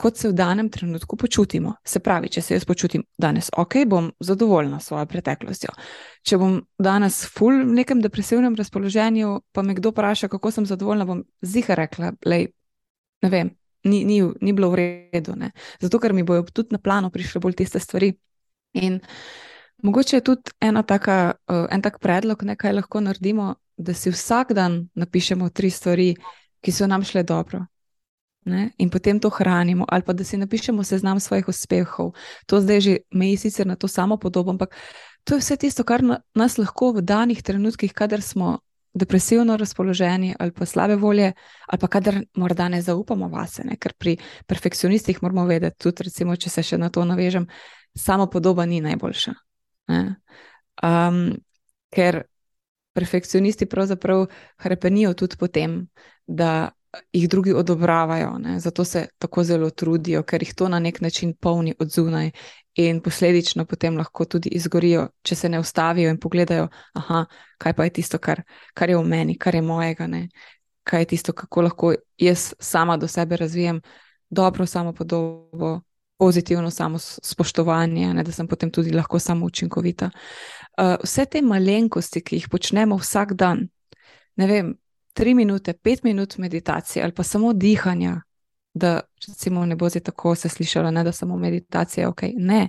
kot 0.00 0.16
se 0.16 0.28
v 0.28 0.32
danem 0.32 0.70
trenutku 0.72 1.16
počutimo. 1.16 1.74
Se 1.84 2.00
pravi, 2.00 2.30
če 2.32 2.42
se 2.42 2.54
jaz 2.54 2.64
počutim 2.64 3.04
danes 3.20 3.50
ok, 3.56 3.82
bom 3.86 4.08
zadovoljna 4.20 4.80
s 4.80 4.88
svojo 4.88 5.06
preteklostjo. 5.06 5.74
Če 6.24 6.38
bom 6.40 6.56
danes 6.80 7.20
full 7.28 7.66
v 7.66 7.76
nekem 7.82 8.00
depresivnem 8.00 8.56
razpoloženju, 8.56 9.34
pa 9.52 9.62
me 9.62 9.76
kdo 9.76 9.92
vpraša, 9.92 10.30
kako 10.32 10.50
sem 10.56 10.66
zadovoljna, 10.66 11.04
bom 11.04 11.22
ziha 11.44 11.76
rekla, 11.76 12.14
lej, 12.26 12.48
ne 13.22 13.30
vem, 13.30 13.52
ni, 13.84 14.04
ni, 14.08 14.22
ni 14.40 14.56
bilo 14.56 14.72
v 14.72 14.80
redu. 14.80 15.36
Ne? 15.36 15.52
Zato, 15.80 16.00
ker 16.00 16.16
mi 16.16 16.24
bojo 16.24 16.48
tudi 16.48 16.72
na 16.72 16.80
plano 16.80 17.12
prišle 17.12 17.40
bolj 17.44 17.60
tiste 17.60 17.80
stvari. 17.80 18.14
In 18.80 19.00
mogoče 19.82 20.16
je 20.16 20.20
tudi 20.20 20.42
taka, 20.86 21.32
uh, 21.48 21.66
en 21.70 21.82
tak 21.82 21.98
predlog, 21.98 22.42
ne, 22.42 22.56
kaj 22.56 22.72
lahko 22.72 23.00
naredimo, 23.00 23.54
da 23.76 23.94
si 23.94 24.10
vsak 24.10 24.52
dan 24.52 24.88
napišemo 24.94 25.48
tri 25.48 25.70
stvari, 25.70 26.14
ki 26.60 26.72
so 26.72 26.86
nam 26.86 27.04
šle 27.04 27.22
dobro. 27.22 27.64
Ne? 28.44 28.70
In 28.78 28.90
potem 28.90 29.20
to 29.20 29.30
hranimo, 29.30 29.84
ali 29.88 30.02
pa 30.02 30.12
da 30.12 30.24
si 30.24 30.36
napišemo 30.36 30.84
seznam 30.84 31.20
svojih 31.20 31.48
uspehov. 31.48 32.12
To 32.46 32.60
zdaj 32.60 32.80
že 32.80 32.96
meji 33.10 33.36
sicer 33.36 33.66
na 33.66 33.76
to 33.76 33.88
samo 33.88 34.16
podobo, 34.16 34.50
ampak 34.50 34.74
to 35.24 35.34
je 35.34 35.40
vse 35.40 35.56
tisto, 35.56 35.84
kar 35.84 36.02
na, 36.02 36.20
nas 36.34 36.58
lahko 36.58 36.92
v 36.92 37.02
danih 37.02 37.42
trenutkih, 37.42 37.92
kadar 37.92 38.22
smo 38.22 38.58
depresivno 38.94 39.56
razpoloženi 39.56 40.34
ali 40.38 40.52
pa 40.52 40.66
slabe 40.66 40.96
volje, 40.96 41.32
ali 41.66 41.78
pa 41.78 41.88
kadar 41.88 42.24
morda 42.34 42.68
ne 42.68 42.82
zaupamo 42.82 43.28
vase, 43.28 43.64
ne? 43.64 43.76
ker 43.76 43.92
pri 43.92 44.16
perfekcionistih 44.46 45.22
moramo 45.22 45.44
vedeti, 45.46 45.76
tudi 45.78 46.08
recimo, 46.08 46.36
če 46.36 46.50
se 46.50 46.62
še 46.62 46.78
na 46.78 46.88
to 46.88 47.04
navežem, 47.04 47.46
samo 47.94 48.26
podoba 48.26 48.66
ni 48.66 48.80
najboljša. 48.80 49.49
Um, 50.82 51.36
ker 51.90 52.22
perfekcionisti 52.92 53.66
pravzaprav 53.66 54.26
hrepenijo 54.58 55.14
tudi 55.14 55.36
potem, 55.36 55.86
da 56.26 56.70
jih 57.12 57.28
drugi 57.28 57.52
odobravajo, 57.52 58.38
ne? 58.38 58.60
zato 58.60 58.84
se 58.84 59.06
tako 59.18 59.44
zelo 59.44 59.70
trudijo, 59.70 60.22
ker 60.22 60.42
jih 60.42 60.54
to 60.54 60.68
na 60.68 60.78
nek 60.78 61.00
način 61.00 61.34
polni 61.34 61.74
od 61.78 61.90
zunaj 61.90 62.30
in 62.74 63.00
posledično 63.00 63.64
potem 63.64 63.96
lahko 63.98 64.24
tudi 64.24 64.48
izgorijo, 64.48 65.08
če 65.22 65.34
se 65.34 65.48
ne 65.48 65.60
ustavijo 65.60 66.10
in 66.10 66.18
pogledajo, 66.18 66.68
aha, 66.94 67.24
kaj 67.58 67.72
pa 67.72 67.84
je 67.84 67.90
tisto, 67.90 68.18
kar, 68.18 68.42
kar 68.74 68.90
je 68.90 68.96
v 68.96 69.04
meni, 69.04 69.38
kar 69.38 69.54
je 69.54 69.62
mojega, 69.62 70.06
ne? 70.06 70.28
kaj 70.84 71.00
je 71.00 71.06
tisto, 71.06 71.32
kako 71.32 71.62
lahko 71.62 71.94
jaz 72.18 72.52
sama 72.58 72.96
do 72.96 73.08
sebe 73.08 73.36
razvijem 73.36 73.80
dobro 74.30 74.66
samo 74.66 74.92
podobo. 74.92 75.80
Pozitivno 76.20 76.70
samo 76.70 76.98
spoštovanje, 77.00 78.10
ne, 78.14 78.22
da 78.24 78.32
sem 78.32 78.48
potem 78.48 78.68
tudi 78.70 78.92
lahko 78.92 79.18
samo 79.18 79.46
učinkovita. 79.48 80.10
Uh, 80.12 80.98
vse 81.04 81.24
te 81.24 81.40
malenkosti, 81.42 82.20
ki 82.20 82.36
jih 82.36 82.48
počnemo 82.52 82.98
vsak 83.00 83.32
dan, 83.40 83.64
ne 84.36 84.46
vem, 84.46 84.74
tri 85.16 85.32
minute, 85.34 85.72
pet 85.72 86.04
minut 86.04 86.36
meditacije 86.38 87.02
ali 87.04 87.12
pa 87.16 87.22
samo 87.22 87.52
dihanja, 87.52 88.20
da 88.74 89.00
recimo, 89.28 89.64
ne 89.66 89.76
bo 89.76 89.88
zdaj 89.88 90.02
tako 90.02 90.34
se 90.34 90.48
slišalo, 90.48 90.90
ne, 90.90 91.04
da 91.04 91.12
samo 91.12 91.36
meditacija 91.36 92.04
je 92.04 92.08
ok. 92.08 92.22
Ne, 92.36 92.68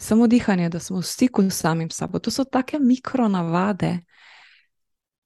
samo 0.00 0.26
dihanje, 0.26 0.68
da 0.68 0.80
smo 0.80 0.98
v 0.98 1.02
stiku 1.02 1.42
s 1.42 1.60
samim 1.60 1.90
sabo. 1.90 2.18
To 2.18 2.30
so 2.30 2.44
take 2.44 2.78
mikronavade, 2.78 3.98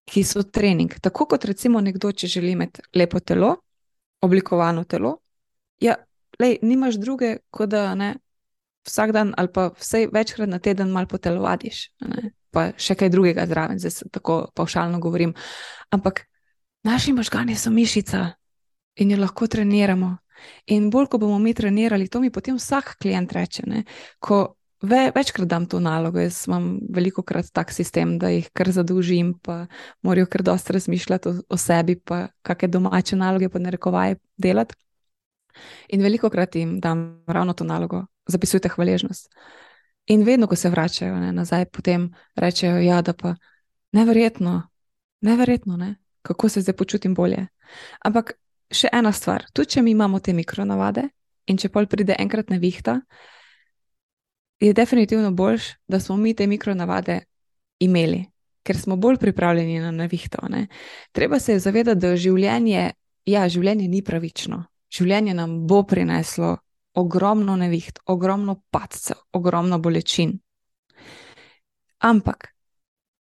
ki 0.04 0.24
so 0.24 0.42
trening. 0.42 0.94
Tako 1.00 1.26
kot 1.26 1.44
recimo 1.44 1.80
nekdo, 1.80 2.12
če 2.12 2.26
želi 2.26 2.52
imeti 2.52 2.82
lepo 2.94 3.20
telo, 3.20 3.56
oblikovano 4.20 4.84
telo. 4.84 5.16
Ja, 5.80 5.94
lej, 6.40 6.58
nimaš 6.62 7.00
druge, 7.00 7.36
kot 7.50 7.72
da 7.74 7.94
ne. 7.94 8.14
Vsak 8.84 9.14
dan, 9.16 9.30
ali 9.40 9.48
pa 9.48 9.70
vsaj 9.72 10.10
večkrat 10.12 10.48
na 10.48 10.58
teden, 10.60 10.90
malo 10.92 11.08
potelovadiš, 11.08 11.86
pa 12.52 12.66
še 12.76 12.92
kaj 13.00 13.08
drugega 13.14 13.46
zraven, 13.48 13.80
zdaj 13.80 14.10
tako 14.12 14.42
paušalno 14.52 15.00
govorim. 15.00 15.32
Ampak 15.88 16.26
Naši 16.84 17.12
možgani 17.12 17.56
so 17.56 17.70
mišica 17.70 18.30
in 18.96 19.10
jo 19.10 19.18
lahko 19.18 19.46
treniramo. 19.46 20.16
In 20.66 20.90
bolj, 20.90 21.06
ko 21.08 21.18
bomo 21.18 21.38
mi 21.38 21.54
trenirali, 21.54 22.08
to 22.08 22.20
mi 22.20 22.30
potem 22.30 22.58
vsak 22.60 22.98
klient 23.00 23.32
reče. 23.32 23.62
Ne? 23.66 23.84
Ko 24.20 24.56
ve, 24.82 25.08
večkrat 25.14 25.48
dam 25.48 25.64
to 25.66 25.80
nalogo, 25.80 26.20
jaz 26.20 26.42
imam 26.46 26.66
veliko 26.92 27.22
krat 27.22 27.48
tak 27.52 27.72
sistem, 27.72 28.18
da 28.18 28.28
jih 28.28 28.50
kar 28.52 28.68
zadužim, 28.68 29.32
pa 29.40 29.64
morajo 30.02 30.28
kar 30.28 30.44
dosta 30.44 30.76
razmišljati 30.76 31.28
o, 31.28 31.34
o 31.48 31.56
sebi, 31.56 31.96
pa 31.96 32.26
kakšne 32.42 32.68
domače 32.76 33.16
naloge, 33.16 33.48
pa 33.48 33.64
ne 33.64 33.72
rekovaj 33.78 34.18
delati. 34.36 34.76
In 35.88 36.02
veliko 36.02 36.30
krat 36.30 36.56
jim 36.56 36.78
dam 36.80 37.24
ravno 37.26 37.52
to 37.52 37.64
nalogo, 37.64 38.04
zapisujte 38.26 38.68
hvaležnost. 38.68 39.30
In 40.06 40.24
vedno, 40.24 40.46
ko 40.46 40.56
se 40.56 40.70
vračajo 40.70 41.16
ne, 41.20 41.32
nazaj, 41.32 41.64
potem 41.72 42.10
rečejo, 42.36 42.78
ja, 42.84 43.02
da 43.02 43.12
pa 43.12 43.34
neverjetno, 43.92 44.62
neverjetno, 45.20 45.76
ne 45.76 45.94
kako 46.24 46.48
se 46.48 46.60
zdaj 46.60 46.76
počutim 46.76 47.14
bolje. 47.14 47.46
Ampak 48.00 48.32
še 48.72 48.88
ena 48.92 49.12
stvar, 49.12 49.44
tudi 49.52 49.76
če 49.76 49.82
mi 49.82 49.92
imamo 49.92 50.20
te 50.24 50.32
mikronavade 50.32 51.04
in 51.52 51.60
če 51.60 51.68
pol 51.68 51.86
pride 51.86 52.16
enkrat 52.18 52.48
na 52.48 52.56
vihta, 52.56 53.00
je 54.60 54.72
definitivno 54.72 55.34
boljš, 55.36 55.74
da 55.88 56.00
smo 56.00 56.16
mi 56.16 56.32
te 56.34 56.46
mikronavade 56.48 57.18
imeli, 57.84 58.22
ker 58.64 58.78
smo 58.80 58.96
bolj 58.96 59.18
pripravljeni 59.20 59.82
na 59.82 59.90
nevihto. 59.92 60.46
Ne? 60.48 60.66
Treba 61.12 61.38
se 61.38 61.58
zavedati, 61.60 62.00
da 62.00 62.14
življenje, 62.16 62.86
ja, 63.28 63.44
življenje 63.48 63.90
ni 63.92 64.00
pravično. 64.02 64.62
Življenje 64.94 65.34
nam 65.34 65.64
bo 65.66 65.82
prineslo 65.82 66.56
ogromno 66.94 67.56
neviht, 67.56 67.98
ogromno 68.06 68.60
padcev, 68.70 69.16
ogromno 69.32 69.78
bolečin. 69.78 70.38
Ampak 71.98 72.54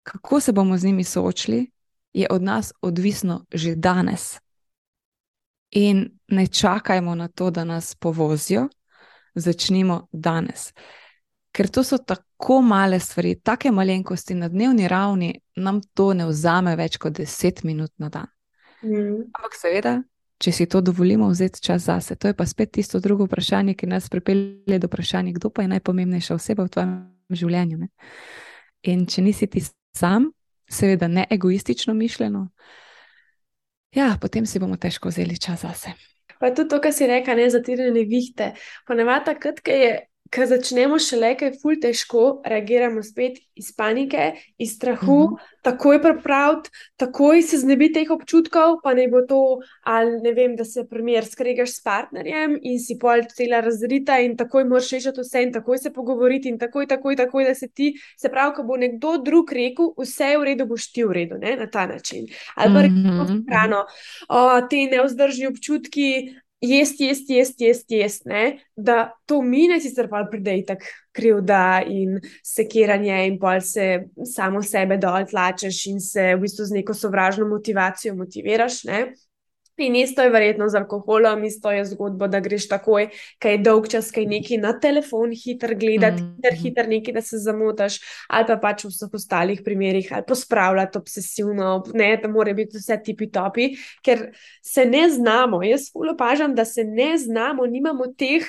kako 0.04 0.40
se 0.40 0.52
bomo 0.52 0.78
z 0.78 0.84
njimi 0.84 1.04
soočili, 1.04 1.70
je 2.12 2.26
od 2.30 2.42
nas 2.42 2.72
odvisno 2.82 3.44
že 3.52 3.74
danes. 3.74 4.40
In 5.70 6.18
ne 6.28 6.46
čakajmo 6.46 7.14
na 7.14 7.28
to, 7.28 7.50
da 7.50 7.64
nas 7.64 7.94
povozijo, 7.94 8.68
začnimo 9.34 10.08
danes. 10.12 10.72
Ker 11.52 11.68
to 11.68 11.82
so 11.84 11.98
tako 11.98 12.60
male 12.62 13.00
stvari, 13.00 13.40
tako 13.40 13.72
malenkosti 13.72 14.34
na 14.34 14.48
dnevni 14.48 14.88
ravni, 14.88 15.40
nam 15.56 15.80
to 15.94 16.14
ne 16.14 16.26
vzame 16.26 16.76
več 16.76 16.96
kot 16.96 17.12
10 17.12 17.64
minut 17.64 17.92
na 17.98 18.08
dan. 18.08 18.26
Mm. 18.82 19.30
Ampak, 19.34 19.54
seveda, 19.58 20.02
če 20.38 20.52
si 20.52 20.66
to 20.66 20.80
dovolimo, 20.84 21.28
vzeti 21.30 21.62
čas 21.62 21.86
zase. 21.86 22.16
To 22.16 22.28
je 22.28 22.36
pa 22.36 22.46
spet 22.46 22.72
tisto 22.72 23.00
drugo 23.00 23.28
vprašanje, 23.28 23.74
ki 23.74 23.86
nas 23.86 24.08
pripelje 24.10 24.78
do 24.78 24.90
vprašanja, 24.90 25.34
kdo 25.36 25.50
pa 25.50 25.62
je 25.62 25.74
najpomembnejša 25.76 26.34
oseba 26.34 26.66
v 26.66 26.74
tvojem 26.74 26.94
življenju. 27.30 27.78
Ne? 27.84 27.88
In 28.90 29.06
če 29.06 29.22
nisi 29.24 29.48
ti 29.50 29.62
sam, 29.96 30.30
seveda 30.70 31.08
ne 31.08 31.26
egoistično 31.30 31.94
mišljeno, 31.94 32.48
ja, 33.94 34.14
potem 34.20 34.46
si 34.46 34.58
bomo 34.58 34.76
težko 34.80 35.12
vzeli 35.12 35.38
čas 35.38 35.62
zase. 35.62 35.94
Pa 36.40 36.50
tudi 36.50 36.68
to, 36.68 36.80
kar 36.82 36.92
si 36.92 37.06
rekel, 37.06 37.38
ne 37.38 37.46
zatirane 37.50 38.02
vihte. 38.08 38.52
Ponavadi, 38.88 39.30
takrat, 39.30 39.62
ko 39.64 39.70
je 39.70 39.92
ko 40.34 40.46
začnemo 40.46 40.98
šele, 40.98 41.34
kaj 41.38 41.48
je 41.48 41.58
ful 41.62 41.76
težko, 41.80 42.22
reagiramo 42.46 43.02
spet 43.06 43.38
iz 43.54 43.70
panike, 43.76 44.32
iz 44.58 44.74
strahu, 44.74 45.18
mhm. 45.24 45.34
-huh. 45.34 45.52
takoj 45.62 46.02
pripraviti, 46.02 46.70
takoj 46.96 47.42
se 47.42 47.58
znebiti 47.58 47.94
teh 47.94 48.10
občutkov, 48.10 48.80
pa 48.82 48.94
ne 48.94 49.08
bo 49.08 49.22
to, 49.28 49.58
ali 49.82 50.20
ne 50.22 50.32
vem, 50.32 50.56
da 50.56 50.64
se 50.64 50.86
primer 50.90 51.24
skregaš 51.24 51.70
s 51.70 51.82
partnerjem 51.82 52.58
in 52.62 52.80
si 52.80 52.98
pol 53.00 53.22
cela 53.36 53.60
razrita 53.60 54.18
in 54.18 54.36
takoj 54.36 54.64
moraš 54.64 54.90
rešiti 54.90 55.20
vse 55.20 55.42
in 55.42 55.52
takoj 55.52 55.78
se 55.78 55.92
pogovoriti 55.92 56.48
in 56.48 56.58
takoj, 56.58 56.86
takoj, 56.86 57.16
takoj, 57.16 57.44
da 57.44 57.54
se 57.54 57.68
ti, 57.68 57.94
se 58.16 58.28
pravi, 58.28 58.54
ko 58.54 58.62
bo 58.62 58.76
nekdo 58.76 59.18
drug 59.18 59.52
rekel, 59.52 59.94
vse 59.98 60.24
je 60.24 60.38
v 60.38 60.44
redu, 60.44 60.66
boš 60.66 60.92
ti 60.92 61.04
v 61.04 61.12
redu, 61.12 61.38
ne, 61.38 61.56
na 61.56 61.66
ta 61.70 61.86
način. 61.86 62.26
Ali 62.56 62.74
pa 62.74 62.78
uh 62.78 62.84
-huh. 62.84 62.88
rečemo, 62.88 63.42
hrano, 63.48 63.84
ti 64.70 64.86
neozdržni 64.86 65.46
občutki, 65.46 66.34
jesti, 66.70 67.04
jesti, 67.04 67.34
jesti, 67.34 67.64
jesti, 67.64 67.96
jesti 67.96 68.30
da 68.76 69.12
to 69.26 69.42
mine, 69.42 69.80
sicer 69.80 70.08
pa 70.10 70.24
pride 70.30 70.56
tako 70.66 70.86
krivda 71.14 71.82
in 71.86 72.18
sekiranje, 72.42 73.26
in 73.26 73.38
pa 73.38 73.60
se 73.60 74.04
samo 74.34 74.62
sebe 74.62 74.98
dol 74.98 75.26
tlačeš 75.30 75.86
in 75.92 76.00
se 76.00 76.32
v 76.34 76.40
bistvu 76.42 76.66
z 76.66 76.80
neko 76.80 76.94
sovražno 76.94 77.46
motivacijo 77.48 78.16
motiviraš. 78.18 78.82
Ne? 78.90 79.04
In 79.76 79.96
isto 79.96 80.22
je 80.22 80.30
verjetno 80.30 80.68
z 80.68 80.78
alkoholom, 80.78 81.44
isto 81.44 81.70
je 81.70 81.84
zgodba, 81.84 82.28
da 82.30 82.38
greš 82.40 82.68
takoj, 82.70 83.08
kaj 83.42 83.52
je 83.52 83.58
dolg 83.58 83.88
čas, 83.90 84.12
kaj 84.14 84.26
neki 84.30 84.58
na 84.62 84.70
telefon, 84.80 85.32
hiter 85.34 85.74
gledati, 85.74 86.22
mm 86.22 86.26
-hmm. 86.26 86.36
hiter, 86.36 86.58
hiter 86.62 86.88
neki, 86.88 87.12
da 87.12 87.20
se 87.20 87.38
zamotaš, 87.38 87.98
ali 88.28 88.46
pa 88.46 88.56
pač 88.56 88.84
v 88.84 88.88
vseh 88.88 89.08
ostalih 89.12 89.62
primerih, 89.64 90.12
ali 90.12 90.22
pospravljati 90.28 90.98
obsesivno, 90.98 91.82
ne, 91.94 92.16
da 92.22 92.28
mora 92.28 92.52
biti 92.52 92.78
vse 92.78 93.00
tipi 93.04 93.30
topi, 93.30 93.74
ker 94.02 94.30
se 94.62 94.84
ne 94.84 95.10
znamo. 95.10 95.62
Jaz 95.62 95.90
ulopažam, 95.94 96.54
da 96.54 96.64
se 96.64 96.84
ne 96.84 97.18
znamo, 97.18 97.66
nimamo 97.66 98.06
teh, 98.06 98.46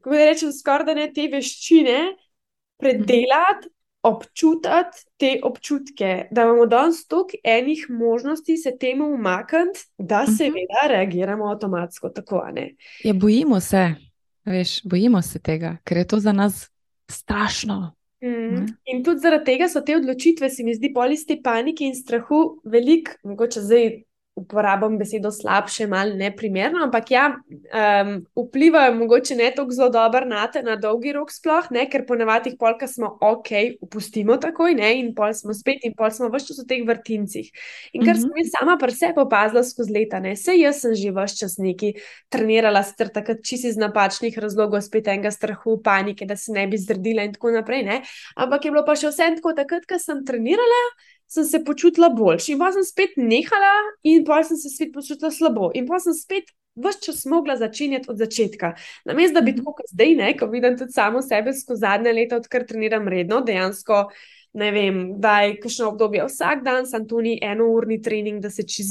kako 0.00 0.16
rečem, 0.16 0.52
skoraj 0.52 0.86
da 0.86 0.94
ne 0.94 1.12
te 1.12 1.28
veščine, 1.32 2.16
predelati, 2.78 3.68
občutiti 4.02 4.68
te 5.16 5.40
občutke, 5.42 6.26
da 6.30 6.42
imamo 6.42 6.66
danes 6.66 7.06
toliko 7.06 7.36
enih 7.44 7.86
možnosti 7.90 8.56
se 8.56 8.76
temu 8.78 9.04
umakniti, 9.06 9.80
da 9.98 10.22
Mhm. 10.22 10.32
seveda 10.32 10.88
reagiramo 10.88 11.44
avtomatsko 11.46 12.08
tako. 12.08 12.42
Ja, 13.04 13.12
bojimo 13.12 13.60
se, 13.60 13.94
veš, 14.44 14.82
bojimo 14.82 15.22
se 15.22 15.38
tega, 15.38 15.76
ker 15.84 15.96
je 15.96 16.06
to 16.06 16.18
za 16.18 16.32
nas 16.32 16.70
strašno. 17.10 17.94
Mm. 18.20 18.28
Ne. 18.28 18.66
In 18.84 19.04
tudi 19.04 19.18
zaradi 19.18 19.44
tega 19.44 19.68
so 19.68 19.80
te 19.80 19.96
odločitve, 19.96 20.50
se 20.50 20.62
mi 20.62 20.74
zdi, 20.74 20.92
pol 20.92 21.12
iz 21.12 21.26
te 21.26 21.40
panike 21.42 21.84
in 21.84 21.94
strahu 21.94 22.60
veliko, 22.64 23.10
mogoče 23.24 23.60
zdaj 23.60 24.02
uporabim 24.34 24.94
besedo 24.98 25.30
slabše, 25.30 25.86
malo 25.86 26.14
neprimerno, 26.16 26.80
ampak 26.86 27.10
ja, 27.10 27.24
um, 27.36 28.12
vplivajo 28.36 28.94
mogoče 28.96 29.36
ne 29.36 29.50
tako 29.56 29.70
zelo 29.76 29.88
dobro 29.92 30.24
na 30.24 30.46
te, 30.50 30.62
na 30.62 30.76
dolgi 30.76 31.12
rok 31.12 31.28
sploh, 31.32 31.68
ne, 31.70 31.84
ker 31.90 32.06
ponavadi 32.08 32.50
jih 32.50 32.56
polka 32.58 32.88
smo 32.88 33.10
ok, 33.20 33.50
upustimo 33.84 34.36
takoj, 34.40 34.74
ne, 34.74 34.88
in 35.00 35.12
pol 35.14 35.34
smo 35.36 35.52
spet 35.54 35.84
in 35.84 35.92
pol 35.98 36.10
smo 36.10 36.30
vse 36.32 36.48
čas 36.48 36.62
v 36.64 36.66
teh 36.70 36.84
vrtincih. 36.88 37.50
In 37.92 38.04
kar 38.06 38.16
Mhm. 38.16 38.22
sem 38.22 38.30
jaz 38.40 38.50
sama 38.58 38.78
pri 38.80 38.92
sebi 38.96 39.20
opazila 39.20 39.62
skozi 39.64 39.92
leta, 39.92 40.20
ne, 40.20 40.32
sej 40.36 40.62
jaz 40.64 40.80
sem 40.80 40.94
že 40.94 41.12
vse 41.12 41.36
čas 41.44 41.58
neki 41.58 41.92
trenirala, 42.30 42.82
sicer 42.82 43.12
takrat 43.12 43.44
čisi 43.44 43.68
iz 43.68 43.76
napačnih 43.76 44.38
razlogov, 44.38 44.80
spet 44.80 45.08
enega 45.12 45.30
strahu, 45.30 45.76
panike, 45.82 46.24
da 46.26 46.36
se 46.36 46.52
ne 46.52 46.66
bi 46.66 46.78
zredila 46.80 47.22
in 47.22 47.32
tako 47.36 47.50
naprej, 47.52 47.82
ne, 47.84 48.02
ampak 48.36 48.64
je 48.64 48.70
bilo 48.70 48.84
pa 48.86 48.96
še 48.96 49.12
vse 49.12 49.28
tako, 49.36 49.52
takrat, 49.52 49.84
ko 49.86 49.98
sem 49.98 50.24
trenirala, 50.24 50.82
sem 51.32 51.44
se 51.44 51.64
počutila 51.64 52.08
boljše 52.12 52.52
in 52.52 52.58
pa 52.60 52.72
sem 52.72 52.84
spet 52.84 53.16
nehala 53.16 53.76
in 54.02 54.24
pa 54.24 54.42
sem 54.44 54.56
se 54.60 54.68
spet 54.68 54.92
počutila 54.94 55.30
slabo 55.30 55.70
in 55.74 55.86
pa 55.88 56.00
sem 56.02 56.14
spet 56.14 56.52
vse 56.76 57.00
čas 57.04 57.24
mogla 57.26 57.56
začenjati 57.56 58.10
od 58.10 58.18
začetka. 58.18 58.74
Namesto 59.04 59.40
da 59.40 59.44
bi 59.44 59.56
tako 59.56 59.74
kot 59.76 59.88
zdaj, 59.92 60.14
ne, 60.16 60.36
ko 60.36 60.46
vidim 60.46 60.78
tudi 60.78 60.92
samo 60.92 61.22
sebe 61.22 61.52
skozi 61.52 61.80
zadnje 61.80 62.12
leta, 62.12 62.36
odkar 62.36 62.64
treniram 62.68 63.08
redno, 63.08 63.40
dejansko. 63.40 64.06
Ne 64.52 64.68
vem, 64.72 64.96
da 65.20 65.38
je 65.40 65.54
kakšno 65.60 65.86
obdobje 65.88 66.26
vsak 66.28 66.60
dan, 66.64 66.84
sem 66.86 67.06
tu 67.08 67.20
ni 67.24 67.38
enourni 67.42 67.96
trening, 68.04 68.40
da 68.44 68.50
se 68.52 68.66
čez 68.68 68.90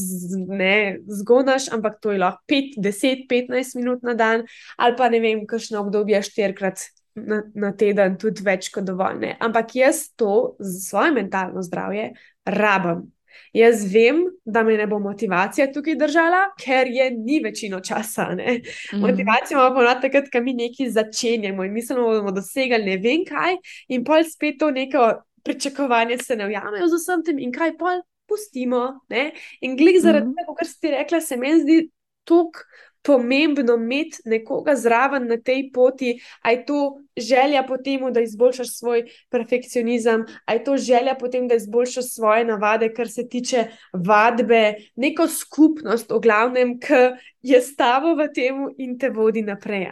ne 0.49 0.97
zgonaš, 1.05 1.67
ampak 1.73 1.99
to 2.01 2.15
je 2.15 2.21
lahko 2.21 2.41
5, 2.49 2.79
10, 2.81 3.27
15 3.29 3.77
minut 3.77 4.01
na 4.01 4.15
dan, 4.17 4.45
ali 4.77 4.97
pa 4.97 5.09
ne 5.09 5.19
vem, 5.21 5.45
kakšno 5.45 5.83
obdobje 5.85 6.23
štirikrat 6.25 6.81
na, 7.15 7.43
na 7.55 7.71
teden, 7.75 8.17
tudi 8.17 8.43
več 8.45 8.69
kot 8.71 8.83
dovolj. 8.87 9.19
Ne. 9.19 9.37
Ampak 9.39 9.75
jaz 9.75 10.09
to 10.15 10.55
za 10.59 10.79
svoje 10.89 11.11
mentalno 11.11 11.61
zdravje 11.61 12.11
rabim. 12.45 13.11
Jaz 13.55 13.85
vem, 13.93 14.25
da 14.45 14.63
me 14.63 14.77
ne 14.77 14.85
bo 14.87 14.99
motivacija 14.99 15.69
tukaj 15.73 15.95
držala, 15.95 16.41
ker 16.59 16.87
je 16.87 17.09
ni 17.11 17.39
večino 17.43 17.79
časa. 17.79 18.29
Ne. 18.35 18.61
Mhm. 18.93 19.01
Motivacijo 19.01 19.57
imamo 19.57 19.75
ponavadi 19.75 20.01
takrat, 20.07 20.29
ko 20.31 20.41
mi 20.41 20.53
nekaj 20.53 20.89
začenjamo 20.89 21.63
in 21.63 21.73
mislimo, 21.73 22.13
da 22.13 22.19
bomo 22.19 22.31
dosegli 22.31 22.79
ne 22.85 22.97
vem 22.97 23.25
kaj, 23.27 23.57
in 23.87 24.03
pol 24.03 24.23
spet 24.23 24.59
to 24.59 24.71
neko 24.71 25.13
pričakovanje 25.43 26.17
se 26.17 26.35
ne 26.35 26.45
ujamejo 26.47 26.87
z 26.87 26.99
vsem 26.99 27.23
tem, 27.23 27.39
in 27.39 27.51
kaj 27.51 27.77
pol 27.77 28.01
pustimo. 28.29 28.99
Ne? 29.09 29.31
In 29.61 29.75
glik 29.77 29.99
zaradi 29.99 30.27
Mhm. 30.27 30.35
tega, 30.37 30.55
kar 30.59 30.67
si 30.67 30.79
ti 30.81 30.91
rekla, 30.91 31.21
se 31.21 31.37
meni 31.37 31.61
zdi 31.61 31.79
tako 32.23 32.63
pomembno 33.01 33.75
imeti 33.75 34.17
nekoga 34.25 34.75
zraven 34.75 35.27
na 35.27 35.37
tej 35.37 35.71
poti, 35.73 36.19
a 36.41 36.51
je 36.51 36.65
to 36.65 36.79
želja 37.17 37.63
po 37.67 37.77
tem, 37.77 38.13
da 38.13 38.21
izboljšaš 38.21 38.77
svoj 38.77 39.03
perfekcionizem, 39.29 40.25
a 40.45 40.53
je 40.53 40.63
to 40.63 40.77
želja 40.77 41.15
po 41.19 41.27
tem, 41.27 41.47
da 41.47 41.55
izboljšaš 41.55 42.13
svoje 42.13 42.45
navade, 42.45 42.93
kar 42.93 43.09
se 43.09 43.27
tiče 43.29 43.65
vadbe, 43.93 44.75
neko 44.95 45.27
skupnost, 45.27 46.11
v 46.11 46.19
glavnem, 46.19 46.79
ki 46.79 47.01
je 47.41 47.61
s 47.61 47.75
tabo 47.75 48.15
v 48.15 48.29
tem 48.33 48.67
in 48.77 48.97
te 48.99 49.09
vodi 49.09 49.41
naprej. 49.41 49.87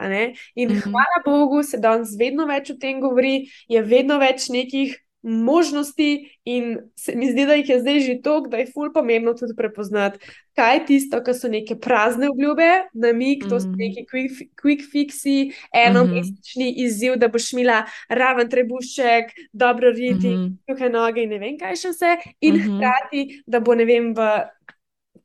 In 0.56 0.70
Mhm. 0.70 0.80
hvala 0.80 1.20
Bogu, 1.26 1.64
se 1.64 1.78
danes 1.78 2.10
vedno 2.20 2.46
več 2.46 2.70
o 2.70 2.78
tem 2.78 3.02
govori, 3.02 3.50
je 3.68 3.82
vedno 3.82 4.20
več 4.20 4.50
nekih 4.50 4.98
možnosti, 5.22 6.10
in 6.46 6.78
se 6.96 7.16
mi 7.16 7.32
zdi, 7.32 7.46
da 7.46 7.54
jih 7.54 7.70
je 7.70 7.80
zdaj 7.80 8.00
že 8.00 8.22
toliko, 8.22 8.50
da 8.50 8.58
je 8.58 8.72
ful 8.74 8.94
pomembno 8.94 9.34
tudi 9.34 9.54
prepoznati, 9.56 10.20
kaj 10.56 10.76
je 10.76 10.86
tisto, 10.86 11.24
kar 11.24 11.36
so 11.36 11.48
neke 11.48 11.76
prazne 11.76 12.30
obljube, 12.30 12.68
namig, 12.94 13.44
to 13.50 13.60
so 13.60 13.68
Mhm. 13.68 13.76
neki 13.78 14.06
quick, 14.06 14.32
quick 14.56 14.82
fixi, 14.86 15.52
enomesečni 15.76 16.74
izziv, 16.78 17.16
da 17.16 17.28
boš 17.28 17.54
imela 17.54 17.86
raven 18.10 18.50
trebušček, 18.50 19.32
dobro 19.54 19.92
riti, 19.92 20.28
Mhm. 20.30 20.48
suhe 20.70 20.90
noge 20.90 21.24
in 21.24 21.30
ne 21.30 21.40
vem 21.40 21.58
kaj 21.58 21.76
še 21.76 21.90
vse, 21.90 22.16
in 22.42 22.56
Mhm. 22.56 22.78
hkrati, 22.78 23.44
da 23.48 23.60
bo 23.60 23.76
ne 23.76 23.86
vem 23.86 24.14
v. 24.14 24.30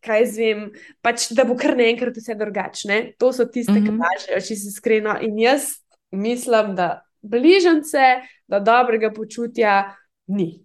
Kaj 0.01 0.21
jaz 0.21 0.37
vem, 0.37 0.71
pač, 1.03 1.31
da 1.33 1.45
bo 1.45 1.55
kar 1.57 1.77
naenkrat 1.77 2.17
vse 2.17 2.35
drugačne. 2.35 3.15
To 3.19 3.33
so 3.33 3.47
tiste, 3.47 3.73
ki 3.75 3.89
Mhm. 3.91 4.01
lažejo, 4.01 4.37
če 4.41 4.57
si 4.57 4.69
iskreno. 4.69 5.17
In 5.23 5.39
jaz 5.39 5.79
mislim, 6.13 6.75
da 6.77 7.01
bližnjice, 7.25 8.21
da 8.47 8.61
dobrega 8.61 9.13
počutja 9.13 9.95
ni. 10.27 10.65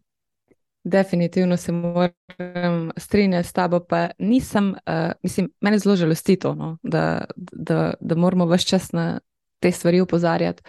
Definitivno 0.84 1.57
se 1.57 1.72
moram 1.72 2.91
strinjati 2.97 3.47
s 3.47 3.53
tabo, 3.53 3.80
pa 3.80 4.10
nisem, 4.20 4.70
uh, 4.70 5.12
mislim, 5.24 5.49
mene 5.62 5.80
zelo 5.80 5.95
žalosti 5.95 6.36
to, 6.39 6.55
no, 6.55 6.78
da, 6.84 7.26
da, 7.36 7.93
da 7.99 8.16
moramo 8.16 8.45
vse 8.45 8.68
čas 8.68 8.91
na 8.91 9.20
te 9.60 9.72
stvari 9.72 9.99
opozarjati. 9.99 10.64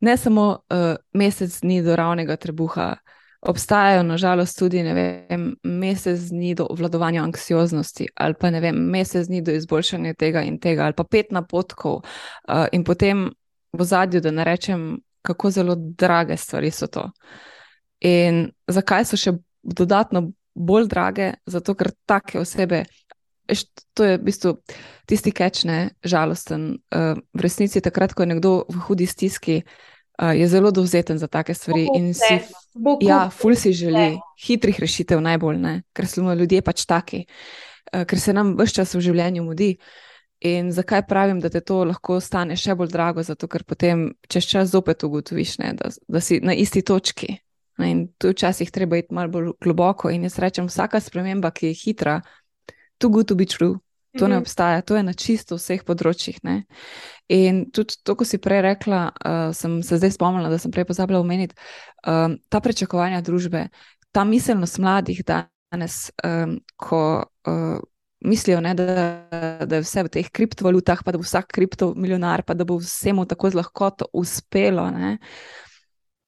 Ne 0.00 0.16
samo 0.16 0.48
uh, 0.50 0.96
mesec 1.12 1.60
dni 1.60 1.82
do 1.82 1.96
ravnega 1.96 2.36
trebuha, 2.36 2.94
obstajajo 3.40 4.02
nažalost 4.02 4.58
tudi 4.58 4.82
vem, 4.82 5.56
mesec 5.62 6.20
dni 6.30 6.54
do 6.54 6.66
obvladovanja 6.70 7.22
anksioznosti, 7.22 8.08
ali 8.14 8.34
pa 8.40 8.48
vem, 8.48 8.76
mesec 8.76 9.26
dni 9.26 9.42
do 9.42 9.52
izboljšanja 9.52 10.14
tega 10.14 10.42
in 10.42 10.58
tega, 10.58 10.84
ali 10.84 10.94
pa 10.96 11.04
pet 11.04 11.32
napotkov, 11.32 11.94
uh, 11.94 12.66
in 12.72 12.84
potem 12.84 13.30
v 13.72 13.84
zadju, 13.84 14.20
da 14.20 14.30
ne 14.30 14.44
rečem, 14.44 15.00
kako 15.24 15.50
zelo 15.50 15.74
drage 15.76 16.36
stvari 16.36 16.70
so 16.70 16.86
to. 16.86 17.08
In 18.04 18.50
zakaj 18.68 19.06
so 19.08 19.16
še 19.16 19.32
dodatno 19.62 20.28
bolj 20.54 20.88
drage? 20.92 21.32
Zato, 21.48 21.74
ker 21.74 21.90
take 22.06 22.38
osebe, 22.42 22.84
to 23.94 24.04
je 24.04 24.18
v 24.18 24.22
bistvu 24.24 24.56
tisti 25.08 25.32
kečne, 25.32 25.96
žalosten. 26.04 26.78
Uh, 26.92 27.16
v 27.34 27.40
resnici, 27.44 27.80
takrat, 27.84 28.14
ko 28.14 28.24
je 28.24 28.32
nekdo 28.36 28.52
v 28.68 28.84
hudi 28.88 29.08
stiski, 29.08 29.62
uh, 29.64 30.32
je 30.36 30.48
zelo 30.48 30.72
dovzeten 30.72 31.18
za 31.18 31.28
take 31.28 31.54
stvari 31.54 31.88
in 31.96 32.12
si, 32.14 32.40
Bo 32.74 32.98
ja, 33.00 33.28
ful 33.30 33.54
si 33.54 33.72
želi 33.72 34.18
hitrih 34.40 34.80
rešitev, 34.80 35.20
najbolj 35.22 35.60
ne, 35.60 35.74
ker 35.94 36.08
smo 36.10 36.34
ljudje 36.34 36.62
pač 36.64 36.86
taki, 36.90 37.24
uh, 37.92 38.02
ker 38.08 38.20
se 38.20 38.32
nam 38.32 38.56
vse 38.58 38.80
čas 38.80 38.96
v 38.96 39.04
življenju 39.04 39.44
mudi. 39.44 39.76
In 40.44 40.72
zakaj 40.72 41.06
pravim, 41.08 41.38
da 41.40 41.48
te 41.48 41.60
to 41.64 41.78
lahko 41.88 42.18
stane 42.20 42.56
še 42.60 42.74
bolj 42.76 42.90
drago? 42.92 43.22
Zato, 43.24 43.48
ker 43.48 43.62
potem 43.64 44.10
čez 44.28 44.44
čas 44.44 44.68
zopet 44.74 45.02
ugotoviš, 45.06 45.56
ne, 45.62 45.72
da, 45.78 45.88
da 46.08 46.20
si 46.20 46.40
na 46.44 46.52
isti 46.52 46.82
točki. 46.84 47.38
Ne, 47.80 47.88
in 47.90 48.02
tu 48.20 48.30
včasih 48.30 48.68
treba 48.70 49.00
iti 49.00 49.14
malo 49.16 49.32
bolj 49.32 49.54
globoko. 49.64 50.10
In 50.12 50.26
jaz 50.28 50.36
rečem, 50.38 50.68
vsaka 50.68 51.00
sprememba, 51.00 51.50
ki 51.50 51.72
je 51.72 51.78
hitra, 51.80 52.18
too 53.00 53.08
good 53.10 53.26
to 53.28 53.34
be 53.34 53.48
true. 53.48 53.78
To 54.18 54.28
ne 54.28 54.36
Mhm. 54.36 54.42
obstaja, 54.44 54.82
to 54.86 54.94
je 54.94 55.02
na 55.02 55.12
čisto 55.12 55.56
vseh 55.58 55.80
področjih. 55.82 56.36
Ne? 56.44 56.66
In 57.28 57.64
tudi 57.74 57.96
to, 58.04 58.14
ko 58.14 58.24
si 58.24 58.38
prej 58.38 58.60
rekla, 58.62 59.00
uh, 59.10 59.50
sem 59.50 59.80
se 59.82 59.96
zdaj 59.98 60.12
spomnila, 60.14 60.52
da 60.52 60.58
sem 60.58 60.70
prej 60.70 60.84
pozabila 60.84 61.18
omeniti, 61.18 61.56
um, 62.06 62.38
ta 62.48 62.60
pričakovanja 62.60 63.24
družbe, 63.26 63.64
ta 64.12 64.22
miselnost 64.24 64.78
mladih 64.78 65.24
danes, 65.26 66.12
um, 66.22 66.60
ko 66.76 67.24
uh, 67.48 67.80
mislijo, 68.24 68.60
ne, 68.60 68.74
da, 68.74 68.84
da 69.66 69.76
je 69.76 69.82
vse 69.84 70.02
v 70.02 70.08
teh 70.08 70.30
kriptovalutah, 70.32 71.02
pa 71.04 71.12
da 71.12 71.18
bo 71.20 71.24
vsak 71.24 71.52
kriptomilionar, 71.52 72.42
pa 72.42 72.54
da 72.54 72.64
bo 72.64 72.78
vsemu 72.80 73.26
tako 73.28 73.50
z 73.50 73.60
lahkoto 73.60 74.08
uspelo. 74.12 74.88
Ne? 74.90 75.18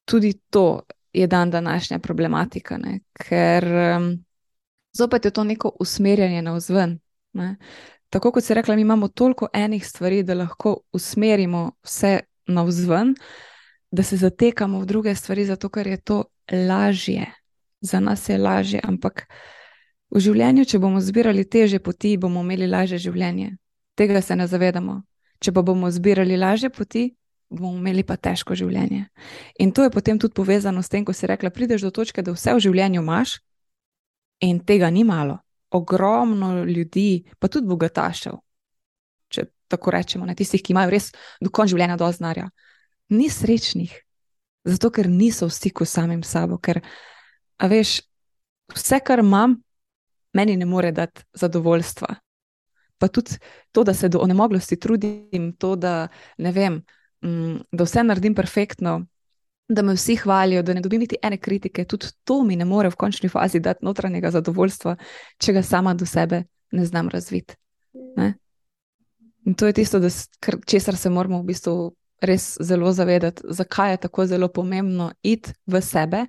Tudi 0.05 0.33
to 0.49 0.81
je 1.13 1.27
dan 1.27 1.51
današnja 1.51 1.99
problematika, 1.99 2.77
ne? 2.77 2.99
ker 3.13 3.65
um, 3.97 4.11
zopet 4.93 5.25
je 5.25 5.31
to 5.31 5.43
neko 5.43 5.73
usmerjanje 5.79 6.41
na 6.41 6.53
vzven. 6.53 6.99
Ne? 7.33 7.55
Tako 8.09 8.31
kot 8.31 8.43
si 8.43 8.53
rekla, 8.53 8.75
mi 8.75 8.81
imamo 8.81 9.07
toliko 9.07 9.47
enih 9.53 9.87
stvari, 9.87 10.23
da 10.23 10.33
lahko 10.33 10.77
usmerimo 10.93 11.71
vse 11.83 12.19
na 12.47 12.63
vzven, 12.63 13.15
da 13.91 14.03
se 14.03 14.17
zatekamo 14.17 14.79
v 14.79 14.85
druge 14.85 15.15
stvari, 15.15 15.45
zato 15.45 15.69
ker 15.69 15.87
je 15.87 15.97
to 15.97 16.23
lažje. 16.51 17.25
Za 17.81 17.99
nas 17.99 18.29
je 18.29 18.37
lažje, 18.37 18.79
ampak 18.83 19.27
v 20.13 20.23
življenju, 20.23 20.65
če 20.65 20.79
bomo 20.79 21.01
zbirali 21.03 21.45
teže 21.45 21.79
poti, 21.83 22.15
bomo 22.17 22.43
imeli 22.45 22.67
lažje 22.67 22.99
življenje. 23.09 23.57
Tega 23.97 24.21
se 24.21 24.35
ne 24.35 24.47
zavedamo. 24.47 25.01
Če 25.43 25.53
pa 25.53 25.61
bomo 25.61 25.89
zbirali 25.91 26.37
lažje 26.37 26.69
poti, 26.73 27.09
bomo 27.49 27.75
imeli 27.77 28.03
pa 28.03 28.17
težko 28.17 28.55
življenje. 28.57 29.07
In 29.59 29.71
to 29.71 29.85
je 29.85 29.91
potem 29.93 30.19
tudi 30.19 30.33
povezano 30.33 30.81
s 30.81 30.89
tem, 30.89 31.05
ko 31.05 31.13
si 31.13 31.27
rekla, 31.27 31.51
prideš 31.53 31.87
do 31.87 31.91
točke, 31.91 32.23
da 32.23 32.33
vse 32.35 32.55
v 32.57 32.63
življenju 32.67 33.03
imaš, 33.03 33.37
in 34.41 34.59
tega 34.59 34.89
ni 34.89 35.03
malo. 35.03 35.39
Ogromno 35.71 36.63
ljudi, 36.63 37.27
pa 37.39 37.49
tudi 37.51 37.67
bogatašev, 37.67 38.37
če 39.33 39.47
tako 39.67 39.91
rečemo, 39.91 40.25
ne 40.25 40.35
tistih, 40.37 40.63
ki 40.63 40.71
imajo 40.71 40.93
res 40.93 41.11
do 41.43 41.51
konca 41.51 41.73
življenja 41.73 41.97
dovolj 41.99 42.21
znanja, 42.21 42.49
ni 43.11 43.27
srečnih, 43.31 43.91
zato 44.67 44.91
ker 44.95 45.09
niso 45.11 45.49
v 45.49 45.55
stiku 45.55 45.85
s 45.85 45.97
samim 45.97 46.23
sabo. 46.23 46.59
Ker, 46.63 46.79
veš, 47.59 47.99
vse, 48.71 49.01
kar 49.03 49.23
imam, 49.23 49.57
meni 50.33 50.57
ne 50.57 50.65
more 50.65 50.91
dati 50.91 51.21
zadovoljstva. 51.33 52.15
Pa 52.97 53.07
tudi 53.07 53.37
to, 53.71 53.83
da 53.83 53.93
se 53.93 54.09
do 54.09 54.19
onemoglosti 54.19 54.79
trudim, 54.79 55.53
to, 55.57 55.75
da 55.75 56.07
vem, 56.37 56.81
mm, 57.25 57.55
da 57.71 57.83
vse 57.83 58.03
naredim 58.03 58.35
perfektno, 58.35 59.05
da 59.67 59.81
me 59.81 59.93
vsi 59.93 60.15
hvalijo, 60.15 60.63
da 60.63 60.73
ne 60.73 60.81
dobim 60.81 60.99
niti 60.99 61.15
ene 61.23 61.37
kritike, 61.37 61.85
tudi 61.85 62.07
to 62.23 62.43
mi 62.43 62.55
ne 62.55 62.65
more 62.65 62.89
v 62.89 62.95
končni 62.95 63.29
fazi 63.29 63.59
dati 63.59 63.85
notranjega 63.85 64.31
zadovoljstva, 64.31 64.95
če 65.37 65.53
ga 65.53 65.63
sama 65.63 65.93
do 65.93 66.05
sebe 66.05 66.43
ne 66.71 66.85
znam 66.85 67.09
razviti. 67.09 67.55
In 69.45 69.53
to 69.53 69.67
je 69.67 69.73
tisto, 69.73 69.99
česar 70.65 70.95
se 70.95 71.09
moramo 71.09 71.39
v 71.39 71.45
bistvu 71.45 71.95
res 72.21 72.57
zelo 72.61 72.91
zavedati, 72.91 73.41
zakaj 73.49 73.91
je 73.91 73.97
tako 73.97 74.25
zelo 74.25 74.47
pomembno 74.47 75.11
iti 75.21 75.53
v 75.65 75.81
sebe. 75.81 76.25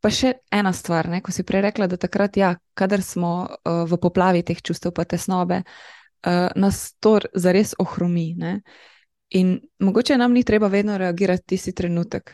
Pa 0.00 0.10
še 0.10 0.32
ena 0.52 0.72
stvar, 0.72 1.10
ne? 1.12 1.20
ko 1.20 1.32
si 1.32 1.44
prej 1.44 1.66
rekla, 1.68 1.86
da 1.86 1.98
takrat, 2.00 2.36
ja, 2.40 2.54
kadar 2.74 3.02
smo 3.04 3.32
uh, 3.44 3.82
v 3.84 3.98
poplavi 4.00 4.42
teh 4.46 4.62
čustev, 4.64 4.94
pa 4.96 5.04
tesnobe, 5.04 5.60
uh, 5.62 6.48
nas 6.56 6.94
to 7.00 7.18
zares 7.34 7.74
ohromi. 7.78 8.32
Ne? 8.40 8.60
In 9.36 9.58
mogoče 9.78 10.16
nam 10.16 10.32
ni 10.32 10.44
treba 10.44 10.72
vedno 10.72 10.96
reagirati 10.98 11.52
tisti 11.52 11.74
trenutek, 11.76 12.32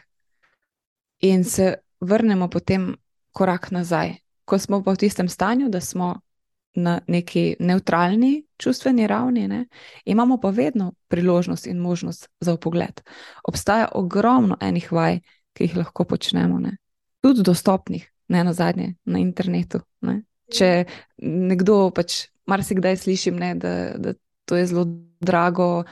in 1.26 1.44
se 1.44 1.74
vrnemo 2.00 2.48
potem 2.48 2.96
korak 3.32 3.70
nazaj, 3.70 4.14
ko 4.44 4.58
smo 4.58 4.82
pa 4.82 4.92
v 4.92 4.96
tistem 4.96 5.28
stanju, 5.28 5.68
da 5.68 5.80
smo 5.80 6.20
na 6.76 7.00
neki 7.06 7.56
neutralni 7.58 8.46
čustveni 8.56 9.06
ravni, 9.06 9.48
ne, 9.48 9.66
imamo 10.04 10.40
pa 10.40 10.50
vedno 10.50 10.92
priložnost 11.08 11.66
in 11.66 11.78
možnost 11.78 12.28
za 12.40 12.56
pogled. 12.56 13.00
Obstaja 13.44 13.88
ogromno 13.94 14.56
enih 14.60 14.92
vaj, 14.92 15.20
ki 15.52 15.64
jih 15.64 15.76
lahko 15.76 16.04
počnemo, 16.04 16.58
ne. 16.60 16.76
Tudi 17.26 17.42
dostopnih, 17.42 18.06
ne 18.28 18.46
na 18.46 18.54
zadnje, 18.54 18.94
na 19.04 19.20
internetu. 19.22 19.82
Ne. 20.06 20.20
Če 20.52 20.86
nekdo 21.26 21.90
pač 21.94 22.28
marsikdaj 22.46 23.00
slišim, 23.02 23.38
ne, 23.42 23.54
da, 23.58 23.72
da 23.98 24.14
to 24.46 24.58
je 24.58 24.66
zelo 24.70 24.86
drago. 25.18 25.84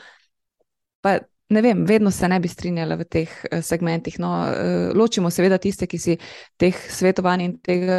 Pa 1.02 1.18
ne 1.54 1.62
vem, 1.62 1.82
vedno 1.86 2.10
se 2.14 2.28
ne 2.30 2.38
bi 2.40 2.48
strinjala 2.48 2.96
v 2.96 3.06
teh 3.10 3.32
eh, 3.50 3.62
segmentih. 3.62 4.18
No, 4.22 4.30
eh, 4.46 4.92
ločimo 4.94 5.30
seveda 5.30 5.58
tiste, 5.58 5.90
ki 5.90 5.98
si 5.98 6.18
teh 6.60 6.74
svetovanj 6.74 7.44
in 7.44 7.56
tega 7.58 7.98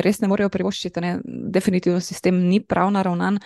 res 0.00 0.22
ne 0.24 0.30
morejo 0.32 0.50
privoščiti. 0.52 1.04
Ne? 1.04 1.18
Definitivno 1.52 2.00
sistem 2.00 2.40
ni 2.48 2.62
prav 2.64 2.92
naravnan, 2.96 3.38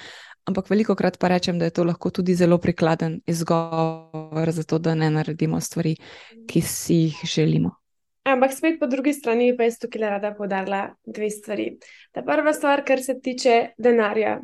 ampak 0.49 0.71
veliko 0.71 0.95
krat 0.95 1.19
pa 1.19 1.33
rečem, 1.35 1.59
da 1.59 1.69
je 1.69 1.77
to 1.77 1.85
lahko 1.85 2.15
tudi 2.15 2.37
zelo 2.39 2.59
prikladen 2.63 3.21
izgovor 3.27 4.53
za 4.53 4.63
to, 4.63 4.79
da 4.79 4.95
ne 4.95 5.11
naredimo 5.11 5.61
stvari, 5.61 5.97
ki 6.47 6.61
si 6.61 7.01
jih 7.07 7.25
želimo. 7.37 7.84
Ampak 8.25 8.53
spet 8.53 8.81
po 8.81 8.87
drugi 8.87 9.13
strani 9.13 9.53
pa 9.57 9.67
je 9.69 9.77
tukaj 9.85 10.01
rada 10.01 10.33
podarila 10.35 10.95
dve 11.05 11.31
stvari. 11.31 11.67
Ta 12.13 12.23
prva 12.23 12.53
stvar, 12.53 12.85
kar 12.85 13.03
se 13.03 13.21
tiče 13.21 13.75
denarja. 13.79 14.39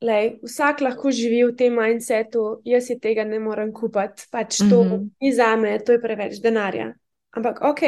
Lej, 0.00 0.38
vsak 0.44 0.80
lahko 0.80 1.10
živi 1.12 1.42
v 1.44 1.54
tem 1.56 1.76
mindsetu, 1.76 2.60
jaz 2.64 2.88
si 2.88 2.98
tega 3.00 3.24
ne 3.24 3.38
morem 3.40 3.72
kupiti, 3.72 4.26
pač 4.30 4.58
to 4.58 4.82
mm 4.82 4.88
-hmm. 4.90 5.08
ni 5.20 5.32
za 5.32 5.56
me, 5.56 5.78
to 5.78 5.92
je 5.92 6.00
preveč 6.00 6.40
denarja. 6.40 6.94
Ampak, 7.30 7.60
ok, 7.60 7.80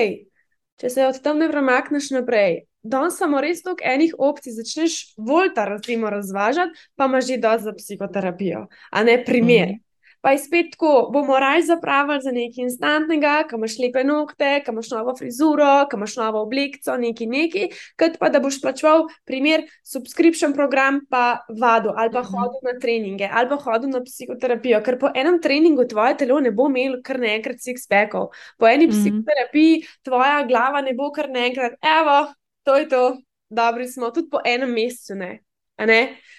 če 0.80 0.90
se 0.90 1.06
od 1.06 1.20
tam 1.22 1.38
ne 1.38 1.48
premakneš 1.48 2.10
naprej, 2.10 2.64
danes 2.82 3.16
samo 3.16 3.40
res 3.40 3.62
toliko 3.62 3.84
enih 3.84 4.14
opcij, 4.18 4.52
začneš 4.52 5.14
volta 5.16 5.64
razvažati, 6.10 6.72
pa 6.96 7.04
imaš 7.04 7.26
že 7.26 7.36
dosti 7.36 7.64
za 7.64 7.72
psihoterapijo, 7.72 8.66
a 8.90 9.04
ne 9.04 9.24
primer. 9.24 9.68
Mm 9.68 9.72
-hmm 9.72 9.87
pa 10.20 10.32
je 10.34 10.38
spet 10.38 10.72
tako, 10.72 11.10
bomo 11.12 11.38
raje 11.38 11.62
zapravili 11.62 12.20
za 12.20 12.32
nekaj 12.32 12.64
instantnega, 12.64 13.34
ki 13.48 13.56
imaš 13.56 13.76
lepe 13.78 14.04
nokte, 14.04 14.50
ki 14.64 14.72
imaš 14.72 14.90
novo 14.90 15.14
frizuro, 15.16 15.86
ki 15.90 15.96
imaš 15.96 16.16
novo 16.16 16.42
oblikico, 16.42 16.96
neki 16.96 17.26
neki, 17.26 17.68
kot 17.98 18.18
pa 18.18 18.30
da 18.34 18.40
boš 18.42 18.60
plačal, 18.62 19.06
primer, 19.28 19.64
subscription 19.86 20.54
program, 20.54 21.00
pa 21.10 21.44
vado 21.60 21.94
ali 21.96 22.12
pa 22.12 22.22
mhm. 22.22 22.34
hodil 22.34 22.60
na 22.66 22.74
treninge 22.80 23.30
ali 23.32 23.48
pa 23.48 23.60
hodil 23.62 23.90
na 23.90 24.02
psihoterapijo, 24.04 24.82
ker 24.82 24.98
po 24.98 25.12
enem 25.14 25.40
treningu 25.42 25.86
tvoje 25.88 26.16
telo 26.24 26.40
ne 26.40 26.50
bo 26.50 26.68
imelo 26.68 27.02
kar 27.04 27.20
naenkrat 27.20 27.62
six-packov, 27.62 28.30
po 28.58 28.68
eni 28.68 28.86
mm 28.86 28.90
-hmm. 28.90 29.00
psihoterapiji 29.00 29.82
tvoja 30.02 30.42
glava 30.48 30.80
ne 30.80 30.94
bo 30.94 31.10
kar 31.12 31.30
naenkrat, 31.30 31.72
evo, 31.82 32.32
to 32.64 32.76
je 32.76 32.88
to, 32.88 33.16
dobri 33.48 33.88
smo, 33.88 34.10
tudi 34.10 34.28
po 34.30 34.40
enem 34.44 34.70
mesecu 34.70 35.14
ne. 35.14 35.38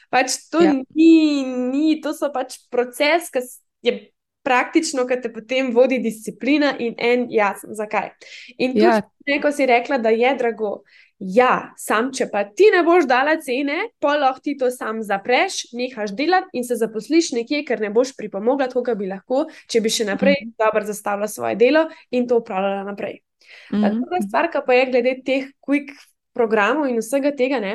Pač 0.10 0.50
to 0.52 0.62
ja. 0.62 0.74
ni, 0.74 1.46
ni, 1.46 2.02
to 2.02 2.14
so 2.14 2.32
pač 2.34 2.58
proces, 2.74 3.30
ki 3.30 3.40
je 3.82 4.12
praktično, 4.44 5.06
ker 5.08 5.22
te 5.22 5.32
potem 5.34 5.74
vodi 5.76 6.00
disciplina 6.04 6.74
in 6.80 6.96
en 6.98 7.28
jasen, 7.32 7.76
zakaj. 7.76 8.12
In 8.58 8.74
tudi, 8.74 8.86
ja. 8.86 9.02
neko 9.28 9.52
si 9.52 9.68
rekla, 9.70 10.00
da 10.02 10.14
je 10.16 10.34
drago. 10.40 10.80
Ja, 11.20 11.74
sam, 11.76 12.14
če 12.16 12.30
pa 12.32 12.46
ti 12.48 12.70
ne 12.72 12.80
boš 12.88 13.04
dala 13.10 13.34
cene, 13.44 13.90
pa 14.00 14.14
lahko 14.16 14.40
ti 14.46 14.54
to 14.58 14.70
sam 14.72 15.02
zapreš, 15.04 15.66
nehaš 15.76 16.14
delati 16.16 16.56
in 16.56 16.64
se 16.64 16.78
zaposliš 16.80 17.34
nekje, 17.36 17.66
ker 17.68 17.84
ne 17.84 17.90
boš 17.92 18.14
pripomogla, 18.16 18.70
koga 18.72 18.96
bi 18.96 19.10
lahko, 19.10 19.44
če 19.68 19.82
bi 19.84 19.92
še 19.92 20.08
naprej 20.08 20.38
mm 20.40 20.48
-hmm. 20.48 20.56
dobro 20.64 20.86
zastavila 20.88 21.28
svoje 21.28 21.56
delo 21.60 21.90
in 22.12 22.28
to 22.28 22.38
upravljala 22.40 22.84
naprej. 22.84 23.20
Mm 23.72 23.82
-hmm. 23.82 24.00
Druga 24.00 24.22
stvar, 24.28 24.50
pa 24.66 24.74
je 24.74 24.86
glede 24.86 25.22
teh 25.26 25.52
quick 25.68 25.92
programov 26.34 26.88
in 26.90 27.00
vsega 27.02 27.32
tega, 27.36 27.60
ne, 27.60 27.74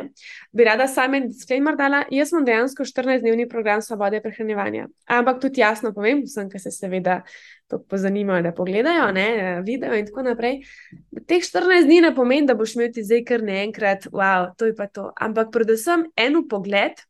bi 0.52 0.64
rada 0.66 0.86
sama 0.88 1.18
en 1.18 1.28
disclaimer 1.28 1.76
dala. 1.76 2.04
Jaz 2.12 2.32
imam 2.32 2.46
dejansko 2.46 2.86
14-dnevni 2.86 3.48
program 3.50 3.82
svobode 3.82 4.20
prehranevanja. 4.22 4.86
Ampak 5.10 5.40
tudi 5.42 5.62
jasno 5.62 5.92
povem, 5.96 6.22
vsem, 6.24 6.48
ki 6.52 6.60
se 6.62 6.72
seveda 6.74 7.20
to 7.70 7.80
pozanimajo, 7.90 8.44
da 8.46 8.52
pogledajo 8.54 9.10
ne, 9.16 9.26
video 9.66 9.96
in 9.98 10.06
tako 10.06 10.26
naprej. 10.28 10.60
Teh 11.26 11.42
14 11.42 11.88
dni 11.88 12.00
ne 12.06 12.14
pomeni, 12.14 12.46
da 12.48 12.56
boš 12.58 12.76
imel 12.78 12.92
ti 12.94 13.04
zdaj 13.04 13.24
kar 13.28 13.44
naenkrat, 13.44 14.08
wow, 14.12 14.50
to 14.58 14.70
je 14.70 14.76
pa 14.78 14.86
to. 14.86 15.10
Ampak 15.20 15.52
predvsem 15.54 16.08
en 16.16 16.42
pogled, 16.48 17.04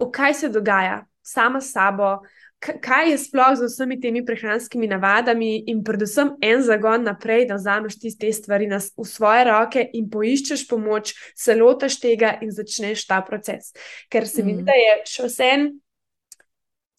v 0.00 0.10
kaj 0.14 0.34
se 0.42 0.52
dogaja 0.52 1.04
sama 1.22 1.60
s 1.60 1.72
sabo 1.72 2.20
kaj 2.60 3.10
je 3.10 3.18
sploh 3.18 3.54
z 3.56 3.68
vsemi 3.68 3.96
temi 4.00 4.20
prehranskimi 4.26 4.88
navadami, 4.88 5.64
in 5.72 5.82
predvsem 5.84 6.34
en 6.44 6.62
zagon 6.62 7.04
naprej, 7.08 7.46
da 7.48 7.56
vzameš 7.56 7.98
tiste 7.98 8.32
stvari 8.32 8.68
v 8.68 9.04
svoje 9.04 9.44
roke 9.48 9.86
in 9.92 10.10
poiščeš 10.10 10.66
pomoč, 10.68 11.14
se 11.34 11.56
lotaš 11.56 12.00
tega 12.00 12.36
in 12.42 12.52
začneš 12.52 13.06
ta 13.06 13.22
proces. 13.22 13.72
Ker 14.10 14.28
se 14.28 14.44
mi 14.44 14.52
mm. 14.52 14.56
zdi, 14.56 14.64
da 14.68 14.76
je 14.76 14.98
še 15.08 15.28
vse 15.28 15.48
en 15.54 15.70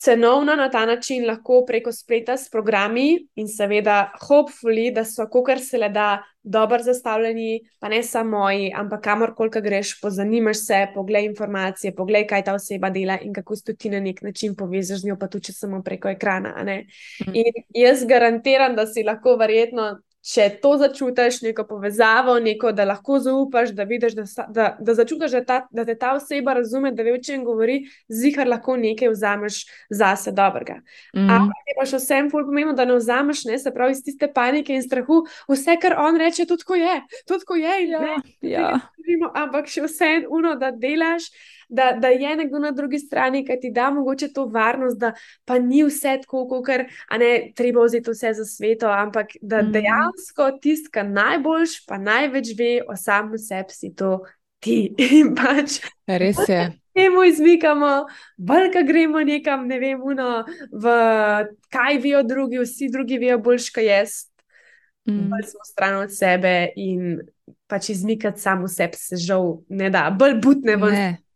cenovno 0.02 0.56
na 0.56 0.70
ta 0.70 0.86
način 0.86 1.28
lahko 1.28 1.62
preko 1.66 1.92
spleta 1.94 2.38
s 2.38 2.50
programi 2.50 3.28
in 3.36 3.48
seveda, 3.48 4.12
hopefully, 4.18 4.90
da 4.94 5.06
so, 5.06 5.28
kar 5.30 5.60
se 5.62 5.78
le 5.78 5.90
da, 5.94 6.24
dobro 6.44 6.84
zastavljeni, 6.84 7.62
pa 7.80 7.90
ne 7.90 8.04
samo 8.04 8.38
moji, 8.38 8.72
ampak 8.76 9.02
kamorkoli 9.04 9.62
greš, 9.62 10.02
pozanimaš 10.02 10.66
se, 10.66 10.88
poglej 10.94 11.26
informacije, 11.26 11.96
poglej, 11.96 12.28
kaj 12.28 12.44
ta 12.44 12.54
oseba 12.54 12.90
dela 12.90 13.18
in 13.22 13.34
kako 13.34 13.56
se 13.56 13.76
ti 13.76 13.90
na 13.90 14.00
nek 14.00 14.22
način 14.22 14.56
povežeš 14.56 15.02
z 15.02 15.08
njo, 15.08 15.18
pa 15.20 15.28
tudi 15.28 15.54
samo 15.54 15.84
preko 15.84 16.10
ekrana. 16.10 16.56
Mm. 16.64 17.34
In 17.34 17.64
jaz 17.74 18.06
garantiram, 18.06 18.76
da 18.76 18.88
si 18.88 19.04
lahko 19.04 19.36
verjetno 19.36 20.00
če 20.22 20.48
to 20.62 20.76
začutiš, 20.78 21.42
neko 21.42 21.66
povezavo, 21.66 22.36
neko, 22.40 22.72
da 22.78 22.86
lahko 22.86 23.18
zaupaš, 23.20 23.72
da 23.74 23.84
vidiš, 23.90 24.14
da, 24.14 24.26
da, 24.54 24.68
da 24.80 24.94
začutiš, 24.94 25.34
da, 25.34 25.42
ta, 25.46 25.58
da 25.74 25.86
te 25.86 25.96
ta 25.98 26.14
oseba 26.14 26.54
razume, 26.60 26.92
da 26.94 27.04
ve, 27.04 27.16
o 27.18 27.22
čem 27.22 27.46
govori, 27.46 27.80
zihar 28.10 28.50
lahko 28.50 28.78
nekaj 28.78 29.10
vzameš 29.10 29.64
zase 29.90 30.32
dobrega. 30.32 30.76
Mm 31.16 31.20
-hmm. 31.20 31.36
Ampak 31.36 31.68
je 31.68 31.76
pa 31.80 31.86
še 31.86 31.98
vsem 31.98 32.30
ful 32.30 32.46
pomembno, 32.46 32.74
da 32.74 32.86
ne 32.86 32.96
vzameš, 32.96 33.46
ne, 33.46 33.60
se 33.60 33.74
pravi, 33.74 33.92
iz 33.92 34.04
tiste 34.04 34.28
panike 34.34 34.74
in 34.74 34.84
strahu, 34.84 35.26
vse, 35.50 35.78
kar 35.82 35.96
on 35.98 36.18
reče, 36.18 36.46
tudi 36.46 36.64
ko 36.64 36.76
je, 36.76 37.02
tudi 37.28 37.46
ko 37.46 37.56
je. 37.56 37.90
Ja, 37.90 38.00
ne, 38.00 38.16
ja. 38.42 38.80
Ampak 39.34 39.68
še 39.68 39.82
vse 39.82 40.06
eno, 40.06 40.56
da 40.56 40.72
delaš 40.72 41.32
da, 41.72 41.92
da 42.00 42.08
je 42.08 42.36
nekdo 42.36 42.60
na 42.60 42.72
drugi 42.72 43.00
strani, 43.00 43.46
ki 43.48 43.60
ti 43.62 43.72
da 43.72 43.90
mogoče 43.92 44.28
to 44.34 44.46
varnost, 44.46 45.00
da 45.00 45.14
pa 45.46 45.60
ni 45.60 45.84
vse 45.84 46.18
tako, 46.22 46.46
kot 46.48 46.70
je 47.22 47.54
treba 47.56 47.86
vzeti 47.86 48.12
vse 48.12 48.34
za 48.34 48.46
sveto, 48.46 48.88
ampak 48.88 49.28
da 49.42 49.62
mm. 49.62 49.72
dejansko 49.72 50.52
tisti, 50.62 50.92
ki 50.92 51.08
najboljš, 51.08 51.86
pa 51.88 51.98
največ 51.98 52.54
ve 52.60 52.72
o 52.88 52.96
samem 52.96 53.38
sebi, 53.38 53.74
si 53.74 53.96
to 53.96 54.20
ti. 54.60 54.94
pač, 55.40 55.80
Res 56.08 56.44
je. 56.50 56.68
Temu 56.92 57.24
izmikamo, 57.24 57.92
bolj 58.38 58.68
ka 58.74 58.84
gremo 58.84 59.24
nekam, 59.24 59.64
ne 59.68 59.80
vem, 59.80 60.02
uno, 60.04 60.44
v 60.76 60.96
kaj 61.72 62.02
vijo 62.04 62.24
drugi, 62.28 62.60
vsi 62.60 62.92
drugi 62.92 63.18
vijo 63.18 63.40
boljš, 63.40 63.70
kaj 63.72 63.88
jaz. 63.88 64.18
Mm. 65.08 65.32
Bolj 65.32 65.48
smo 65.54 65.64
stran 65.66 66.02
od 66.04 66.12
sebe 66.14 66.74
in 66.76 67.22
pač 67.72 67.90
izmikati 67.90 68.44
samo 68.44 68.68
sebe, 68.68 69.00
se 69.00 69.18
žal 69.18 69.62
ne 69.70 69.90
da, 69.90 70.10
bolj 70.12 70.36
butne 70.44 70.76
v 70.76 70.92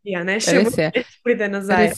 Ja, 0.05 0.23
ne, 0.23 0.39
še 0.39 0.61
vedno 0.61 1.03
pride 1.23 1.49
nazaj. 1.49 1.91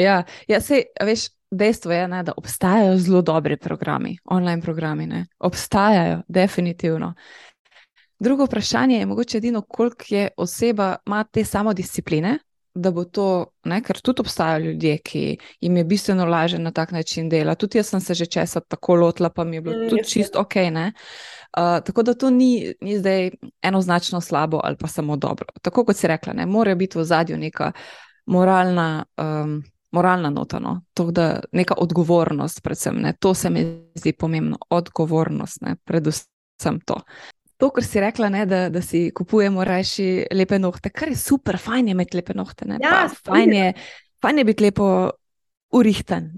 Ja, 0.00 0.22
ja 0.48 0.60
sej, 0.64 0.86
veš, 1.04 1.28
dejstvo 1.50 1.92
je, 1.92 2.08
ne, 2.08 2.22
da 2.24 2.34
obstajajo 2.36 2.96
zelo 2.98 3.22
dobri 3.22 3.56
programi, 3.60 4.16
online 4.24 4.62
programi. 4.62 5.06
Ne. 5.06 5.26
Obstajajo, 5.38 6.22
definitivno. 6.28 7.14
Drugo 8.20 8.44
vprašanje 8.44 8.98
je 8.98 9.06
mogoče 9.06 9.38
edino, 9.38 9.62
koliko 9.62 10.04
je 10.08 10.28
oseba 10.36 10.96
ima 11.06 11.24
te 11.24 11.44
samodiscipline, 11.44 12.38
da 12.74 12.90
bo 12.90 13.04
to, 13.04 13.46
ne, 13.64 13.80
ker 13.82 14.00
tudi 14.00 14.20
obstajajo 14.20 14.64
ljudje, 14.64 14.98
ki 14.98 15.22
jim 15.60 15.76
je 15.76 15.84
bistveno 15.84 16.24
lažje 16.24 16.58
na 16.58 16.70
tak 16.70 16.92
način 16.92 17.28
dela. 17.28 17.54
Tudi 17.54 17.78
jaz 17.78 17.88
sem 17.88 18.00
se 18.00 18.14
že 18.14 18.26
česa 18.26 18.60
tako 18.60 18.94
lotila, 18.94 19.30
pa 19.30 19.44
mi 19.44 19.56
je 19.56 19.60
bilo 19.60 19.76
mm, 19.76 19.88
tudi 19.90 20.04
čisto 20.04 20.40
ok. 20.40 20.54
Ne. 20.54 20.92
Uh, 21.56 21.84
tako 21.84 22.02
da 22.02 22.14
to 22.14 22.30
ni, 22.30 22.74
ni 22.80 22.98
zdaj 22.98 23.30
enoznačno 23.62 24.20
slabo 24.20 24.60
ali 24.64 24.76
pa 24.76 24.86
samo 24.86 25.16
dobro. 25.16 25.46
Tako 25.62 25.84
kot 25.84 25.96
si 25.96 26.06
rekla, 26.06 26.32
ne, 26.32 26.46
mora 26.46 26.74
biti 26.74 26.98
v 26.98 27.04
zadju 27.04 27.38
neka 27.38 27.72
moralna, 28.26 29.04
um, 29.16 29.62
moralna 29.92 30.30
nota, 30.30 30.58
no? 30.58 30.80
to, 30.94 31.10
da 31.10 31.40
neka 31.52 31.74
odgovornost, 31.78 32.62
predvsem. 32.62 32.96
Ne? 32.96 33.12
To 33.18 33.34
se 33.34 33.50
mi 33.50 33.64
zdi 33.94 34.12
pomembno, 34.12 34.58
odgovornost, 34.70 35.60
ne? 35.60 35.76
predvsem 35.84 36.80
to. 36.86 37.00
To, 37.60 37.68
kar 37.70 37.84
si 37.84 38.00
rekla, 38.00 38.30
ne, 38.32 38.46
da, 38.48 38.60
da 38.72 38.82
si 38.82 39.10
kupujemo 39.14 39.64
reči 39.64 40.24
lepe 40.32 40.58
nohte, 40.58 40.90
kar 40.90 41.12
je 41.12 41.18
super, 41.20 41.58
fajn 41.60 41.90
je 41.90 41.96
imeti 41.96 42.16
lepe 42.16 42.34
nohte. 42.34 42.64
Ja, 42.80 43.02
fajn, 43.26 43.52
je, 43.52 43.72
fajn 44.22 44.40
je 44.40 44.44
biti 44.48 44.64
lepo 44.64 44.86
urihten. 45.76 46.32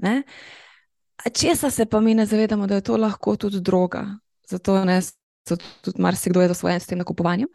Česa 1.32 1.70
se 1.70 1.86
pa 1.86 2.00
mi 2.00 2.14
ne 2.14 2.26
zavedamo, 2.26 2.66
da 2.66 2.80
je 2.80 2.86
to 2.90 2.96
lahko 2.96 3.36
tudi 3.36 3.60
droga. 3.60 4.06
Zato 4.50 4.84
ne, 4.84 4.98
tudi 5.46 6.02
marsikdo 6.02 6.42
je 6.42 6.48
zasvojen 6.48 6.80
s 6.80 6.90
tem 6.90 6.98
nakupovanjem. 6.98 7.48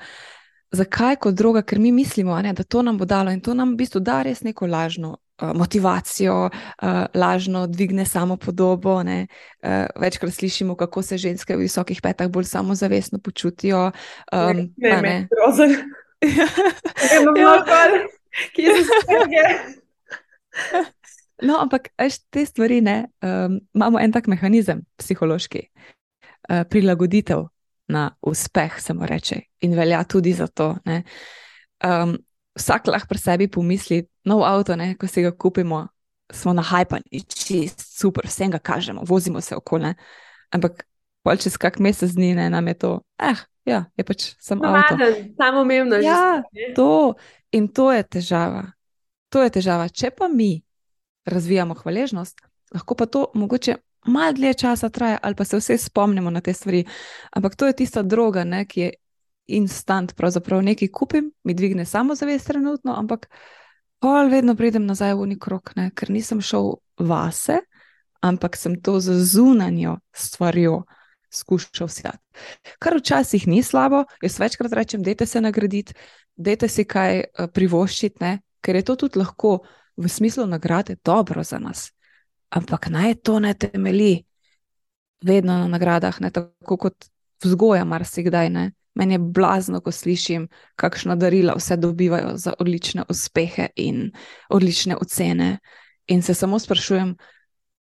Zakaj 0.72 1.15
kot 1.15 1.36
droga? 1.36 1.61
Ker 1.61 1.80
mi 1.80 1.91
mislimo, 1.91 2.36
ne, 2.41 2.53
da 2.53 2.63
to 2.63 2.82
nam 2.82 2.97
bo 2.97 3.05
dalo 3.05 3.32
in 3.32 3.41
to 3.41 3.53
nam 3.53 3.74
v 3.74 3.84
bistvu 3.84 4.01
da 4.03 4.22
res 4.26 4.41
neko 4.43 4.68
lažno 4.68 5.13
uh, 5.15 5.53
motivacijo, 5.55 6.49
uh, 6.49 6.89
lažno 7.13 7.68
dvigne 7.68 8.05
samo 8.05 8.38
podobo. 8.38 8.95
Uh, 8.95 9.86
večkrat 9.95 10.34
slišimo, 10.34 10.76
kako 10.76 11.01
se 11.01 11.18
ženske 11.18 11.55
v 11.55 11.68
visokih 11.68 12.01
petah 12.03 12.28
bolj 12.28 12.43
samozavestno 12.51 13.20
počutijo. 13.20 13.91
Um, 14.32 14.74
ne, 14.78 14.91
ne, 14.91 15.01
ne, 15.01 15.28
grozen. 15.32 15.78
ja, 17.38 17.63
kje 18.55 18.74
se 18.76 19.01
spomniš? 19.03 19.78
No, 21.41 21.59
ampak 21.61 21.88
te 22.30 22.45
stvari 22.45 22.82
ne, 22.82 23.05
um, 23.22 23.59
imamo 23.74 23.99
en 23.99 24.11
tak 24.11 24.28
mehanizem, 24.28 24.82
psihološki, 24.97 25.68
uh, 26.49 26.63
prilagoditev 26.70 27.45
na 27.88 28.09
uspeh, 28.21 28.79
se 28.81 28.93
mu 28.93 29.05
reče, 29.07 29.39
in 29.61 29.75
velja 29.75 30.03
tudi 30.03 30.33
za 30.33 30.47
to. 30.47 30.75
Um, 31.83 32.17
vsak 32.57 32.88
lahko 32.88 33.07
pri 33.09 33.21
sebi 33.21 33.47
pomisli, 33.47 34.03
nov 34.25 34.43
avto, 34.43 34.75
ne, 34.75 34.95
ko 34.99 35.07
si 35.07 35.23
ga 35.23 35.31
kupimo, 35.31 35.85
smo 36.33 36.53
na 36.53 36.65
hajpani, 36.65 37.23
čist 37.31 37.85
super, 37.85 38.27
vsem 38.27 38.51
ga 38.51 38.59
kažemo, 38.59 39.05
vozimo 39.07 39.41
se 39.41 39.55
okoli. 39.55 39.93
Ampak 40.51 40.83
pol 41.23 41.39
čez 41.39 41.57
kak 41.59 41.79
mesec 41.79 42.11
dni 42.15 42.33
ne, 42.35 42.49
nam 42.49 42.67
je 42.67 42.73
to, 42.73 42.91
eh, 43.19 43.39
ja, 43.65 43.85
je 43.95 44.03
pač 44.03 44.33
samo 44.39 44.67
avto. 44.67 44.95
Samo 45.38 45.63
že. 45.99 46.03
Ja, 46.03 46.43
to. 46.75 47.15
In 47.51 47.67
to 47.71 47.91
je 47.91 48.03
težava. 48.03 48.71
To 49.31 49.43
je 49.43 49.49
težava. 49.49 49.88
Če 49.88 50.11
pa 50.11 50.27
mi 50.27 50.63
razvijamo 51.27 51.75
hvaležnost, 51.79 52.41
lahko 52.75 52.95
pa 52.95 53.05
to 53.05 53.27
mogoče 53.35 53.75
malo 54.08 54.34
dlje 54.34 54.53
časa 54.53 54.89
traja, 54.89 55.18
ali 55.22 55.36
pa 55.36 55.45
se 55.45 55.58
vse 55.58 55.78
spomnimo 55.78 56.30
na 56.30 56.41
te 56.41 56.53
stvari. 56.53 56.86
Ampak 57.32 57.55
to 57.55 57.68
je 57.68 57.74
tista 57.74 58.01
droga, 58.03 58.43
ne, 58.43 58.66
ki 58.66 58.82
je 58.82 58.91
instant, 59.47 60.14
pravzaprav 60.16 60.62
nekaj 60.62 60.91
kupim, 60.91 61.32
mi 61.43 61.53
dvigne 61.53 61.86
samozavest 61.86 62.47
trenutno, 62.47 62.95
ampak 62.97 63.30
pa 63.99 64.24
vedno 64.24 64.55
pridem 64.55 64.86
nazaj 64.86 65.16
v 65.16 65.28
neki 65.34 65.39
krok, 65.39 65.76
ne, 65.76 65.89
ker 65.95 66.12
nisem 66.12 66.41
šel 66.41 66.78
vase, 66.99 67.60
ampak 68.22 68.58
sem 68.58 68.82
to 68.82 68.99
z 68.99 69.20
zunanjo 69.24 69.99
stvarjo. 70.14 70.84
Skušal 71.30 71.88
si 71.91 72.03
dati. 72.03 72.24
Kar 72.80 72.95
včasih 72.95 73.47
ni 73.47 73.60
slabo, 73.64 74.05
jaz 74.24 74.38
večkrat 74.39 74.74
rečem, 74.74 75.01
da 75.03 75.26
se 75.26 75.41
nagraditi, 75.41 75.93
da 76.36 76.68
si 76.68 76.86
kaj 76.88 77.20
eh, 77.20 77.47
privoščiti, 77.53 78.38
ker 78.62 78.76
je 78.76 78.84
to 78.84 78.95
tudi 78.95 79.20
lahko 79.20 79.60
v 79.97 80.10
smislu 80.10 80.45
nagrade 80.47 80.95
dobro 81.03 81.43
za 81.43 81.60
nas. 81.60 81.91
Ampak 82.49 82.89
naj 82.89 83.15
to 83.23 83.39
ne 83.39 83.53
temelji 83.53 84.23
vedno 85.21 85.57
na 85.57 85.67
nagradah, 85.67 86.21
ne 86.21 86.31
tako 86.31 86.77
kot 86.77 87.09
vzgoja, 87.43 87.85
marsikdaj. 87.85 88.49
Ne? 88.49 88.71
Meni 88.95 89.13
je 89.13 89.19
blazno, 89.19 89.81
ko 89.81 89.91
slišim, 89.91 90.47
kakšno 90.75 91.15
darila 91.15 91.53
vse 91.57 91.77
dobivajo 91.77 92.37
za 92.37 92.53
odlične 92.59 93.03
uspehe 93.09 93.67
in 93.75 94.11
odlične 94.49 94.95
ocene. 94.95 95.57
In 96.07 96.21
se 96.21 96.33
samo 96.33 96.59
sprašujem, 96.59 97.15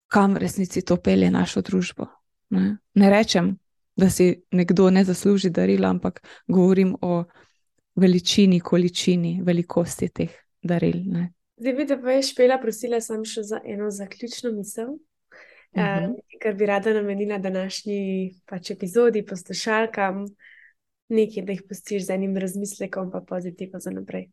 kam 0.07 0.37
resnici 0.37 0.81
to 0.85 0.97
pelje 0.97 1.31
našo 1.31 1.61
družbo. 1.61 2.05
Ne, 2.49 2.77
ne 2.93 3.09
rečem, 3.09 3.57
da 3.95 4.09
si 4.09 4.43
nekdo 4.51 4.89
ne 4.89 5.03
zasluži 5.03 5.49
darila, 5.49 5.89
ampak 5.89 6.21
govorim 6.47 6.95
o 7.01 7.23
veličini, 7.95 8.59
količini, 8.59 9.41
velikosti 9.43 10.09
teh 10.09 10.29
daril. 10.61 11.01
Ne. 11.05 11.33
Zdaj, 11.57 11.73
bi 11.73 11.87
te 11.89 11.97
pa 12.01 12.11
je 12.11 12.23
špela, 12.27 12.59
prosila 12.61 12.99
sem 13.01 13.23
še 13.25 13.41
za 13.43 13.59
eno 13.65 13.89
zaključno 13.91 14.51
misel, 14.53 14.91
uh 14.93 14.99
-huh. 15.73 16.09
uh, 16.09 16.15
kar 16.41 16.53
bi 16.53 16.65
rada 16.65 16.93
namenila 16.93 17.37
današnji 17.37 18.33
pač 18.45 18.71
epizodi, 18.71 19.25
poslušalkam, 19.25 20.25
nekaj, 21.09 21.43
da 21.43 21.51
jih 21.51 21.63
pustiš 21.69 22.05
z 22.05 22.09
enim 22.09 22.37
razmislekom, 22.37 23.11
pa 23.11 23.21
pozitivno 23.21 23.79
za 23.79 23.91
naprej. 23.91 24.29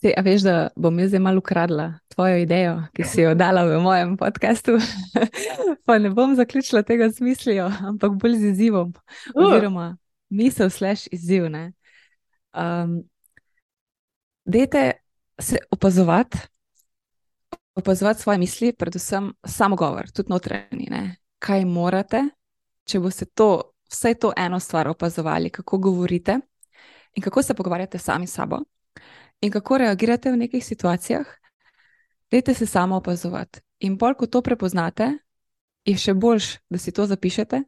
Sej, 0.00 0.14
a 0.16 0.20
veš, 0.20 0.42
da 0.42 0.68
bom 0.76 0.98
jaz 0.98 1.08
zdaj 1.08 1.20
malo 1.20 1.38
ukradla 1.38 1.98
tvojo 2.08 2.36
idejo, 2.36 2.82
ki 2.92 3.04
si 3.04 3.20
jo 3.20 3.34
dala 3.34 3.64
v 3.64 3.80
mojem 3.80 4.16
podkastu. 4.16 4.78
pa 5.86 5.98
ne 5.98 6.10
bom 6.10 6.36
zaključila 6.36 6.82
tega 6.82 7.10
z 7.10 7.20
mislijo, 7.20 7.72
ampak 7.80 8.12
bolj 8.12 8.36
z 8.36 8.44
izzivom. 8.44 8.92
Uh. 9.34 9.44
Oziroma, 9.44 9.96
misel 10.28 10.70
slash 10.70 11.08
izziv. 11.12 11.44
Um, 11.44 13.02
dejte 14.44 14.92
se 15.40 15.56
opazovati, 15.70 16.38
opazovati 17.74 18.20
svoje 18.20 18.38
misli, 18.38 18.72
predvsem 18.72 19.32
samo 19.44 19.76
govor, 19.76 20.10
tudi 20.10 20.30
notranji. 20.30 20.86
Ne? 20.90 21.16
Kaj 21.38 21.64
morate, 21.64 22.22
če 22.84 23.00
boste 23.00 23.24
to, 23.24 23.72
vse 23.90 24.14
to 24.14 24.32
eno 24.36 24.60
stvar 24.60 24.88
opazovali, 24.88 25.50
kako 25.50 25.78
govorite 25.78 26.38
in 27.14 27.22
kako 27.22 27.42
se 27.42 27.54
pogovarjate 27.54 27.98
sami 27.98 28.26
s 28.26 28.34
sabo, 28.34 28.58
in 29.40 29.50
kako 29.50 29.78
reagirate 29.78 30.30
v 30.30 30.36
nekih 30.36 30.64
situacijah, 30.66 31.26
dajte 32.30 32.54
se 32.54 32.66
samo 32.66 32.96
opazovati. 32.96 33.60
In 33.80 33.96
bolj, 33.96 34.14
ko 34.14 34.26
to 34.26 34.42
prepoznate, 34.42 35.18
je 35.84 35.96
še 35.96 36.14
boljš, 36.14 36.58
da 36.70 36.78
si 36.78 36.92
to 36.92 37.06
zapišete 37.06 37.62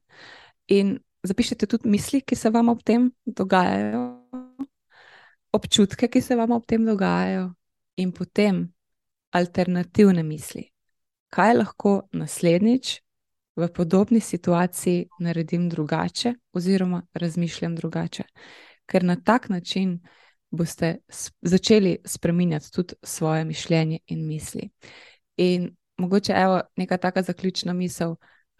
in 0.68 0.98
zapišete 1.22 1.66
tudi 1.66 1.88
misli, 1.88 2.20
ki 2.20 2.36
se 2.36 2.50
vam 2.50 2.68
ob 2.68 2.82
tem 2.84 3.10
dogajajo. 3.26 4.02
Občutke, 5.52 6.08
ki 6.08 6.20
se 6.20 6.36
vam 6.36 6.52
ob 6.52 6.66
tem 6.66 6.84
dogajajo, 6.84 7.52
in 7.97 8.12
potem 8.12 8.72
alternativne 9.30 10.22
misli. 10.22 10.68
Kaj 11.32 11.55
lahko 11.55 12.09
naslednjič 12.12 13.01
v 13.57 13.68
podobni 13.68 14.20
situaciji 14.20 15.09
naredim 15.20 15.68
drugače, 15.68 16.34
oziroma 16.53 17.03
razmišljam 17.14 17.76
drugače. 17.76 18.24
Ker 18.86 19.05
na 19.05 19.16
tak 19.16 19.49
način 19.49 20.01
boste 20.51 20.97
začeli 21.43 21.99
spremenjati 22.05 22.72
tudi 22.72 22.95
svoje 23.03 23.45
mišljenje 23.45 23.99
in 24.07 24.26
misli. 24.28 24.70
In 25.36 25.76
mogoče 25.97 26.32
je 26.32 26.61
neka 26.76 26.97
taka 26.97 27.22
zaključna 27.22 27.72
misel. 27.72 28.14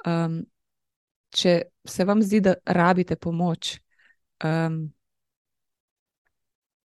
Um, 0.07 0.45
če 1.31 1.63
se 1.85 2.05
vam 2.05 2.23
zdi, 2.23 2.41
da 2.41 2.55
rabite 2.67 3.17
pomoč, 3.17 3.79
um, 4.45 4.93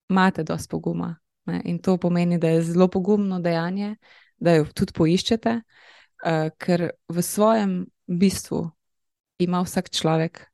imate 0.10 0.44
dosti 0.44 0.70
poguma, 0.70 1.16
Ne? 1.46 1.62
In 1.66 1.80
to 1.80 1.98
pomeni, 1.98 2.38
da 2.40 2.50
je 2.54 2.64
zelo 2.64 2.88
pogumno 2.88 3.40
dejanje, 3.40 3.96
da 4.38 4.56
jo 4.56 4.66
tudi 4.76 4.96
poiščete, 4.96 5.58
uh, 5.60 6.50
ker 6.58 6.90
v 7.10 7.24
svojem 7.24 7.84
bistvu 8.08 8.66
ima 9.44 9.64
vsak 9.64 9.90
človek 9.92 10.46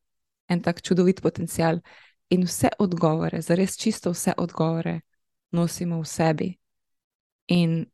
en 0.50 0.62
tak 0.66 0.82
čudovit 0.82 1.22
potencial 1.22 1.82
in 2.30 2.46
vse 2.46 2.70
odgovore, 2.80 3.42
zares 3.42 3.78
čisto 3.78 4.14
vse 4.14 4.34
odgovore, 4.38 5.02
nosimo 5.52 6.02
v 6.02 6.06
sebi. 6.06 6.50
In 7.48 7.86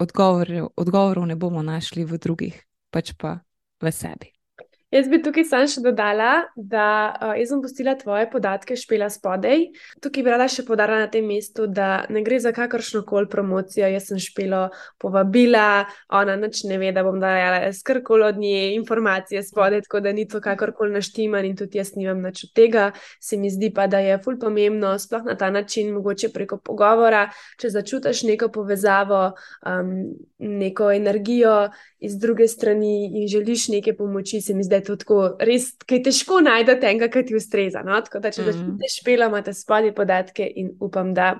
odgovorov 0.00 1.26
ne 1.26 1.36
bomo 1.36 1.62
našli 1.62 2.04
v 2.04 2.18
drugih, 2.18 2.56
pač 2.90 3.12
pa 3.16 3.40
v 3.80 3.92
sebi. 3.92 4.41
Jaz 4.92 5.06
bi 5.08 5.22
tukaj 5.24 5.46
sam 5.48 5.62
še 5.72 5.80
dodala, 5.80 6.42
da 6.52 6.86
uh, 7.16 7.30
jaz 7.38 7.48
sem 7.48 7.60
postila 7.64 7.94
tvoje 7.96 8.26
podatke, 8.28 8.76
špela 8.76 9.06
spodaj. 9.08 9.70
Tukaj 10.04 10.24
bi 10.26 10.32
rada 10.34 10.44
še 10.52 10.66
podarila 10.68 11.06
na 11.06 11.08
tem 11.08 11.24
mestu, 11.24 11.64
da 11.64 12.02
ne 12.12 12.20
gre 12.20 12.36
za 12.44 12.52
kakršno 12.52 13.00
koli 13.08 13.30
promocijo. 13.32 13.88
Jaz 13.88 14.10
sem 14.10 14.20
špelo 14.20 14.66
povabila, 15.00 15.86
ona 16.12 16.34
nič 16.36 16.60
ne 16.68 16.76
ve, 16.76 16.90
da 16.92 17.06
bom 17.06 17.16
dajala 17.22 17.70
skrkoli 17.72 18.26
od 18.26 18.40
nje 18.42 18.74
informacije 18.74 19.40
spodaj, 19.46 19.86
tako 19.86 20.02
da 20.04 20.12
ni 20.12 20.26
to 20.28 20.42
kakorkoli 20.44 20.92
naštiman 20.98 21.48
in 21.48 21.56
tudi 21.56 21.80
jaz 21.80 21.94
nimam 21.96 22.20
nič 22.20 22.44
od 22.50 22.52
tega. 22.60 22.90
Se 23.16 23.40
mi 23.40 23.48
zdi 23.48 23.72
pa, 23.72 23.88
da 23.88 24.02
je 24.04 24.20
ful 24.20 24.36
pomembno, 24.36 24.92
sploh 25.00 25.24
na 25.24 25.38
ta 25.40 25.48
način, 25.48 25.94
mogoče 25.96 26.34
preko 26.36 26.60
pogovora, 26.60 27.30
če 27.56 27.72
začutiš 27.78 28.26
neko 28.28 28.52
povezavo, 28.52 29.24
um, 29.64 29.96
neko 30.36 30.92
energijo 30.92 31.56
iz 32.02 32.18
druge 32.18 32.48
strani 32.48 33.06
in 33.06 33.28
želiš 33.28 33.68
neke 33.68 33.96
pomoči, 33.96 34.40
se 34.40 34.54
mi 34.54 34.64
zdi, 34.64 34.70
da 34.70 34.80
je 34.80 34.84
to 34.90 34.96
tako 34.96 35.20
res, 35.40 35.70
kaj 35.86 36.02
težko 36.08 36.40
najdete 36.42 36.90
enega, 36.90 37.08
ki 37.12 37.24
ti 37.28 37.36
ustreza. 37.38 37.82
No? 37.86 38.00
Tako 38.02 38.22
da, 38.24 38.32
če 38.34 38.42
mm. 38.42 38.50
začnete 38.50 38.92
špela, 38.96 39.30
imate 39.30 39.54
spodaj 39.54 39.94
podatke 39.94 40.46
in 40.46 40.74
upam, 40.80 41.14
da 41.14 41.36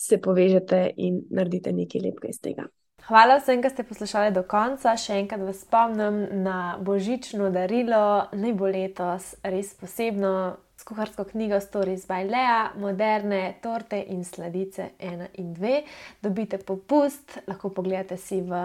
se 0.00 0.16
povežete 0.20 0.86
in 0.96 1.20
naredite 1.30 1.72
nekaj 1.76 2.06
lepega 2.06 2.32
iz 2.32 2.40
tega. 2.40 2.70
Hvala 3.10 3.40
vsem, 3.40 3.60
ki 3.62 3.70
ste 3.72 3.84
poslušali 3.84 4.32
do 4.32 4.44
konca. 4.48 4.92
Še 4.96 5.16
enkrat 5.18 5.42
vas 5.44 5.62
spomnim 5.64 6.20
na 6.44 6.78
božično 6.84 7.48
darilo, 7.52 8.28
naj 8.32 8.52
bo 8.56 8.68
letos 8.70 9.32
res 9.42 9.72
posebno 9.76 10.32
s 10.80 10.86
kuharsko 10.88 11.24
knjigo 11.32 11.58
Stories 11.60 12.06
by 12.08 12.24
Lea, 12.28 12.60
moderne 12.80 13.56
torte 13.60 13.98
in 14.14 14.22
sladice 14.24 14.92
1 14.98 15.26
in 15.42 15.50
2. 15.56 15.82
Dobite 16.22 16.60
popust, 16.64 17.40
lahko 17.50 17.72
pogledate 17.74 18.16
si 18.16 18.40
v 18.40 18.62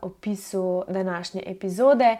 opisu 0.00 0.84
današnje 0.88 1.42
epizode. 1.46 2.16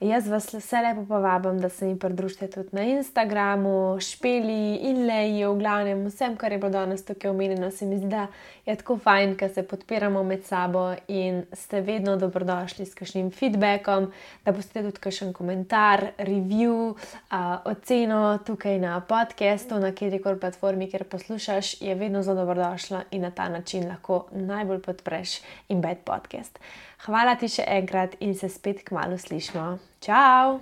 Jaz 0.00 0.28
vas 0.28 0.54
vse 0.54 0.76
lepo 0.76 1.04
povabim, 1.08 1.58
da 1.60 1.68
se 1.68 1.86
mi 1.86 1.98
pridružite 1.98 2.50
tudi 2.50 2.68
na 2.72 2.82
Instagramu, 2.82 4.00
špeli 4.00 4.76
in 4.76 5.06
leji, 5.06 5.44
v 5.44 5.58
glavnem 5.58 6.06
vsem, 6.06 6.36
kar 6.36 6.52
je 6.52 6.58
bilo 6.58 6.70
danes 6.70 7.04
tukaj 7.04 7.30
omenjeno. 7.30 7.70
Se 7.70 7.86
mi 7.86 7.98
zdi, 7.98 8.08
da 8.08 8.26
je 8.66 8.76
tako 8.76 8.98
fajn, 8.98 9.36
ker 9.36 9.52
se 9.54 9.62
podpiramo 9.62 10.22
med 10.22 10.44
sabo 10.44 10.94
in 11.08 11.42
ste 11.52 11.80
vedno 11.80 12.16
dobrodošli 12.16 12.86
s 12.86 12.94
kakšnim 12.94 13.30
feedbackom, 13.30 14.10
da 14.44 14.52
boste 14.52 14.82
tudi 14.82 15.04
kakšen 15.04 15.32
komentar, 15.32 16.06
review, 16.18 16.94
uh, 16.94 17.60
oceno 17.64 18.38
tukaj 18.46 18.78
na 18.78 19.00
podkastu, 19.00 19.78
na 19.80 19.92
kjerkoli 19.92 20.40
platformi, 20.40 20.90
kjer 20.90 21.04
poslušaš, 21.04 21.80
je 21.82 21.94
vedno 21.94 22.22
zelo 22.22 22.40
dobrodošla 22.40 23.02
in 23.10 23.22
na 23.22 23.30
ta 23.30 23.48
način 23.48 23.88
lahko 23.88 24.26
najbolj 24.32 24.80
podpreš 24.82 25.40
in 25.68 25.80
bed 25.80 25.98
podcast. 26.04 26.58
Hvala 27.00 27.32
ti 27.40 27.48
še 27.48 27.64
enkrat 27.64 28.18
in 28.20 28.34
se 28.36 28.50
spet 28.52 28.84
k 28.84 28.92
malu 28.92 29.16
slišmo. 29.18 29.78
Ciao! 30.04 30.60